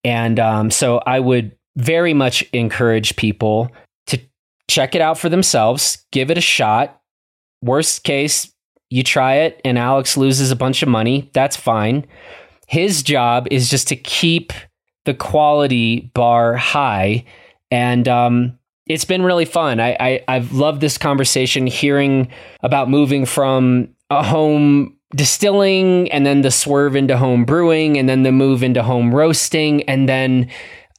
And 0.02 0.40
um, 0.40 0.70
so 0.70 0.98
I 1.06 1.20
would 1.20 1.56
very 1.76 2.12
much 2.12 2.42
encourage 2.52 3.14
people 3.14 3.70
check 4.70 4.94
it 4.94 5.00
out 5.00 5.18
for 5.18 5.28
themselves, 5.28 6.06
give 6.12 6.30
it 6.30 6.38
a 6.38 6.42
shot. 6.42 7.00
Worst 7.62 8.04
case, 8.04 8.52
you 8.88 9.02
try 9.02 9.36
it 9.36 9.60
and 9.64 9.78
Alex 9.78 10.16
loses 10.16 10.50
a 10.50 10.56
bunch 10.56 10.82
of 10.82 10.88
money. 10.88 11.30
That's 11.32 11.56
fine. 11.56 12.06
His 12.66 13.02
job 13.02 13.48
is 13.50 13.68
just 13.68 13.88
to 13.88 13.96
keep 13.96 14.52
the 15.04 15.14
quality 15.14 16.10
bar 16.14 16.56
high. 16.56 17.24
And 17.70 18.06
um, 18.08 18.58
it's 18.86 19.04
been 19.04 19.22
really 19.22 19.44
fun. 19.44 19.80
I, 19.80 19.96
I 20.00 20.24
I've 20.28 20.52
loved 20.52 20.80
this 20.80 20.98
conversation, 20.98 21.66
hearing 21.66 22.28
about 22.62 22.88
moving 22.88 23.24
from 23.24 23.88
a 24.10 24.22
home 24.22 24.96
distilling 25.14 26.10
and 26.12 26.24
then 26.24 26.42
the 26.42 26.50
swerve 26.50 26.94
into 26.94 27.16
home 27.16 27.44
brewing 27.44 27.98
and 27.98 28.08
then 28.08 28.22
the 28.22 28.32
move 28.32 28.62
into 28.62 28.82
home 28.82 29.12
roasting 29.12 29.82
and 29.88 30.08
then 30.08 30.48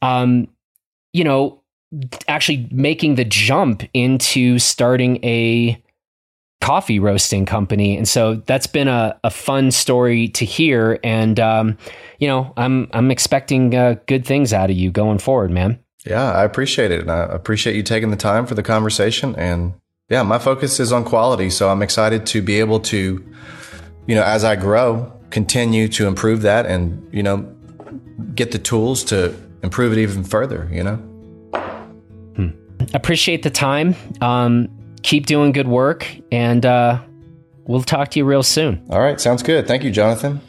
um 0.02 0.46
you 1.14 1.24
know 1.24 1.61
actually 2.28 2.68
making 2.70 3.16
the 3.16 3.24
jump 3.24 3.82
into 3.92 4.58
starting 4.58 5.22
a 5.24 5.82
coffee 6.60 6.98
roasting 6.98 7.44
company. 7.44 7.96
And 7.96 8.08
so 8.08 8.36
that's 8.46 8.68
been 8.68 8.88
a, 8.88 9.18
a 9.24 9.30
fun 9.30 9.72
story 9.72 10.28
to 10.28 10.44
hear. 10.44 10.98
And 11.02 11.40
um 11.40 11.76
you 12.18 12.28
know 12.28 12.52
i'm 12.56 12.88
i'm 12.92 13.10
expecting 13.10 13.74
uh, 13.74 13.96
good 14.06 14.24
things 14.24 14.52
out 14.52 14.70
of 14.70 14.76
you 14.76 14.90
going 14.90 15.18
forward 15.18 15.50
man. 15.50 15.78
Yeah 16.06 16.32
i 16.32 16.44
appreciate 16.44 16.90
it. 16.92 17.00
And 17.00 17.10
i 17.10 17.24
appreciate 17.24 17.74
you 17.76 17.82
taking 17.82 18.10
the 18.10 18.16
time 18.16 18.46
for 18.46 18.54
the 18.54 18.62
conversation. 18.62 19.34
And 19.36 19.74
yeah 20.08 20.22
my 20.22 20.38
focus 20.38 20.78
is 20.78 20.92
on 20.92 21.04
quality. 21.04 21.50
So 21.50 21.68
i'm 21.68 21.82
excited 21.82 22.26
to 22.26 22.42
be 22.42 22.60
able 22.60 22.80
to 22.80 23.24
you 24.06 24.14
know, 24.14 24.22
as 24.22 24.44
I 24.44 24.56
grow, 24.56 25.12
continue 25.30 25.88
to 25.88 26.06
improve 26.06 26.42
that 26.42 26.66
and, 26.66 27.08
you 27.12 27.22
know, 27.22 27.38
get 28.34 28.52
the 28.52 28.58
tools 28.58 29.04
to 29.04 29.34
improve 29.62 29.92
it 29.92 29.98
even 29.98 30.24
further, 30.24 30.68
you 30.72 30.82
know? 30.82 31.11
Appreciate 32.94 33.42
the 33.42 33.50
time. 33.50 33.94
Um, 34.20 34.68
keep 35.02 35.26
doing 35.26 35.52
good 35.52 35.68
work, 35.68 36.06
and 36.30 36.64
uh, 36.64 37.00
we'll 37.66 37.82
talk 37.82 38.10
to 38.12 38.18
you 38.18 38.24
real 38.24 38.42
soon. 38.42 38.84
All 38.90 39.00
right. 39.00 39.20
Sounds 39.20 39.42
good. 39.42 39.66
Thank 39.66 39.82
you, 39.82 39.90
Jonathan. 39.90 40.40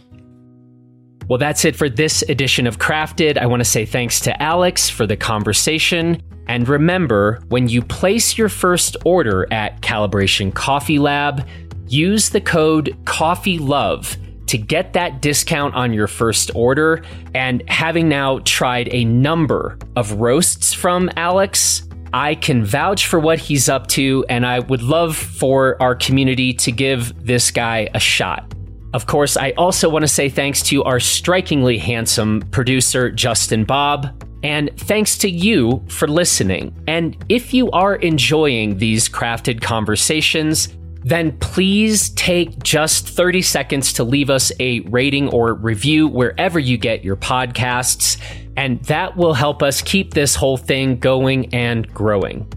Well, 1.29 1.39
that's 1.39 1.63
it 1.63 1.75
for 1.75 1.89
this 1.89 2.21
edition 2.23 2.67
of 2.67 2.79
Crafted. 2.79 3.37
I 3.37 3.45
want 3.45 3.61
to 3.61 3.65
say 3.65 3.85
thanks 3.85 4.19
to 4.21 4.43
Alex 4.43 4.89
for 4.89 5.07
the 5.07 5.15
conversation. 5.15 6.21
And 6.47 6.67
remember, 6.67 7.41
when 7.47 7.69
you 7.69 7.81
place 7.81 8.37
your 8.37 8.49
first 8.49 8.97
order 9.05 9.51
at 9.51 9.81
Calibration 9.81 10.53
Coffee 10.53 10.99
Lab, 10.99 11.47
use 11.87 12.29
the 12.29 12.41
code 12.41 12.97
COFFEELOVE 13.05 14.17
to 14.47 14.57
get 14.57 14.93
that 14.93 15.21
discount 15.21 15.73
on 15.73 15.93
your 15.93 16.07
first 16.07 16.51
order. 16.53 17.01
And 17.33 17.63
having 17.69 18.09
now 18.09 18.39
tried 18.39 18.89
a 18.91 19.05
number 19.05 19.77
of 19.95 20.13
roasts 20.19 20.73
from 20.73 21.09
Alex, 21.15 21.83
I 22.13 22.35
can 22.35 22.63
vouch 22.63 23.07
for 23.07 23.19
what 23.19 23.39
he's 23.39 23.67
up 23.67 23.87
to, 23.87 24.23
and 24.29 24.45
I 24.45 24.59
would 24.59 24.83
love 24.83 25.17
for 25.17 25.81
our 25.81 25.95
community 25.95 26.53
to 26.53 26.71
give 26.71 27.25
this 27.25 27.49
guy 27.49 27.89
a 27.93 27.99
shot. 27.99 28.53
Of 28.93 29.07
course, 29.07 29.35
I 29.35 29.51
also 29.51 29.89
want 29.89 30.03
to 30.03 30.07
say 30.07 30.29
thanks 30.29 30.61
to 30.63 30.83
our 30.83 30.99
strikingly 30.99 31.79
handsome 31.79 32.41
producer, 32.51 33.09
Justin 33.09 33.65
Bob. 33.65 34.23
And 34.43 34.69
thanks 34.77 35.17
to 35.19 35.29
you 35.29 35.83
for 35.87 36.07
listening. 36.07 36.75
And 36.87 37.17
if 37.29 37.53
you 37.53 37.71
are 37.71 37.95
enjoying 37.95 38.77
these 38.77 39.09
crafted 39.09 39.61
conversations, 39.61 40.67
then 41.03 41.37
please 41.39 42.11
take 42.11 42.61
just 42.61 43.07
30 43.07 43.41
seconds 43.41 43.93
to 43.93 44.03
leave 44.03 44.29
us 44.29 44.51
a 44.59 44.81
rating 44.81 45.29
or 45.29 45.53
review 45.55 46.07
wherever 46.07 46.59
you 46.59 46.77
get 46.77 47.03
your 47.03 47.15
podcasts. 47.15 48.21
And 48.55 48.81
that 48.83 49.17
will 49.17 49.33
help 49.33 49.63
us 49.63 49.81
keep 49.81 50.13
this 50.13 50.35
whole 50.35 50.57
thing 50.57 50.99
going 50.99 51.53
and 51.53 51.91
growing. 51.93 52.47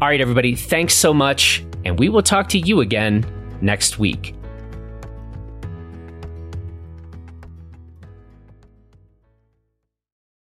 All 0.00 0.08
right, 0.08 0.20
everybody, 0.20 0.54
thanks 0.54 0.94
so 0.94 1.14
much. 1.14 1.64
And 1.84 1.98
we 1.98 2.08
will 2.08 2.22
talk 2.22 2.48
to 2.50 2.58
you 2.58 2.80
again 2.80 3.24
next 3.60 3.98
week. 3.98 4.34